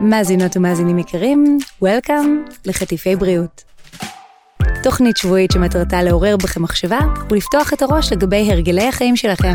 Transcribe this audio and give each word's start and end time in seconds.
מאזינות 0.00 0.56
ומאזינים 0.56 0.98
יקרים, 0.98 1.58
Welcome 1.84 2.52
לחטיפי 2.64 3.16
בריאות. 3.16 3.64
תוכנית 4.82 5.16
שבועית 5.16 5.50
שמטרתה 5.50 6.02
לעורר 6.02 6.36
בכם 6.36 6.62
מחשבה 6.62 6.98
ולפתוח 7.30 7.72
את 7.72 7.82
הראש 7.82 8.12
לגבי 8.12 8.52
הרגלי 8.52 8.88
החיים 8.88 9.16
שלכם. 9.16 9.54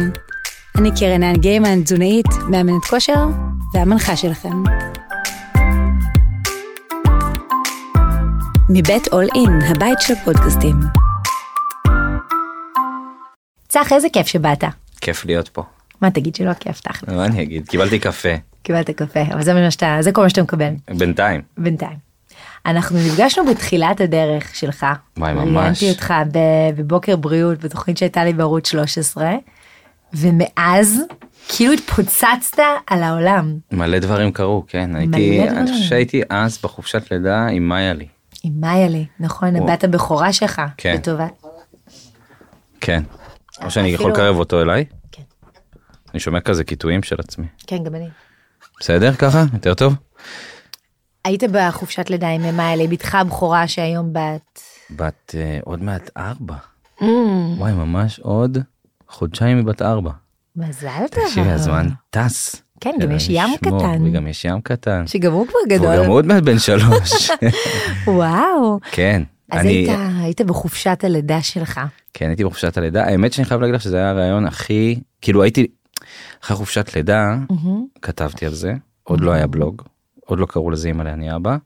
אני 0.77 0.89
קרן 0.99 1.23
האן 1.23 1.35
גיימן, 1.35 1.83
תזונאית, 1.83 2.25
מאמנת 2.49 2.85
כושר 2.85 3.25
והמנחה 3.73 4.15
שלכם. 4.15 4.63
מבית 8.69 9.07
אול 9.11 9.25
אין, 9.35 9.61
הבית 9.61 10.01
של 10.01 10.13
הפודקאסטים. 10.13 10.75
צח, 13.67 13.93
איזה 13.93 14.07
כיף 14.13 14.27
שבאת. 14.27 14.63
כיף 15.01 15.25
להיות 15.25 15.49
פה. 15.49 15.63
מה 16.01 16.11
תגיד 16.11 16.35
שלא 16.35 16.53
כיף 16.53 16.79
תכל'ס. 16.79 17.09
מה 17.09 17.25
אני 17.25 17.43
אגיד? 17.43 17.67
קיבלתי 17.67 17.99
קפה. 17.99 18.50
קיבלת 18.63 18.89
קפה, 18.89 19.21
אבל 19.33 19.41
זה 19.43 19.71
שאתה, 19.71 19.97
זה 19.99 20.11
כל 20.11 20.21
מה 20.21 20.29
שאתה 20.29 20.43
מקבל. 20.43 20.73
בינתיים. 20.97 21.41
בינתיים. 21.57 22.11
אנחנו 22.65 22.97
נפגשנו 22.99 23.45
בתחילת 23.45 24.01
הדרך 24.01 24.55
שלך. 24.55 24.85
וואי, 25.17 25.33
ממש. 25.33 25.55
ראיינתי 25.57 25.89
אותך 25.89 26.13
בבוקר 26.75 27.15
בריאות 27.15 27.59
בתוכנית 27.59 27.97
שהייתה 27.97 28.23
לי 28.23 28.33
בערוץ 28.33 28.67
13, 28.69 29.31
ומאז 30.13 31.01
כאילו 31.47 31.73
התפוצצת 31.73 32.59
על 32.87 33.03
העולם. 33.03 33.57
מלא 33.71 33.99
דברים 33.99 34.31
קרו, 34.31 34.63
כן. 34.67 34.95
הייתי, 34.95 35.39
דברים. 35.39 35.57
אני 35.57 35.71
חושב 35.71 35.83
שהייתי 35.83 36.21
אז 36.29 36.59
בחופשת 36.63 37.11
לידה 37.11 37.47
עם 37.47 37.69
מאיה 37.69 37.93
לי. 37.93 38.07
עם 38.43 38.53
מאיה 38.59 38.87
לי, 38.87 39.05
נכון. 39.19 39.55
הבת 39.55 39.83
הבכורה 39.83 40.33
שלך. 40.33 40.61
כן. 40.77 40.93
לטובת. 40.95 41.41
כן. 42.81 43.03
או 43.63 43.71
שאני 43.71 43.87
יכול 43.89 44.11
אפילו- 44.11 44.25
לקרב 44.25 44.35
אותו 44.39 44.61
אליי? 44.61 44.85
כן. 45.11 45.21
אני 46.13 46.19
שומע 46.19 46.39
כזה 46.39 46.63
קיטויים 46.63 47.03
של 47.03 47.15
עצמי. 47.19 47.45
כן, 47.67 47.83
גם 47.83 47.95
אני. 47.95 48.07
בסדר 48.81 49.13
ככה? 49.13 49.43
יותר 49.53 49.73
טוב? 49.73 49.93
היית 51.25 51.43
בחופשת 51.51 52.09
לידה 52.09 52.29
עם 52.29 52.57
מאיה 52.57 52.75
לי, 52.75 52.87
בתך 52.87 53.15
הבכורה 53.15 53.67
שהיום 53.67 54.13
בת... 54.13 54.61
בת 54.95 55.35
אה, 55.37 55.59
עוד 55.63 55.83
מעט 55.83 56.09
ארבע. 56.17 56.55
Mm, 57.01 57.03
וואי, 57.57 57.73
ממש 57.73 58.19
עוד 58.19 58.57
חודשיים 59.09 59.59
מבת 59.59 59.81
ארבע. 59.81 60.11
מזל 60.55 60.89
טוב. 61.11 61.23
תקשיבי, 61.25 61.49
הזמן 61.49 61.87
טס. 62.09 62.55
כן, 62.79 62.91
גם 62.99 63.11
יש 63.11 63.29
ים 63.29 63.49
ישמור, 63.63 63.79
קטן. 63.81 64.01
וגם 64.05 64.27
יש 64.27 64.45
ים 64.45 64.61
קטן. 64.61 65.07
שגם 65.07 65.31
הוא 65.31 65.47
כבר 65.47 65.55
והוא 65.69 65.79
גם 65.79 65.93
גדול. 65.93 66.05
עוד 66.07 66.25
מעט 66.25 66.43
בן 66.43 66.59
שלוש. 66.59 67.31
וואו. 68.07 68.79
כן. 68.91 69.21
אז 69.51 69.59
אני- 69.59 69.69
היית, 69.69 69.89
היית 70.21 70.41
בחופשת 70.41 70.99
הלידה 71.03 71.41
שלך. 71.41 71.81
כן 72.13 72.27
הייתי 72.27 72.43
בחופשת 72.43 72.77
הלידה 72.77 73.03
האמת 73.05 73.33
שאני 73.33 73.45
חייב 73.45 73.61
להגיד 73.61 73.75
לך 73.75 73.81
שזה 73.81 73.97
היה 73.97 74.09
הרעיון 74.09 74.45
הכי 74.45 74.99
כאילו 75.21 75.43
הייתי 75.43 75.67
אחרי 76.43 76.57
חופשת 76.57 76.95
לידה 76.95 77.35
מהמם. 77.49 77.85
כתבתי 78.01 78.45
על 78.45 78.53
זה 78.53 78.73
עוד 79.03 79.21
לא 79.21 79.31
היה 79.31 79.47
בלוג 79.47 79.81
עוד 80.25 80.39
לא 80.39 80.45
קראו 80.45 80.71
לזה 80.71 80.89
אמא 80.89 81.01
אני 81.01 81.35
אבא 81.35 81.57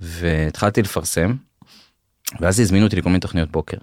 והתחלתי 0.00 0.82
לפרסם 0.82 1.34
ואז 2.40 2.60
הזמינו 2.60 2.84
אותי 2.86 2.96
לכל 2.96 3.08
מיני 3.08 3.20
תוכניות 3.20 3.50
בוקר. 3.50 3.76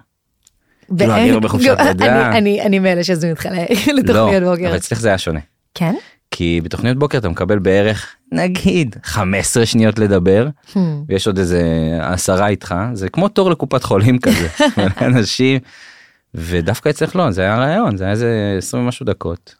כאילו, 0.97 1.15
אני 1.15 1.31
לא 1.31 1.39
בחופשת 1.39 1.77
לידה. 1.85 2.31
אני- 2.37 2.61
אני 2.61 2.79
מאלה 2.79 3.03
שהזמינו 3.03 3.33
אותך 3.35 3.45
לתוכניות 3.97 4.43
לא, 4.43 4.51
בוקר. 4.51 4.67
אבל 4.67 4.77
אצלך 4.77 4.99
זה 4.99 5.07
היה 5.07 5.17
שונה 5.17 5.39
כן? 5.73 5.95
כי 6.31 6.61
בתוכניות 6.63 6.97
בוקר 6.97 7.17
אתה 7.17 7.29
מקבל 7.29 7.59
בערך 7.59 8.15
נגיד 8.31 8.95
15 9.03 9.65
שניות 9.65 9.99
לדבר 9.99 10.47
Hmm. 10.73 10.77
ויש 11.07 11.27
עוד 11.27 11.37
איזה 11.37 11.61
עשרה 12.01 12.47
איתך 12.47 12.75
זה 12.93 13.09
כמו 13.09 13.27
תור 13.27 13.51
לקופת 13.51 13.83
חולים 13.83 14.19
כזה 14.19 14.47
אנשים 15.07 15.59
ודווקא 16.33 16.89
אצלך 16.89 17.15
לא 17.15 17.31
זה 17.31 17.41
היה 17.41 17.57
רעיון 17.57 17.97
זה 17.97 18.03
היה 18.03 18.11
איזה 18.13 18.55
20 18.57 18.83
ומשהו 18.83 19.05
דקות. 19.05 19.55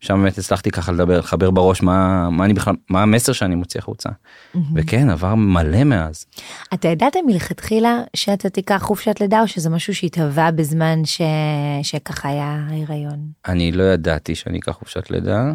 שם 0.00 0.20
באמת 0.22 0.38
הצלחתי 0.38 0.70
ככה 0.70 0.92
לדבר 0.92 1.18
לחבר 1.18 1.50
בראש 1.50 1.82
מה 1.82 2.30
מה 2.30 2.44
אני 2.44 2.54
בכלל 2.54 2.74
מה 2.90 3.02
המסר 3.02 3.32
שאני 3.32 3.54
מוציא 3.54 3.80
החוצה 3.80 4.08
וכן 4.74 5.10
עבר 5.10 5.34
מלא 5.34 5.84
מאז 5.84 6.26
אתה 6.74 6.88
ידעת 6.88 7.16
מלכתחילה 7.26 8.02
שאתה 8.16 8.50
תיקח 8.50 8.82
חופשת 8.82 9.20
לידה 9.20 9.40
או 9.40 9.48
שזה 9.48 9.70
משהו 9.70 9.94
שהתהווה 9.94 10.50
בזמן 10.50 11.04
ש... 11.04 11.20
שככה 11.82 12.28
היה 12.28 12.66
ההיריון? 12.68 13.28
אני 13.48 13.72
לא 13.72 13.82
ידעתי 13.82 14.34
שאני 14.34 14.58
אקח 14.58 14.72
חופשת 14.72 15.10
לידה 15.10 15.52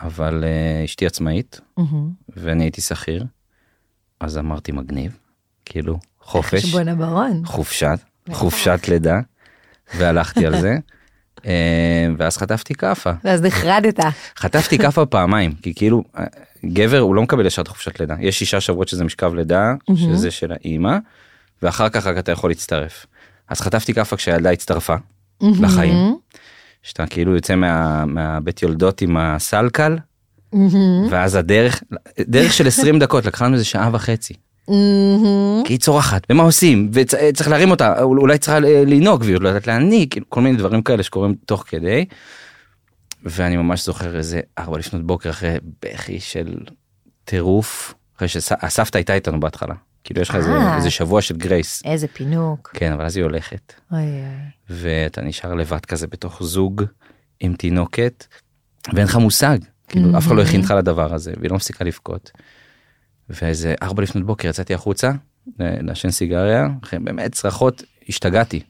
אבל 0.00 0.44
uh, 0.44 0.84
אשתי 0.84 1.06
עצמאית 1.06 1.60
מהמם. 1.76 2.10
ואני 2.36 2.64
הייתי 2.64 2.80
שכיר 2.80 3.24
אז 4.20 4.38
אמרתי 4.38 4.72
מגניב 4.72 5.18
כאילו 5.64 5.98
חופש 6.20 6.64
חשבון 6.64 6.88
הברון. 6.88 7.42
חופשת 7.44 7.98
חופשת 8.32 8.80
לידה 8.88 9.20
והלכתי 9.96 10.46
על 10.46 10.60
זה 10.60 10.76
ואז 12.18 12.36
חטפתי 12.36 12.74
כאפה 12.74 13.10
ואז 13.24 13.42
נחרדת. 13.42 14.00
חטפתי 14.36 14.78
כאפה 14.78 15.06
פעמיים 15.06 15.52
כי 15.62 15.74
כאילו 15.74 16.04
אה, 16.18 16.24
גבר 16.66 16.98
הוא 16.98 17.14
לא 17.14 17.22
מקבל 17.22 17.46
ישר 17.46 17.62
חופשת 17.64 18.00
לידה 18.00 18.14
יש 18.20 18.38
שישה 18.38 18.60
שבועות 18.60 18.88
שזה 18.88 19.04
משכב 19.04 19.34
לידה 19.34 19.74
שזה 19.96 20.30
של 20.30 20.52
האימא 20.52 20.96
ואחר 21.62 21.88
כך 21.88 22.06
רק 22.06 22.18
אתה 22.18 22.32
יכול 22.32 22.50
להצטרף 22.50 23.06
אז 23.48 23.60
חטפתי 23.60 23.94
כאפה 23.94 24.16
כשהילדה 24.16 24.50
הצטרפה 24.50 24.94
לחיים 25.60 26.16
שאתה 26.82 27.06
כאילו 27.06 27.34
יוצא 27.34 27.54
מה- 27.54 28.04
מהבית 28.04 28.62
יולדות 28.62 29.02
עם 29.02 29.16
הסלקל. 29.16 29.98
ואז 31.10 31.34
הדרך 31.34 31.82
דרך 32.20 32.52
של 32.52 32.66
20 32.66 32.98
דקות 32.98 33.26
לקחה 33.26 33.44
לנו 33.44 33.54
איזה 33.54 33.64
שעה 33.64 33.90
וחצי. 33.92 34.34
כי 35.66 35.72
היא 35.72 35.78
צורחת 35.78 36.26
ומה 36.30 36.42
עושים 36.42 36.90
וצריך 36.92 37.48
להרים 37.48 37.70
אותה 37.70 38.02
אול- 38.02 38.20
אולי 38.20 38.38
צריכה 38.38 38.58
ל- 38.60 38.66
לנהוג 38.94 39.22
והיא 39.22 39.34
עוד 39.34 39.42
לא 39.42 39.48
יודעת 39.48 39.66
להניק 39.66 40.10
כאילו, 40.12 40.26
כל 40.28 40.40
מיני 40.40 40.56
דברים 40.56 40.82
כאלה 40.82 41.02
שקורים 41.02 41.34
תוך 41.46 41.64
כדי. 41.68 42.04
ואני 43.24 43.56
ממש 43.56 43.84
זוכר 43.86 44.16
איזה 44.16 44.40
ארבע 44.58 44.78
לפנות 44.78 45.06
בוקר 45.06 45.30
אחרי 45.30 45.54
בכי 45.82 46.20
של 46.20 46.54
טירוף 47.24 47.94
אחרי 48.16 48.28
שהסבתא 48.28 48.98
הייתה 48.98 49.14
איתנו 49.14 49.40
בהתחלה 49.40 49.74
כאילו 50.04 50.20
יש 50.20 50.28
לך 50.28 50.34
איזה, 50.36 50.50
אה. 50.50 50.76
איזה 50.76 50.90
שבוע 50.90 51.22
של 51.22 51.36
גרייס 51.36 51.82
איזה 51.84 52.08
פינוק. 52.08 52.70
כן 52.74 52.92
אבל 52.92 53.04
אז 53.04 53.16
היא 53.16 53.24
הולכת 53.24 53.72
אוי 53.92 54.00
אוי. 54.00 54.08
ואתה 54.70 55.20
נשאר 55.22 55.54
לבד 55.54 55.84
כזה 55.86 56.06
בתוך 56.06 56.42
זוג 56.42 56.82
עם 57.40 57.54
תינוקת 57.54 58.26
ואין 58.94 59.06
לך 59.06 59.16
מושג 59.16 59.58
כאילו 59.88 60.18
אף 60.18 60.26
אחד 60.26 60.36
לא 60.36 60.42
הכין 60.42 60.60
אותך 60.60 60.70
לדבר 60.78 61.14
הזה 61.14 61.32
והיא 61.40 61.50
לא 61.50 61.56
מפסיקה 61.56 61.84
לבכות. 61.84 62.30
ואיזה 63.30 63.74
ארבע 63.82 64.02
לפנות 64.02 64.26
בוקר 64.26 64.48
יצאתי 64.48 64.74
החוצה 64.74 65.10
לעשן 65.58 66.10
סיגריה 66.10 66.68
אחרי 66.82 66.98
באמת 66.98 67.32
צרחות 67.32 67.82
השתגעתי. 68.08 68.60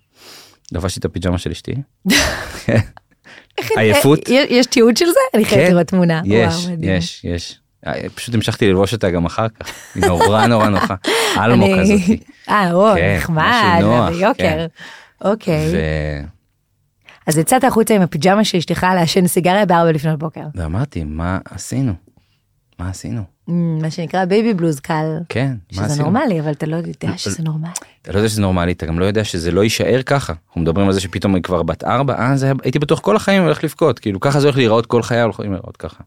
לבשתי 0.73 1.01
את 1.01 1.05
הפיג'מה 1.05 1.39
של 1.39 1.51
אשתי. 1.51 1.75
עייפות. 3.77 4.31
אה, 4.31 4.45
יש 4.49 4.67
תיעוד 4.67 4.97
של 4.97 5.07
זה? 5.07 5.21
אני 5.35 5.45
חייבת 5.45 5.67
כן, 5.67 5.73
לראות 5.73 5.87
תמונה. 5.87 6.23
יש. 6.25 6.67
יש 6.81 7.25
יש. 7.25 7.59
אה, 7.87 8.09
פשוט 8.15 8.35
המשכתי 8.35 8.69
ללבוש 8.69 8.93
אותה 8.93 9.11
גם 9.11 9.25
אחר 9.27 9.49
כך. 9.49 9.73
היא 9.95 10.07
נורא 10.07 10.47
נורא 10.53 10.69
נוחה. 10.69 10.95
אלמו 11.37 11.67
כזאתי. 11.79 12.19
אה, 12.49 12.73
או, 12.73 12.93
כן, 12.97 13.17
נחמד, 13.17 13.81
ביוקר. 14.09 14.35
כן. 14.43 14.67
אוקיי. 15.25 15.73
אז 17.27 17.39
יצאת 17.39 17.65
החוצה 17.65 17.95
עם 17.95 18.03
הפיג'מה 18.03 18.45
של 18.45 18.59
אשתך 18.59 18.87
לעשן 18.95 19.27
סיגריה 19.27 19.67
בארבע 19.67 19.93
לפנות 19.93 20.19
בוקר. 20.19 20.45
ואמרתי 20.55 21.05
מה 21.05 21.39
עשינו? 21.51 21.93
מה 22.79 22.91
עשינו? 22.91 23.32
מה 23.49 23.91
שנקרא 23.91 24.25
baby 24.25 24.55
blues 24.55 24.81
קל. 24.81 25.19
כן, 25.29 25.55
מה 25.73 25.73
שזה 25.73 25.85
עשינו? 25.85 26.03
נורמלי, 26.03 26.41
אבל 26.41 26.51
אתה 26.53 26.67
לא 26.67 26.77
יודע 26.77 27.17
שזה 27.17 27.43
נורמלי. 27.43 27.73
אתה 28.03 28.13
לא 28.13 28.17
יודע 28.17 28.29
שזה 28.29 28.43
נורמלי, 28.43 28.73
אתה 28.73 28.87
גם 28.87 28.99
לא 28.99 29.05
יודע 29.05 29.25
שזה 29.25 29.51
לא 29.51 29.65
יישאר 29.65 30.03
ככה. 30.07 30.33
אנחנו 30.49 30.61
מדברים 30.61 30.87
על 30.87 30.93
זה 30.93 31.01
שפתאום 31.01 31.35
היא 31.35 31.43
כבר 31.43 31.63
בת 31.63 31.85
ארבע, 31.85 32.15
אה, 32.15 32.37
זה 32.37 32.47
היה, 32.47 32.55
הייתי 32.63 32.79
בטוח 32.79 33.01
כל 33.01 33.17
החיים 33.17 33.43
הולך 33.43 33.65
לבכות, 33.65 33.99
כאילו 33.99 34.21
ככה 34.21 34.41
זה 34.41 34.47
הולך 34.47 34.57
להיראות 34.57 34.87
כל 34.87 35.03
חיי 35.03 35.21
הולכים 35.21 35.53
להיראות 35.53 35.77
ככה. 35.77 36.05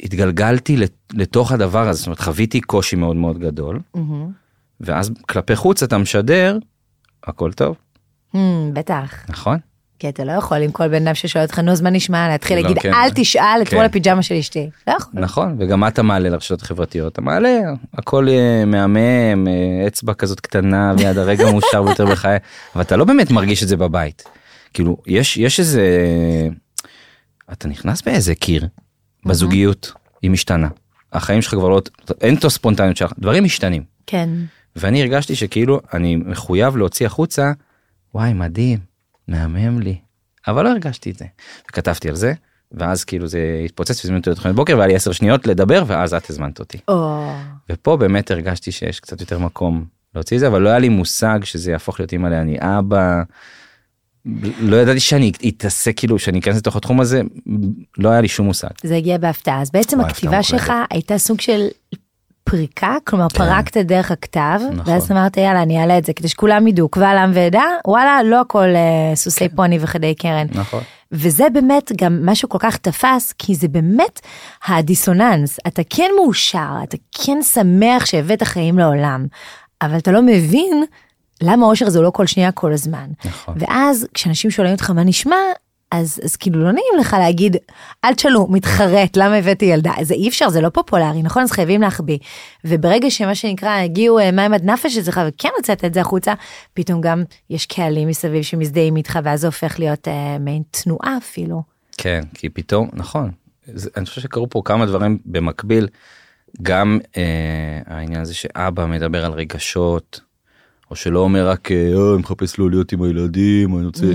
והתגלגלתי 0.00 0.76
לתוך 1.12 1.52
הדבר 1.52 1.88
הזה, 1.88 1.98
זאת 1.98 2.06
אומרת 2.06 2.20
חוויתי 2.20 2.60
קושי 2.60 2.96
מאוד 2.96 3.16
מאוד 3.16 3.38
גדול. 3.38 3.80
ואז 4.80 5.10
כלפי 5.28 5.56
חוץ 5.56 5.82
אתה 5.82 5.98
משדר, 5.98 6.58
הכל 7.24 7.52
טוב, 7.52 7.76
אמ, 8.34 8.70
בטח. 8.74 9.24
נכון? 9.28 9.58
כי 10.02 10.08
אתה 10.08 10.24
לא 10.24 10.32
יכול 10.32 10.62
עם 10.62 10.70
כל 10.70 10.88
בן 10.88 11.06
אדם 11.06 11.14
ששואל 11.14 11.44
אותך 11.44 11.58
נו 11.58 11.72
אז 11.72 11.80
מה 11.80 11.90
נשמע 11.90 12.28
להתחיל 12.28 12.56
לא, 12.56 12.62
להגיד 12.62 12.78
כן. 12.78 12.94
אל 12.94 13.10
תשאל 13.14 13.62
אתמול 13.62 13.82
כן. 13.82 13.86
הפיג'מה 13.86 14.22
של 14.22 14.34
אשתי. 14.34 14.70
לא 14.86 14.92
יכול. 14.92 15.12
נכון, 15.20 15.56
וגם 15.58 15.80
מה 15.80 15.88
אתה 15.88 16.02
מעלה 16.02 16.28
לרשתות 16.28 16.62
החברתיות? 16.62 17.12
אתה 17.12 17.20
מעלה, 17.20 17.60
הכל 17.94 18.28
אה, 18.28 18.64
מהמם, 18.64 19.48
אה, 19.48 19.86
אצבע 19.86 20.14
כזאת 20.14 20.40
קטנה 20.40 20.94
ויד 20.98 21.18
הרגע 21.18 21.50
מאושר 21.50 21.82
ביותר 21.82 22.06
בחיי, 22.06 22.38
אבל 22.74 22.82
אתה 22.82 22.96
לא 22.96 23.04
באמת 23.04 23.30
מרגיש 23.30 23.62
את 23.62 23.68
זה 23.68 23.76
בבית. 23.76 24.24
כאילו, 24.74 24.96
יש, 25.06 25.36
יש 25.36 25.60
איזה, 25.60 25.88
אתה 27.52 27.68
נכנס 27.68 28.02
באיזה 28.02 28.34
קיר, 28.34 28.66
בזוגיות, 29.26 29.92
היא 30.22 30.30
משתנה. 30.30 30.68
החיים 31.12 31.42
שלך 31.42 31.54
כבר 31.54 31.68
לא, 31.68 31.82
אין 32.20 32.34
את 32.34 32.44
הספונטניות 32.44 32.96
שלך, 32.96 33.12
דברים 33.18 33.44
משתנים. 33.44 33.82
כן. 34.06 34.28
ואני 34.76 35.02
הרגשתי 35.02 35.36
שכאילו 35.36 35.80
אני 35.94 36.16
מחויב 36.16 36.76
להוציא 36.76 37.06
החוצה, 37.06 37.52
וואי 38.14 38.32
מדהים, 38.32 38.91
מהמם 39.28 39.80
לי, 39.80 39.96
אבל 40.48 40.64
לא 40.64 40.68
הרגשתי 40.68 41.10
את 41.10 41.18
זה. 41.18 41.24
וכתבתי 41.68 42.08
על 42.08 42.14
זה, 42.14 42.32
ואז 42.72 43.04
כאילו 43.04 43.26
זה 43.26 43.62
התפוצץ 43.64 44.04
והזמינו 44.04 44.18
אותי 44.18 44.30
לתוכנית 44.30 44.54
בוקר 44.54 44.76
והיה 44.76 44.86
לי 44.86 44.94
10 44.94 45.12
שניות 45.12 45.46
לדבר 45.46 45.84
ואז 45.86 46.14
את 46.14 46.30
הזמנת 46.30 46.60
אותי. 46.60 46.78
או. 46.88 47.30
ופה 47.70 47.96
באמת 47.96 48.30
הרגשתי 48.30 48.72
שיש 48.72 49.00
קצת 49.00 49.20
יותר 49.20 49.38
מקום 49.38 49.84
להוציא 50.14 50.36
את 50.36 50.40
זה 50.40 50.46
אבל 50.46 50.62
לא 50.62 50.68
היה 50.68 50.78
לי 50.78 50.88
מושג 50.88 51.38
שזה 51.44 51.70
יהפוך 51.70 52.00
להיות 52.00 52.12
אימא 52.12 52.28
לאני 52.28 52.56
אבא. 52.60 53.22
לא 54.60 54.76
ידעתי 54.76 55.00
שאני 55.00 55.32
אתעסק 55.48 55.96
כאילו 55.96 56.18
שאני 56.18 56.38
אכנס 56.38 56.56
לתוך 56.56 56.76
התחום 56.76 57.00
הזה 57.00 57.22
לא 57.98 58.08
היה 58.08 58.20
לי 58.20 58.28
שום 58.28 58.46
מושג. 58.46 58.68
זה 58.84 58.96
הגיע 58.96 59.18
בהפתעה 59.18 59.62
אז 59.62 59.70
בעצם 59.70 60.00
הכתיבה 60.00 60.42
שלך 60.42 60.72
הייתה 60.90 61.18
סוג 61.18 61.40
של 61.40 61.66
פריקה 62.44 62.96
כלומר 63.04 63.28
כן. 63.28 63.38
פרקת 63.38 63.76
דרך 63.76 64.10
הכתב 64.10 64.60
נכון. 64.72 64.92
ואז 64.94 65.12
אמרת 65.12 65.36
יאללה 65.36 65.62
אני 65.62 65.80
אעלה 65.80 65.98
את 65.98 66.04
זה 66.04 66.12
כדי 66.12 66.28
שכולם 66.28 66.66
ידעו 66.66 66.88
קבל 66.88 67.16
עם 67.16 67.30
ועדה 67.34 67.64
וואלה 67.86 68.22
לא 68.22 68.40
הכל 68.40 68.68
אה, 68.74 69.14
סוסי 69.14 69.48
כן. 69.48 69.56
פוני 69.56 69.78
וחדי 69.80 70.14
קרן. 70.14 70.46
נכון. 70.50 70.80
וזה 71.12 71.46
באמת 71.52 71.92
גם 71.96 72.26
משהו 72.26 72.48
כל 72.48 72.58
כך 72.60 72.76
תפס 72.76 73.34
כי 73.38 73.54
זה 73.54 73.68
באמת 73.68 74.20
הדיסוננס 74.66 75.58
אתה 75.66 75.82
כן 75.90 76.10
מאושר 76.16 76.70
אתה 76.82 76.96
כן 77.24 77.42
שמח 77.42 78.06
שהבאת 78.06 78.42
חיים 78.42 78.78
לעולם 78.78 79.26
אבל 79.82 79.98
אתה 79.98 80.12
לא 80.12 80.22
מבין 80.22 80.84
למה 81.42 81.66
אושר 81.66 81.88
זה 81.88 82.00
לא 82.00 82.10
כל 82.10 82.26
שנייה 82.26 82.52
כל 82.52 82.72
הזמן. 82.72 83.06
נכון. 83.24 83.54
ואז 83.58 84.06
כשאנשים 84.14 84.50
שואלים 84.50 84.74
אותך 84.74 84.90
מה 84.90 85.04
נשמע 85.04 85.36
אז, 85.92 86.20
אז 86.24 86.36
כאילו 86.36 86.64
לא 86.64 86.72
נעים 86.72 86.94
לך 87.00 87.16
להגיד 87.18 87.56
אל 88.04 88.14
תשאלו 88.14 88.46
מתחרט 88.50 89.16
למה 89.16 89.36
הבאתי 89.36 89.64
ילדה? 89.64 89.92
זה 90.02 90.14
אי 90.14 90.28
אפשר 90.28 90.48
זה 90.48 90.60
לא 90.60 90.68
פופולרי 90.68 91.22
נכון? 91.22 91.42
אז 91.42 91.52
חייבים 91.52 91.80
להחביא. 91.80 92.18
וברגע 92.64 93.10
שמה 93.10 93.34
שנקרא 93.34 93.70
הגיעו 93.70 94.18
אה, 94.18 94.30
מים 94.30 94.54
עד 94.54 94.64
נפש 94.64 94.96
אצלך 94.96 95.20
וכן 95.28 95.48
הוצאת 95.56 95.84
את 95.84 95.94
זה 95.94 96.00
החוצה 96.00 96.34
פתאום 96.74 97.00
גם 97.00 97.22
יש 97.50 97.66
קהלים 97.66 98.08
מסביב 98.08 98.42
שמזדהים 98.42 98.96
איתך 98.96 99.18
ואז 99.24 99.40
זה 99.40 99.46
הופך 99.46 99.78
להיות 99.78 100.08
אה, 100.08 100.38
מעין 100.38 100.62
תנועה 100.70 101.16
אפילו. 101.16 101.62
כן 101.98 102.20
כי 102.34 102.48
פתאום 102.48 102.88
נכון. 102.92 103.30
זה, 103.66 103.90
אני 103.96 104.06
חושב 104.06 104.20
שקרו 104.20 104.50
פה 104.50 104.62
כמה 104.64 104.86
דברים 104.86 105.18
במקביל. 105.26 105.88
גם 106.62 106.98
אה, 107.16 107.22
העניין 107.86 108.20
הזה 108.20 108.34
שאבא 108.34 108.86
מדבר 108.86 109.24
על 109.24 109.32
רגשות 109.32 110.20
או 110.92 110.96
שלא 110.96 111.18
אומר 111.18 111.48
רק 111.48 111.72
אה, 111.72 111.76
"אה, 111.76 112.12
אני 112.14 112.18
מחפש 112.22 112.58
לא 112.58 112.70
להיות 112.70 112.92
עם 112.92 113.02
הילדים 113.02 113.76
אני 113.76 113.86
רוצה 113.86 114.06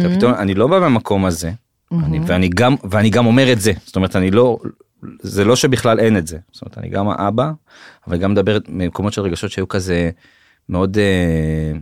אתה 0.00 0.14
פתאום 0.16 0.32
אני 0.34 0.54
לא 0.54 0.66
בא 0.66 0.78
מהמקום 0.80 1.24
הזה. 1.24 1.50
אני, 1.92 2.20
ואני 2.26 2.48
גם 2.48 2.74
ואני 2.90 3.10
גם 3.10 3.26
אומר 3.26 3.52
את 3.52 3.60
זה. 3.60 3.72
זאת 3.86 3.96
אומרת 3.96 4.16
אני 4.16 4.30
לא 4.30 4.58
זה 5.20 5.44
לא 5.44 5.56
שבכלל 5.56 6.00
אין 6.00 6.16
את 6.16 6.26
זה. 6.26 6.38
זאת 6.52 6.62
אומרת 6.62 6.78
אני 6.78 6.88
גם 6.88 7.08
האבא 7.08 7.52
אבל 8.06 8.18
גם 8.18 8.32
מדבר 8.32 8.58
ממקומות 8.68 9.12
של 9.12 9.22
רגשות 9.22 9.50
שהיו 9.50 9.68
כזה 9.68 10.10
מאוד 10.68 10.98
אה, 10.98 11.72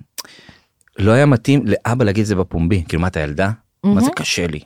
לא 0.99 1.11
היה 1.13 1.27
מתאים 1.27 1.63
לאבא 1.67 2.05
להגיד 2.05 2.21
את 2.21 2.27
זה 2.27 2.35
בפומבי. 2.37 2.85
כאילו 2.89 3.01
מה 3.03 3.09
אתה 3.09 3.21
ילדה 3.21 3.51
מה 3.85 4.01
זה 4.01 4.11
קשה 4.17 4.47
לי 4.47 4.61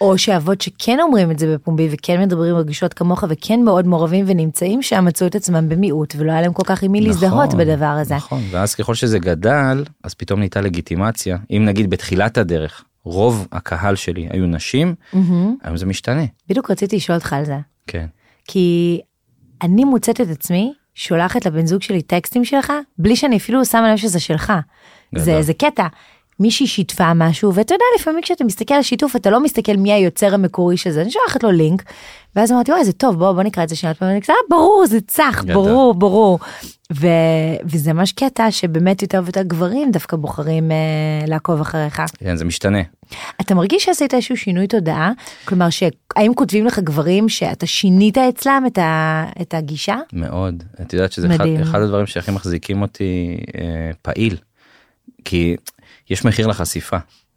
או 0.00 0.18
שאבות 0.18 0.60
שכן 0.60 0.98
אומרים 1.00 1.30
את 1.30 1.38
זה 1.38 1.54
בפומבי 1.54 1.88
וכן 1.90 2.22
מדברים 2.22 2.56
רגשות 2.56 2.94
כמוך 2.94 3.24
וכן 3.28 3.62
מאוד 3.62 3.86
מעורבים 3.86 4.24
ונמצאים 4.28 4.82
שם 4.82 5.04
מצאו 5.04 5.26
את 5.26 5.34
עצמם 5.34 5.68
במיעוט 5.68 6.14
ולא 6.18 6.32
היה 6.32 6.40
להם 6.40 6.52
כל 6.52 6.62
כך 6.66 6.82
עם 6.82 6.92
מי 6.92 7.00
להזדהות 7.00 7.48
נכון, 7.48 7.60
בדבר 7.60 7.84
הזה. 7.84 8.14
נכון, 8.14 8.42
ואז 8.50 8.74
ככל 8.74 8.94
שזה 8.94 9.18
גדל, 9.18 9.84
אז 10.04 10.14
פתאום 10.14 10.38
נהייתה 10.38 10.60
לגיטימציה. 10.60 11.36
אם 11.50 11.62
נגיד 11.64 11.90
בתחילת 11.90 12.38
הדרך, 12.38 12.84
רוב 13.04 13.48
הקהל 13.52 13.94
שלי 13.94 14.28
היו 14.30 14.46
נשים, 14.46 14.94
מהמם. 15.12 15.56
היום 15.62 15.76
זה 15.76 15.86
משתנה. 15.86 16.24
בדיוק 16.48 16.70
רציתי 16.70 16.96
לשאול 16.96 17.18
אותך 17.18 17.32
על 17.32 17.44
זה. 17.44 17.56
כן. 17.86 18.06
כי 18.48 19.00
אני 19.62 19.84
מוצאת 19.84 20.20
את 20.20 20.30
עצמי 20.30 20.72
שולחת 20.94 21.46
לבן 21.46 21.66
זוג 21.66 21.82
שלי 21.82 22.02
טקסטים 22.02 22.44
שלך 22.44 22.72
בלי 22.98 23.16
שאני 23.16 23.36
אפילו 23.36 23.64
שמה 23.64 23.92
לב 23.92 23.96
שזה 23.96 24.20
שלך. 24.20 24.52
זה, 25.16 25.30
גדול. 25.30 25.42
זה 25.42 25.54
קטע. 25.54 25.86
מישהי 26.40 26.66
שיתפה 26.66 27.14
משהו 27.14 27.54
ואתה 27.54 27.74
יודע 27.74 27.84
לפעמים 27.98 28.22
כשאתה 28.22 28.44
מסתכל 28.44 28.74
על 28.74 28.82
שיתוף 28.82 29.16
אתה 29.16 29.30
לא 29.30 29.42
מסתכל 29.42 29.76
מי 29.76 29.92
היוצר 29.92 30.34
המקורי 30.34 30.76
של 30.76 30.90
זה 30.90 31.02
אני 31.02 31.10
שולחת 31.10 31.42
לו 31.42 31.50
לינק 31.50 31.82
ואז 32.36 32.52
אמרתי 32.52 32.72
וואי 32.72 32.84
זה 32.84 32.92
טוב 32.92 33.18
בוא 33.18 33.32
בוא 33.32 33.42
נקרא 33.42 33.64
את 33.64 33.68
זה 33.68 33.76
שנייה 33.76 33.94
פעם." 33.94 34.08
אני 34.08 34.22
כזה, 34.22 34.32
"אה, 34.32 34.36
ברור 34.50 34.84
זה 34.86 35.00
צח. 35.00 35.44
ברור 35.46 35.94
ברור 35.94 36.38
ו, 36.92 37.06
וזה 37.64 37.92
ממש 37.92 38.12
קטע 38.12 38.50
שבאמת 38.50 39.02
יותר 39.02 39.20
ויותר 39.24 39.42
גברים 39.42 39.90
דווקא 39.90 40.16
בוחרים 40.16 40.70
אה, 40.70 40.76
לעקוב 41.26 41.60
אחריך. 41.60 42.02
כן, 42.18 42.36
זה 42.36 42.44
משתנה. 42.44 42.78
אתה 43.40 43.54
מרגיש 43.54 43.84
שעשית 43.84 44.14
איזשהו 44.14 44.36
שינוי 44.36 44.66
תודעה? 44.66 45.12
כלומר, 45.44 45.70
שהאם 45.70 46.34
כותבים 46.34 46.66
לך 46.66 46.78
גברים 46.78 47.28
שאתה 47.28 47.66
שינית 47.66 48.18
אצלם 48.18 48.64
את, 48.66 48.78
ה, 48.78 49.24
את 49.42 49.54
הגישה? 49.54 49.96
מאוד. 50.12 50.62
את 50.82 50.92
יודעת 50.92 51.12
שזה 51.12 51.34
אחד. 51.34 51.44
אחד 51.62 51.80
הדברים 51.80 52.06
שהכי 52.06 52.30
מחזיקים 52.30 52.82
אותי 52.82 53.36
אה, 53.58 53.90
פעיל. 54.02 54.36
כי 55.24 55.56
יש 56.10 56.24
מחיר 56.24 56.46
לחשיפה. 56.46 56.96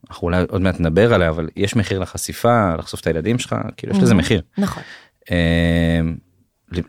אנחנו 0.09 0.25
אולי 0.25 0.43
עוד 0.49 0.61
מעט 0.61 0.79
נדבר 0.79 1.13
עליה, 1.13 1.29
אבל 1.29 1.49
יש 1.55 1.75
מחיר 1.75 1.99
לחשיפה, 1.99 2.75
לחשוף 2.75 2.99
את 2.99 3.07
הילדים 3.07 3.39
שלך, 3.39 3.55
כאילו 3.77 3.93
יש 3.93 4.03
לזה 4.03 4.13
מחיר. 4.13 4.41
נכון. 4.57 4.83
אה, 5.31 6.01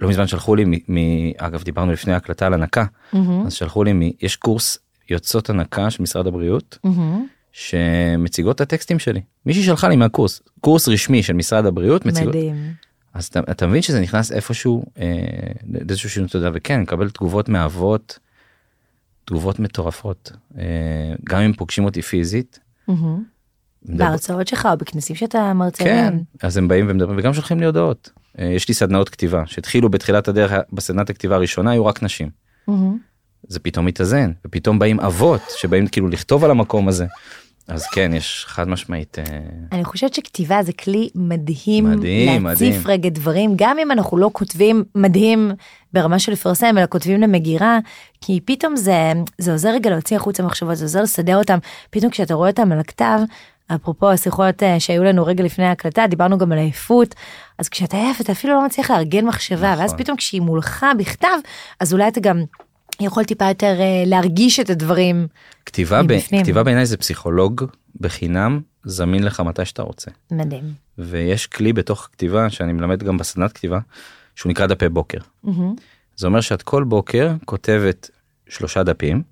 לא 0.01 0.09
מזמן 0.09 0.27
שלחו 0.27 0.55
לי, 0.55 0.65
מ, 0.65 0.73
מ, 0.89 0.99
אגב 1.37 1.63
דיברנו 1.63 1.93
לפני 1.93 2.13
ההקלטה 2.13 2.47
על 2.47 2.55
הנקה, 2.55 2.85
מהמם, 3.13 3.47
אז 3.47 3.53
שלחו 3.53 3.85
לי, 3.85 3.93
מ, 3.93 4.01
יש 4.21 4.37
קורס 4.37 4.79
יוצאות 5.11 5.51
הנקה 5.51 5.91
של 5.91 6.03
משרד 6.03 6.27
הבריאות, 6.27 6.79
מהמם. 6.85 7.27
שמציגות 7.53 8.57
את 8.57 8.61
הטקסטים 8.61 8.99
שלי. 8.99 9.21
מישהי 9.47 9.63
שלחה 9.63 9.89
לי 9.89 9.97
מהקורס, 9.97 10.43
קורס 10.61 10.89
רשמי 10.89 11.23
של 11.23 11.33
משרד 11.33 11.67
הבריאות, 11.67 12.07
מציגות, 12.07 12.35
מדהים. 12.35 12.73
אז 13.15 13.27
אתה, 13.27 13.41
אתה 13.51 13.67
מבין 13.67 13.83
שזה 13.83 14.01
נכנס 14.01 14.33
איפשהו, 14.33 14.85
אה, 14.99 15.07
לאיזשהו 15.87 16.11
שינוי 16.11 16.29
תודעה, 16.29 16.51
וכן, 16.55 16.81
מקבל 16.81 17.11
תגובות 17.11 17.49
מאבות, 17.49 18.19
תגובות 19.25 19.59
מטורפות, 19.59 20.33
אה, 20.59 20.65
גם 21.25 21.41
אם 21.41 21.53
פוגשים 21.53 21.85
אותי 21.85 22.03
פיזית. 22.03 22.59
בהרצאות 23.83 24.49
שלך 24.49 24.69
או 24.73 24.77
בכנסים 24.77 25.17
שאתה 25.17 25.53
מרצה 25.53 25.85
כן. 25.85 26.19
אז 26.43 26.57
הם 26.57 26.69
באים 26.69 26.87
ומדברים, 26.89 27.19
וגם 27.19 27.35
שולחים 27.35 27.61
לי 27.61 27.67
הודעות. 27.67 28.11
אה, 28.39 28.45
יש 28.45 28.69
לי 28.69 28.75
סדנאות 28.75 29.09
כתיבה, 29.09 29.43
שהתחילו 29.47 29.89
בתחילת 29.89 30.29
הדרך, 30.29 30.53
בסדנת 30.73 31.11
הכתיבה 31.11 31.35
הראשונה 31.35 31.71
היו 31.71 31.87
רק 31.87 32.03
נשים. 32.03 32.31
זה 33.49 33.61
פתאום 33.61 33.87
מתאזן, 33.87 34.33
ופתאום 34.47 34.79
באים 34.79 35.01
אבות 35.01 35.43
שבאים 35.57 35.87
כאילו 35.87 36.09
לכתוב 36.09 36.45
על 36.45 36.51
המקום 36.51 36.89
הזה. 36.89 37.07
אז 37.69 37.87
כן, 37.87 38.11
יש 38.15 38.45
חד 38.49 38.69
משמעית, 38.69 39.19
אה, 39.19 39.25
אני 39.73 39.85
חושבת 39.85 40.15
שכתיבה 40.15 40.63
זה 40.63 40.73
כלי 40.73 41.09
מדהים, 41.15 41.85
מדהים, 41.85 42.47
להציף 42.47 42.69
מדהים. 42.69 42.83
רגע 42.85 43.09
דברים, 43.09 43.53
גם 43.57 43.79
אם 43.79 43.91
אנחנו 43.91 44.17
לא 44.19 44.31
כותבים 44.33 44.85
מדהים 44.95 45.53
ברמה 45.93 46.19
של 46.19 46.33
לפרסם, 46.33 46.79
אלא 46.79 46.87
כותבים 46.87 47.21
למגירה, 47.21 47.79
כי 48.21 48.41
פתאום 48.45 48.77
זה, 48.77 49.13
זה 49.39 49.53
עוזר 49.53 49.71
רגע 49.71 49.91
להוציא 49.91 50.17
החוצה 50.17 50.43
מחשבות, 50.43 50.77
זה 50.77 50.85
עוזר 50.85 51.03
לסדר 51.03 51.37
אותם, 51.37 51.59
פתאום 51.91 52.11
כשאתה 52.11 52.35
רואה 52.35 52.51
אותם 52.51 52.73
על 52.73 52.81
הכתב, 52.81 53.19
אפרופו 53.75 54.11
השיחות 54.11 54.63
אה, 54.63 54.81
שהיו 54.81 55.05
לנו 55.05 55.27
רגע 55.27 55.45
לפני 55.45 55.65
ההקלטה, 55.65 56.07
דיברנו 56.07 56.39
גם 56.39 56.53
על 56.53 56.59
עייפות, 56.59 57.15
אז 57.59 57.69
כשאתה 57.69 57.97
עייף 57.97 58.21
אתה 58.21 58.33
אפילו 58.33 58.55
לא 58.55 58.67
מצליח 58.67 58.91
לארגן 58.91 59.27
מחשבה, 59.27 59.73
נכון. 59.73 59.81
ואז 59.81 59.95
פתאום 59.95 60.17
כשהיא 60.17 60.41
מולך 60.41 60.87
בכתב, 60.99 61.39
אז 61.81 61.93
אולי 61.93 62.09
אתה 62.09 62.21
גם 62.21 62.45
יכול 63.01 63.25
טיפה 63.25 63.49
יותר 63.49 63.77
אה, 63.81 64.03
להרגיש 64.07 64.61
את 64.61 64.71
הדברים. 64.71 65.27
כתיבה, 65.67 66.03
ב. 66.03 66.19
כתיבה 66.43 66.63
בעיניי 66.63 66.87
זה 66.87 66.97
פסיכולוג 66.97 67.65
בחינם, 68.01 68.61
זמין 68.85 69.23
לך 69.23 69.41
מתי 69.41 69.65
שאתה 69.65 69.83
רוצה. 69.83 70.11
מדהים. 70.31 70.65
ויש 70.99 71.47
כלי 71.47 71.73
בתוך 71.73 72.09
כתיבה 72.13 72.51
שאני 72.51 72.73
מלמד 72.73 73.03
גם 73.03 73.19
בסדנת 73.19 73.53
כתיבה, 73.53 73.79
שהוא 74.37 74.51
נקרא 74.51 74.67
דפי 74.67 74.89
בוקר. 74.89 75.19
מהמם. 75.45 75.75
זה 76.17 76.27
אומר 76.27 76.41
שאת 76.41 76.63
כל 76.63 76.85
בוקר 76.85 77.33
כותבת 77.45 78.11
שלושה 78.49 78.83
דפים, 78.83 79.23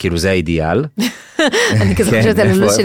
כאילו 0.00 0.18
זה 0.18 0.30
האידיאל. 0.30 0.84
אני 1.80 1.96
כזה 1.96 2.10
כן, 2.10 2.18
חושבת 2.22 2.38
על 2.38 2.48
הלו"ז 2.48 2.76
שלי, 2.76 2.84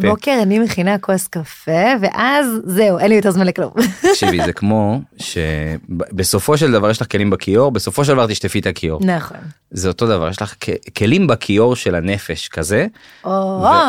כל? 0.00 0.08
בוקר 0.08 0.38
אני 0.42 0.58
מכינה 0.58 0.98
כוס 0.98 1.26
קפה 1.28 1.70
ואז 2.00 2.46
זהו 2.64 2.98
אין 2.98 3.08
לי 3.08 3.14
יותר 3.14 3.30
זמן 3.30 3.46
לכלום. 3.46 3.70
תקשיבי, 4.12 4.44
זה 4.44 4.52
כמו 4.52 5.00
שבסופו 5.16 6.56
של 6.58 6.72
דבר 6.72 6.90
יש 6.90 7.00
לך 7.00 7.10
כלים 7.12 7.30
בכיור, 7.30 7.70
בסופו 7.72 8.04
של 8.04 8.12
דבר 8.12 8.26
תשטפי 8.26 8.58
את 8.58 8.66
הכיור. 8.66 9.00
נכון. 9.04 9.36
זה 9.70 9.88
אותו 9.88 10.06
דבר, 10.06 10.28
יש 10.28 10.42
לך 10.42 10.54
כלים 10.98 11.26
בכיור 11.26 11.76
של 11.76 11.94
הנפש 11.94 12.48
כזה, 12.48 12.86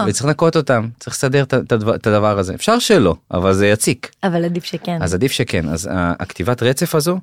וצריך 0.08 0.25
לנקות 0.25 0.56
אותם, 0.56 0.88
צריך 1.00 1.15
לסדר 1.15 1.44
את- 1.44 1.53
הדבר- 2.08 2.39
הזה. 2.39 2.53
אפשר 2.56 2.80
שלא, 2.80 3.15
אבל 3.32 3.53
זה 3.53 3.68
יציק. 3.68 4.12
אבל 4.24 4.46
עדיף 4.46 4.63
שכן. 4.65 4.98
אז 5.01 5.13
עדיף 5.13 5.32
שכן. 5.32 5.70
אז 5.70 5.89
הכתיבת 5.94 6.63
רצף 6.63 6.96
הזו, 6.96 7.20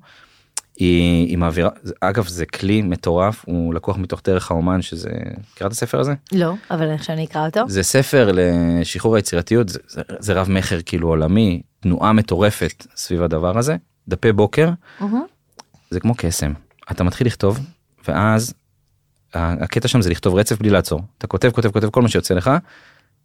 היא, 0.79 1.27
היא 1.29 1.39
מעבירה, 1.39 1.71
אגב 2.01 2.27
זה 2.27 2.47
כלי 2.47 2.83
מטורף, 2.83 3.45
הוא 3.47 3.75
לקוח 3.75 3.97
מתוך 3.97 4.21
דרך 4.25 4.51
האומן 4.51 4.83
שזה, 4.83 5.11
מכירה 5.53 5.69
את 5.69 5.73
הספר 5.73 6.01
הזה? 6.01 6.15
לא, 6.33 6.53
אבל 6.71 6.91
איך 6.91 7.05
שאני 7.05 7.25
אקרא 7.25 7.47
אותו. 7.47 7.61
זה 7.69 7.83
ספר 7.83 8.31
לשחרור 8.33 9.17
היצירתיות, 9.17 9.69
זה, 9.69 9.79
זה, 9.89 10.03
זה 10.19 10.33
רב 10.33 10.51
מכר 10.51 10.79
כאילו 10.83 11.09
עולמי, 11.09 11.63
תנועה 11.81 12.13
מטורפת 12.13 12.87
סביב 12.97 13.23
הדבר 13.23 13.59
הזה. 13.59 13.77
דפי 14.09 14.33
בוקר. 14.33 14.71
זה 15.91 16.01
כמו 16.01 16.15
קסם. 16.17 16.53
אתה 16.91 17.05
מתחיל 17.05 17.27
לכתוב, 17.27 17.59
ואז 18.09 18.55
הקטע 19.35 19.89
שם 19.89 20.03
זה 20.03 20.11
לכתוב 20.11 20.35
רצף 20.35 20.59
בלי 20.59 20.71
לעצור. 20.71 21.01
אתה 21.19 21.27
כותב, 21.27 21.51
כותב, 21.51 21.71
כותב 21.71 21.91
כל 21.91 22.03
מה 22.03 22.09
שיוצא 22.09 22.35
לך. 22.35 22.51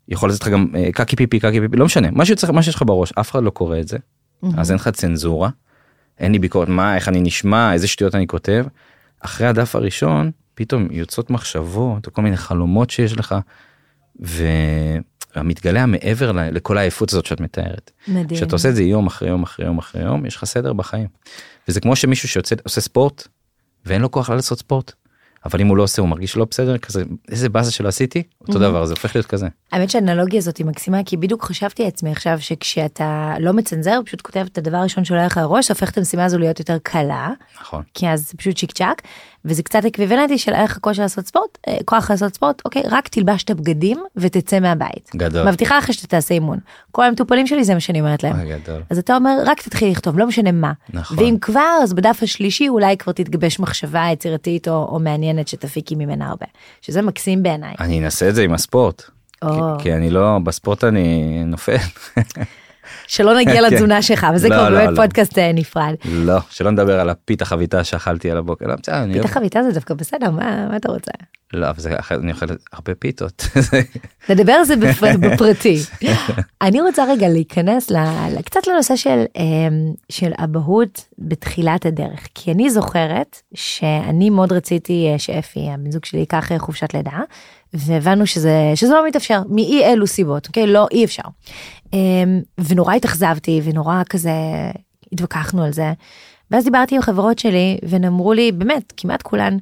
יכול 0.08 0.30
לצאת 0.30 0.42
לך 0.42 0.48
גם 0.48 0.68
אה, 0.76 0.90
קקי 0.92 1.16
פיפי, 1.16 1.40
קקי 1.40 1.60
פיפי, 1.60 1.78
לא 1.78 1.86
משנה, 1.86 2.12
מה 2.12 2.26
שיש 2.64 2.76
לך 2.76 2.84
בראש, 2.86 3.12
אף 3.12 3.32
אחד 3.32 3.44
לא 3.44 3.50
קורא 3.50 3.80
את 3.80 3.88
זה. 3.88 3.98
אז 4.58 4.72
אין 4.72 4.76
לך 4.76 4.90
צנזורה, 4.90 5.50
אין 6.20 6.32
לי 6.32 6.40
ביקורת, 6.40 6.68
מה, 6.68 6.96
איך 6.96 7.10
אני 7.10 7.22
נשמע, 7.22 7.74
איזה 7.74 7.88
שטויות 7.88 8.16
אני 8.16 8.28
כותב. 8.28 8.66
אחרי 9.20 9.48
הדף 9.48 9.76
הראשון, 9.76 10.32
פתאום 10.56 10.88
יוצאות 10.92 11.30
מחשבות, 11.30 12.08
או 12.08 12.14
כל 12.14 12.22
מיני 12.22 12.38
חלומות 12.38 12.90
שיש 12.90 13.18
לך, 13.18 13.36
ומתגלה 15.36 15.86
מעבר 15.86 16.32
לכל 16.32 16.78
העייפות 16.78 17.10
הזאת 17.10 17.26
שאת 17.26 17.40
מתארת. 17.40 17.92
מדהים. 18.08 18.28
כשאתה 18.28 18.56
עושה 18.56 18.70
את 18.70 18.76
זה 18.76 18.84
יום 18.84 19.08
אחרי 19.08 19.30
יום 19.30 19.44
אחרי 19.44 19.66
יום 19.66 19.78
אחרי 19.78 20.02
יום, 20.02 20.26
יש 20.26 20.36
לך 20.36 20.46
סדר 20.46 20.74
בחיים. 20.74 21.08
וזה 21.68 21.82
כמו 21.82 21.96
שמישהו 21.96 22.30
שעושה 22.30 22.56
עושה 22.64 22.82
ספורט, 22.82 23.28
ואין 23.86 24.02
לו 24.02 24.12
כוח 24.12 24.30
לעשות 24.30 24.60
ספורט. 24.60 24.94
אבל 25.46 25.62
אם 25.62 25.68
הוא 25.68 25.78
לא 25.78 25.84
עושה 25.84 26.02
הוא 26.02 26.10
מרגיש 26.10 26.38
לא 26.38 26.46
בסדר 26.52 26.78
כזה 26.78 27.04
איזה 27.32 27.50
באזה 27.50 27.72
שלא 27.72 27.88
עשיתי 27.88 28.24
אותו 28.42 28.60
דבר 28.60 28.86
זה 28.86 28.94
הופך 28.94 29.16
להיות 29.16 29.26
כזה. 29.26 29.48
האמת 29.72 29.90
שהאנלוגיה 29.90 30.40
הזאת 30.40 30.58
היא 30.58 30.66
מקסימה 30.66 31.04
כי 31.06 31.18
בדיוק 31.18 31.44
חשבתי 31.44 31.84
לעצמי 31.84 32.12
עכשיו 32.12 32.42
שכשאתה 32.42 33.34
לא 33.40 33.54
מצנזר 33.54 34.00
פשוט 34.06 34.22
כותב 34.22 34.46
את 34.52 34.58
הדבר 34.58 34.78
הראשון 34.78 35.06
שעולה 35.06 35.26
לך 35.26 35.38
לראש 35.38 35.70
הופך 35.70 35.90
את 35.90 35.98
המשימה 35.98 36.26
הזו 36.26 36.38
להיות 36.38 36.60
יותר 36.60 36.78
קלה 36.84 37.32
נכון. 37.62 37.84
כי 37.94 38.10
אז 38.10 38.34
פשוט 38.38 38.58
צ'יק 38.58 38.72
צ'אק 38.72 39.02
וזה 39.46 39.64
קצת 39.64 39.86
אקוויוולנטי 39.86 40.38
של 40.38 40.54
איך 40.54 40.78
הכושר 40.78 41.02
לעשות 41.02 41.28
ספורט 41.28 41.58
אה, 41.68 41.78
כוח 41.86 42.12
לעשות 42.12 42.36
ספורט 42.36 42.62
אוקיי 42.66 42.82
רק 42.90 43.08
תלבש 43.08 43.44
את 43.44 43.50
הבגדים 43.50 44.04
ותצא 44.16 44.60
מהבית. 44.60 45.10
גדול. 45.16 45.50
מבטיחה 45.50 45.78
לך 45.78 45.94
שאתה 45.94 46.08
תעשה 46.08 46.34
אימון. 46.34 46.60
כל 46.92 47.06
המטופלים 47.06 47.48
שלי 47.48 47.64
זה 47.64 47.74
מה 47.74 47.80
שאני 47.80 48.00
אומרת 48.00 48.24
להם. 48.24 48.36
גדול. 48.50 48.82
אז 48.90 48.98
אתה 48.98 49.16
אומר 49.16 49.38
רק 49.46 49.62
תתחיל 49.62 49.92
לכתוב 49.92 50.20
לא 50.20 50.28
משנה 50.28 50.52
מה. 50.52 50.72
נכון. 50.94 51.20
ואם 51.20 51.38
כבר 51.42 51.78
אז 51.84 51.94
בדף 51.94 52.20
השלישי 52.22 52.70
אולי 52.70 52.98
כבר 52.98 53.14
תתגבש 53.14 53.60
מחשבה 53.60 54.06
יצירתית 54.14 54.68
או, 54.68 54.88
או 54.92 55.00
מעניינת 55.00 55.48
שתפיקי 55.48 55.96
ממנה 55.96 56.30
הרבה. 56.30 56.46
שזה 56.82 57.02
מקסים 57.02 57.44
בעיניי. 57.44 57.74
אני 57.80 58.00
אנסה 58.00 58.30
את 58.30 58.36
זה 58.36 58.44
עם 58.44 58.54
הספורט. 58.54 59.04
או. 59.42 59.78
כי, 59.78 59.84
כי 59.84 59.94
אני 59.94 60.10
לא 60.10 60.40
בספורט 60.44 60.84
אני 60.84 61.44
נופל. 61.46 61.78
שלא 63.08 63.38
נגיע 63.38 63.54
כן. 63.56 63.64
לתזונה 63.64 64.02
שלך 64.02 64.28
וזה 64.36 64.50
לא, 64.50 64.56
כבר 64.56 64.70
לא, 64.70 64.78
באמת 64.80 64.98
לא. 64.98 65.04
פודקאסט 65.04 65.38
אה, 65.38 65.52
נפרד. 65.54 65.94
לא 66.06 66.38
שלא 66.50 66.72
נדבר 66.72 67.00
על 67.00 67.10
הפיתה 67.10 67.46
חביתה 67.46 67.84
שאכלתי 67.84 68.32
על 68.32 68.38
הבוקר. 68.38 68.66
פיתה 69.14 69.28
חביתה 69.28 69.64
זה 69.64 69.72
דווקא 69.72 69.94
בסדר 69.94 70.32
מה, 70.32 70.68
אתה 70.76 70.92
רוצה? 70.92 71.12
לא 71.54 71.68
אבל 71.70 71.78
אני 72.24 72.32
אוכל 72.32 72.46
הרבה 72.74 72.96
פיתות. 72.96 73.48
נדבר 74.30 74.52
על 74.54 74.64
זה 74.66 74.76
בפר- 74.76 75.18
בפרטי. 75.24 75.78
אני 76.62 76.82
רוצה 76.82 77.04
רגע 77.10 77.30
להיכנס 77.30 77.92
קצת 78.46 78.68
לנושא 78.68 78.96
של 78.96 79.24
אמ, 79.36 79.44
של 80.10 80.32
אבהות 80.44 81.06
בתחילת 81.20 81.86
הדרך 81.86 82.28
כי 82.36 82.52
אני 82.52 82.70
זוכרת 82.70 83.42
שאני 83.54 84.30
מאוד 84.30 84.52
רציתי 84.54 85.10
אה, 85.14 85.20
שאפי 85.20 85.60
הבן 85.74 85.92
זוג 85.92 86.06
שלי 86.06 86.20
ייקח 86.20 86.52
אה, 86.52 86.60
חופשת 86.60 86.94
לידה 86.94 87.20
והבנו 87.74 88.28
שזה 88.28 88.54
שזה 88.76 88.94
לא 88.94 89.08
מתאפשר 89.08 89.42
מאי 89.50 89.84
אלו 89.86 90.08
סיבות 90.08 90.48
אוקיי 90.48 90.68
לא 90.68 90.88
אי 90.92 91.06
אפשר. 91.06 91.24
אמ, 91.94 92.42
ונורא 92.58 92.94
התאכזבתי 92.94 93.62
ונורא 93.64 94.02
כזה 94.10 94.32
התווכחנו 95.12 95.64
על 95.64 95.74
זה. 95.74 95.94
ואז 96.52 96.64
דיברתי 96.64 96.96
עם 96.96 97.02
חברות 97.02 97.40
שלי 97.40 97.78
והן 97.84 98.06
אמרו 98.06 98.34
לי 98.34 98.52
באמת 98.52 98.94
כמעט 98.98 99.22
כולן 99.22 99.58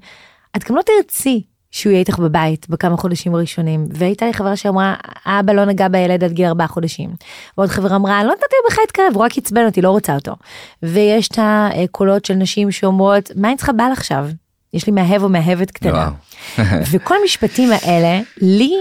את 0.58 0.64
גם 0.70 0.76
לא 0.76 0.82
תרצי 0.82 1.44
שהוא 1.72 1.92
יהיה 1.92 2.00
איתך 2.00 2.20
בבית 2.20 2.70
בכמה 2.70 2.98
חודשים 2.98 3.36
הראשונים 3.36 3.88
והייתה 3.94 4.26
לי 4.26 4.34
חברה 4.34 4.56
שאמרה 4.56 4.96
האבא 5.26 5.54
לא 5.54 5.66
נגע 5.66 5.88
בילד 5.88 6.24
עד 6.24 6.32
גיל 6.32 6.46
ארבעה 6.46 6.68
חודשים. 6.68 7.10
ועוד 7.58 7.70
חברה 7.70 7.96
אמרה 7.96 8.24
לא 8.24 8.32
נתתי 8.32 8.56
בכלל 8.70 8.82
להתקרב 8.84 9.12
הוא 9.14 9.24
רק 9.24 9.38
עצבן 9.38 9.66
אותי 9.66 9.82
לא 9.82 9.90
רוצה 9.90 10.16
אותו. 10.16 10.36
ויש 10.84 11.28
את 11.28 11.40
הקולות 11.42 12.26
של 12.26 12.34
נשים 12.34 12.72
שאומרות 12.72 13.32
מה 13.36 13.48
אני 13.48 13.58
צריכה 13.58 13.74
בעל 13.74 13.92
עכשיו 13.92 14.30
יש 14.74 14.88
לי 14.88 14.94
מאהב 14.94 15.24
או 15.24 15.30
מאהבת 15.30 15.72
קטנה. 15.72 16.10
וכל 16.92 17.16
המשפטים 17.22 17.70
האלה 17.72 18.20
לי 18.42 18.72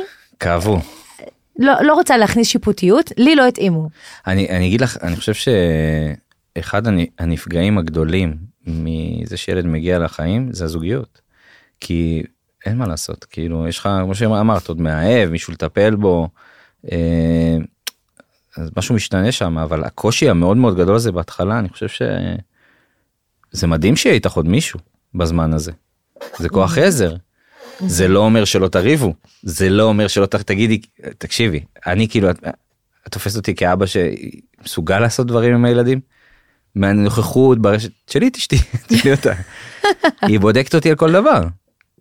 כאבו. 0.40 0.78
לא, 1.60 1.72
לא 1.82 1.94
רוצה 1.94 2.16
להכניס 2.16 2.48
שיפוטיות 2.48 3.12
לי 3.16 3.36
לא 3.36 3.46
התאימו. 3.48 3.88
אני, 4.26 4.48
אני 4.48 4.66
אגיד 4.66 4.80
לך, 4.80 4.96
אני 5.02 5.16
חושב 5.16 5.32
שאחד 5.34 6.86
הנ- 6.86 7.06
הנפגעים 7.18 7.78
הגדולים 7.78 8.36
מזה 8.66 9.36
שילד 9.36 9.66
מגיע 9.66 9.98
לחיים 9.98 10.48
זה 10.52 10.64
הזוגיות. 10.64 11.20
כי 11.80 12.22
אין 12.66 12.76
מה 12.76 12.86
לעשות, 12.86 13.24
כאילו 13.24 13.68
יש 13.68 13.78
לך, 13.78 13.88
כמו 14.02 14.14
שאמרת, 14.14 14.68
עוד 14.68 14.80
מאהב, 14.80 15.30
מישהו 15.30 15.52
לטפל 15.52 15.94
בו. 15.94 16.28
אה, 16.92 17.56
אז 18.56 18.70
משהו 18.76 18.94
משתנה 18.94 19.32
שם, 19.32 19.58
אבל 19.58 19.84
הקושי 19.84 20.28
המאוד 20.30 20.56
מאוד 20.56 20.76
גדול 20.76 20.96
הזה 20.96 21.12
בהתחלה, 21.12 21.58
אני 21.58 21.68
חושב 21.68 21.88
שזה 21.88 23.66
מדהים 23.66 23.96
שיהיה 23.96 24.14
איתך 24.14 24.32
עוד 24.32 24.48
מישהו 24.48 24.80
בזמן 25.14 25.52
הזה. 25.52 25.72
זה 26.38 26.48
כוח 26.48 26.78
עזר. 26.78 27.14
זה 27.86 28.08
לא 28.08 28.20
אומר 28.20 28.44
שלא 28.44 28.68
תריבו, 28.68 29.14
זה 29.42 29.68
לא 29.70 29.82
אומר 29.82 30.08
שלא 30.08 30.26
ת- 30.26 30.34
תגידי, 30.34 30.80
תקשיבי, 31.18 31.60
אני 31.86 32.08
כאילו, 32.08 32.30
את, 32.30 32.38
את 33.06 33.12
תופסת 33.12 33.36
אותי 33.36 33.54
כאבא 33.54 33.86
שמסוגל 33.86 34.98
לעשות 34.98 35.26
דברים 35.26 35.54
עם 35.54 35.64
הילדים? 35.64 36.00
מהנוכחות 36.74 37.58
ברשת 37.62 37.90
שלי 38.10 38.28
את 38.28 38.36
אשתי, 38.36 38.56
תשאלי 38.88 39.12
אותה. 39.12 39.32
היא 40.22 40.40
בודקת 40.40 40.74
אותי 40.74 40.90
על 40.90 40.96
כל 40.96 41.12
דבר. 41.12 41.42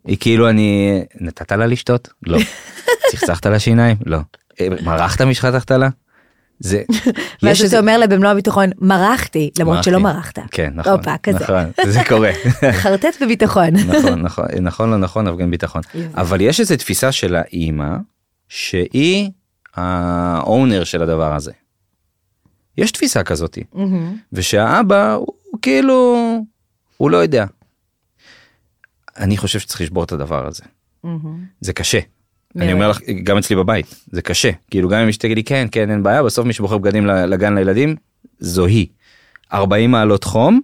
היא 0.05 0.17
כאילו 0.19 0.49
אני, 0.49 1.01
נתת 1.19 1.51
לה 1.51 1.65
לשתות? 1.67 2.09
לא. 2.27 2.39
צחצחת 3.11 3.45
לה 3.45 3.59
שיניים? 3.59 3.97
לא. 4.05 4.17
אה, 4.61 4.67
מרחת 4.83 5.21
משחת 5.21 5.71
לה? 5.71 5.89
זה, 6.59 6.83
ואז 7.43 7.61
אתה 7.61 7.79
אומר 7.79 7.97
לה 7.97 8.07
במלוא 8.07 8.29
הביטחון 8.29 8.69
מרחתי 8.79 9.51
למרות. 9.59 9.83
שלא 9.83 9.99
מרחת. 9.99 10.39
כן 10.51 10.71
נכון, 10.75 10.91
הופה, 10.91 11.17
כזה. 11.23 11.39
נכון, 11.39 11.63
זה 11.87 11.99
קורה. 12.07 12.31
חרטט 12.81 13.21
בביטחון. 13.21 13.69
נכון 13.97 14.21
נכון 14.21 14.45
נכון 14.61 14.89
לא 14.89 14.97
נכון 14.97 15.27
אבל 15.27 15.37
גם 15.37 15.51
ביטחון 15.51 15.81
אבל 16.15 16.41
יש 16.41 16.59
איזה 16.59 16.77
תפיסה 16.77 17.11
של 17.11 17.35
האימא 17.35 17.97
שהיא 18.47 19.29
האונר 19.75 20.83
של 20.83 21.01
הדבר 21.01 21.35
הזה. 21.35 21.51
יש 22.77 22.91
תפיסה 22.91 23.21
מהמם. 23.73 24.17
ושהאבא 24.33 25.13
הוא 25.13 25.59
כאילו 25.61 26.17
הוא 26.97 27.11
לא 27.11 27.17
יודע. 27.17 27.45
אני 29.17 29.37
חושב 29.37 29.59
שצריך 29.59 29.81
לשבור 29.81 30.03
את 30.03 30.11
הדבר 30.11 30.47
הזה. 30.47 30.63
זה 31.61 31.73
קשה. 31.73 31.99
אני. 32.55 32.73
אומר 32.73 32.89
לך 32.89 32.99
גם 33.23 33.37
אצלי 33.37 33.55
בבית 33.55 33.95
זה 34.11 34.21
קשה 34.21 34.49
כאילו 34.71 34.89
גם 34.89 34.99
אם 34.99 35.07
אשתי 35.07 35.35
לי 35.35 35.43
כן 35.43 35.67
כן 35.71 35.91
אין 35.91 36.03
בעיה 36.03 36.23
בסוף 36.23 36.45
מי 36.45 36.53
שבוחר 36.53 36.77
בגדים 36.77 37.05
לגן 37.05 37.55
לילדים 37.57 37.95
זו 38.39 38.65
היא. 38.65 38.87
40 39.53 39.91
מעלות 39.91 40.23
חום. 40.23 40.59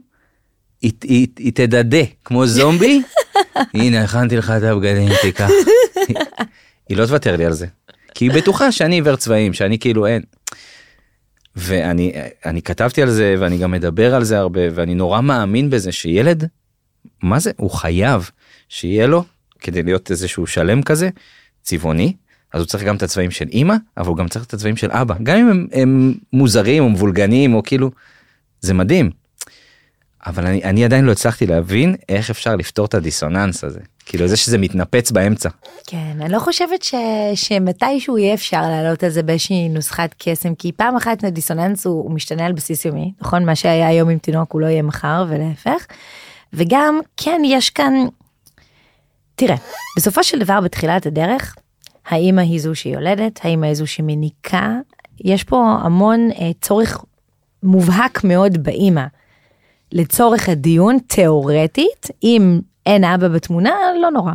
היא, 0.81 0.91
היא, 1.03 1.27
היא 1.39 1.51
תדדה 1.55 1.97
כמו 2.25 2.45
זומבי 2.47 3.01
הנה 3.73 4.03
הכנתי 4.03 4.37
לך 4.37 4.53
את 4.57 4.63
הבגדים 4.63 5.09
תיקח. 5.21 5.49
היא- 6.07 6.15
היא 6.89 6.97
לא 6.97 7.05
תוותר 7.05 7.35
לי 7.35 7.45
על 7.45 7.53
זה. 7.53 7.67
כי 8.15 8.25
היא 8.25 8.31
בטוחה 8.31 8.71
שאני 8.71 8.95
עיוור 8.95 9.15
צבעים 9.15 9.53
שאני 9.53 9.79
כאילו 9.79 10.05
אין. 10.07 10.21
ואני 11.55 12.13
אני 12.45 12.61
כתבתי 12.61 13.01
על 13.01 13.09
זה 13.09 13.35
ואני 13.39 13.57
גם 13.57 13.71
מדבר 13.71 14.15
על 14.15 14.23
זה 14.23 14.37
הרבה 14.37 14.61
ואני 14.73 14.95
נורא 14.95 15.21
מאמין 15.21 15.69
בזה 15.69 15.91
שילד 15.91 16.47
מה 17.23 17.39
זה 17.39 17.51
הוא 17.57 17.71
חייב 17.71 18.29
שיהיה 18.69 19.07
לו 19.07 19.23
כדי 19.59 19.83
להיות 19.83 20.11
איזשהו 20.11 20.47
שלם 20.47 20.81
כזה 20.83 21.09
צבעוני 21.65 22.13
אז 22.53 22.61
הוא 22.61 22.67
צריך 22.67 22.83
גם 22.83 22.95
את 22.95 23.03
הצבעים 23.03 23.31
של 23.31 23.45
אימא 23.51 23.75
אבל 23.97 24.07
הוא 24.07 24.17
גם 24.17 24.27
צריך 24.27 24.45
את 24.45 24.53
הצבעים 24.53 24.77
של 24.77 24.91
אבא 24.91 25.15
גם 25.23 25.37
אם 25.37 25.49
הם, 25.49 25.67
הם 25.71 26.13
מוזרים 26.33 26.83
או 26.83 26.89
מבולגנים 26.89 27.53
או 27.53 27.63
כאילו 27.63 27.91
זה 28.61 28.73
מדהים. 28.73 29.11
אבל 30.25 30.45
אני, 30.45 30.63
אני 30.63 30.85
עדיין 30.85 31.05
לא 31.05 31.11
הצלחתי 31.11 31.47
להבין 31.47 31.95
איך 32.09 32.29
אפשר 32.29 32.55
לפתור 32.55 32.85
את 32.85 32.93
הדיסוננס 32.93 33.63
הזה 33.63 33.79
כאילו 34.05 34.27
זה 34.27 34.37
שזה 34.37 34.57
מתנפץ 34.57 35.11
באמצע 35.11 35.49
כן, 35.87 36.17
אני 36.21 36.31
לא 36.31 36.39
חושבת 36.39 36.83
ש... 36.83 36.95
שמתישהו 37.35 38.17
יהיה 38.17 38.33
אפשר 38.33 38.61
לעלות 38.61 39.03
על 39.03 39.09
זה 39.09 39.23
באיזושהי 39.23 39.69
נוסחת 39.69 40.15
קסם, 40.17 40.55
כי 40.55 40.71
פעם 40.71 40.95
אחת 40.95 41.23
הדיסוננס 41.23 41.85
הוא, 41.85 42.03
הוא 42.03 42.11
משתנה 42.11 42.45
על 42.45 42.53
בסיס 42.53 42.85
יומי, 42.85 43.11
נכון? 43.21 43.45
מה 43.45 43.55
שהיה 43.55 43.87
היום 43.87 44.09
עם 44.09 44.17
תינוק 44.17 44.51
הוא 44.51 44.61
לא 44.61 44.65
יהיה 44.65 44.81
מחר 44.81 45.25
ולהפך. 45.29 45.85
וגם, 46.53 46.99
כן, 47.17 47.41
יש 47.45 47.69
כאן... 47.69 47.93
תראה, 49.35 49.55
בסופו 49.97 50.23
של 50.23 50.39
דבר 50.39 50.61
בתחילת 50.61 51.05
הדרך, 51.05 51.55
האימא 52.07 52.41
היא 52.41 52.59
זו 52.59 52.75
שיולדת, 52.75 53.39
האימא 53.43 53.65
היא 53.65 53.73
זו 53.73 53.87
שמניקה, 53.87 54.75
יש 55.23 55.43
פה 55.43 55.77
המון 55.81 56.29
אה, 56.31 56.51
צורך 56.61 57.03
מובהק 57.63 58.23
מאוד 58.23 58.63
באימא. 58.63 59.05
לצורך 59.91 60.49
הדיון, 60.49 60.97
תיאורטית, 61.07 62.07
אם 62.23 62.59
אין 62.85 63.03
אבא 63.03 63.27
בתמונה, 63.27 63.75
לא 64.01 64.11
נורא. 64.11 64.31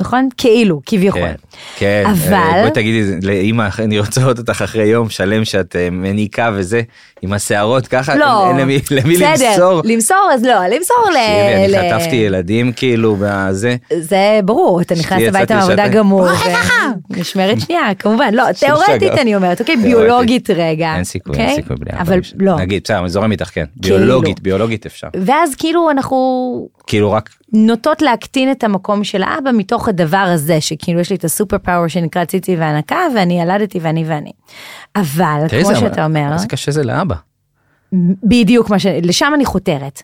נכון? 0.00 0.28
כאילו, 0.36 0.80
כביכול. 0.86 1.20
כן, 1.22 1.34
כן, 1.76 2.02
אבל- 2.10 2.32
אה, 2.34 2.60
בואי 2.60 2.70
תגידי 2.70 3.02
לאמא 3.26 3.68
אני 3.84 3.98
רוצה 3.98 4.20
לראות 4.20 4.38
אותך 4.38 4.62
אחרי 4.62 4.84
יום 4.84 5.08
שלם 5.10 5.44
שאת 5.44 5.76
אה, 5.76 5.90
מניקה 5.90 6.50
וזה 6.54 6.82
עם 7.22 7.32
השערות 7.32 7.86
ככה 7.86 8.14
לא, 8.16 8.48
אין 8.48 8.56
למי, 8.56 8.78
למי 8.90 9.14
בסדר, 9.16 9.48
למסור. 9.50 9.80
למסור 9.84 10.30
אז 10.34 10.44
לא, 10.44 10.54
למסור 10.66 10.96
ל... 11.10 11.12
תקשיבי, 11.14 11.68
ל- 11.72 11.76
אני 11.76 11.92
חטפתי 11.92 12.16
ילדים 12.16 12.72
כאילו 12.72 13.16
בזה 13.20 13.76
זה 13.98 14.40
ברור, 14.44 14.80
אתה 14.80 14.94
נכנס 14.94 15.22
הביתה 15.28 15.54
מעבודה. 15.54 15.88
גמור. 15.88 16.26
משמרת 17.10 17.60
שנייה, 17.60 17.82
כמובן, 17.98 18.34
לא, 18.34 18.44
תיאורטית. 18.60 19.12
אני 19.12 19.36
אומרת, 19.36 19.60
אוקיי. 19.60 19.76
ביולוגית 19.76 20.50
רגע. 20.50 20.94
אין 20.96 21.04
סיכוי, 21.04 21.30
אוקיי? 21.32 21.46
אין 21.46 21.56
סיכוי 21.56 21.76
בלי. 21.76 21.90
אבל 22.00 22.18
לא. 22.38 22.56
נגיד 22.56 22.82
בסדר, 22.84 22.98
אני 22.98 23.08
זורם 23.08 23.32
איתך 23.32 23.50
כן, 23.54 23.64
כאילו. 23.82 23.96
ביולוגית, 23.96 24.40
ביולוגית 24.40 24.86
אפשר, 24.86 25.08
ואז 25.24 25.54
כאילו 25.54 25.90
אנחנו 25.90 26.16
כאילו 26.86 27.12
רק 27.12 27.30
נוטות 27.52 28.02
להקטין 28.02 28.50
את 28.50 28.64
המקום 28.64 29.04
של 29.04 29.22
האבא 29.22 29.50
מתוך 29.52 29.88
הדבר 29.88 30.16
הזה, 30.16 30.60
שכאילו 30.60 31.00
יש 31.00 31.10
לי 31.10 31.16
את 31.16 31.24
הסופר 31.24 31.58
פאוור 31.58 31.88
שנקרא 31.88 32.24
ציצי 32.24 32.56
והנקה, 32.56 32.98
ואני 33.16 33.40
ילדתי 33.40 33.78
ואני 33.82 34.04
ואני. 34.06 34.32
אבל, 34.96 35.44
כמו 35.48 35.64
זה- 35.64 35.76
שאתה 35.76 36.04
אומר, 36.04 36.32
איזה 36.32 36.46
קשה 36.46 36.70
זה 36.70 36.84
לאבא. 36.84 37.14
בדיוק 38.24 38.70
מה 38.70 38.78
ש... 38.78 38.86
לשם 38.86 39.32
אני 39.34 39.44
חותרת. 39.44 40.02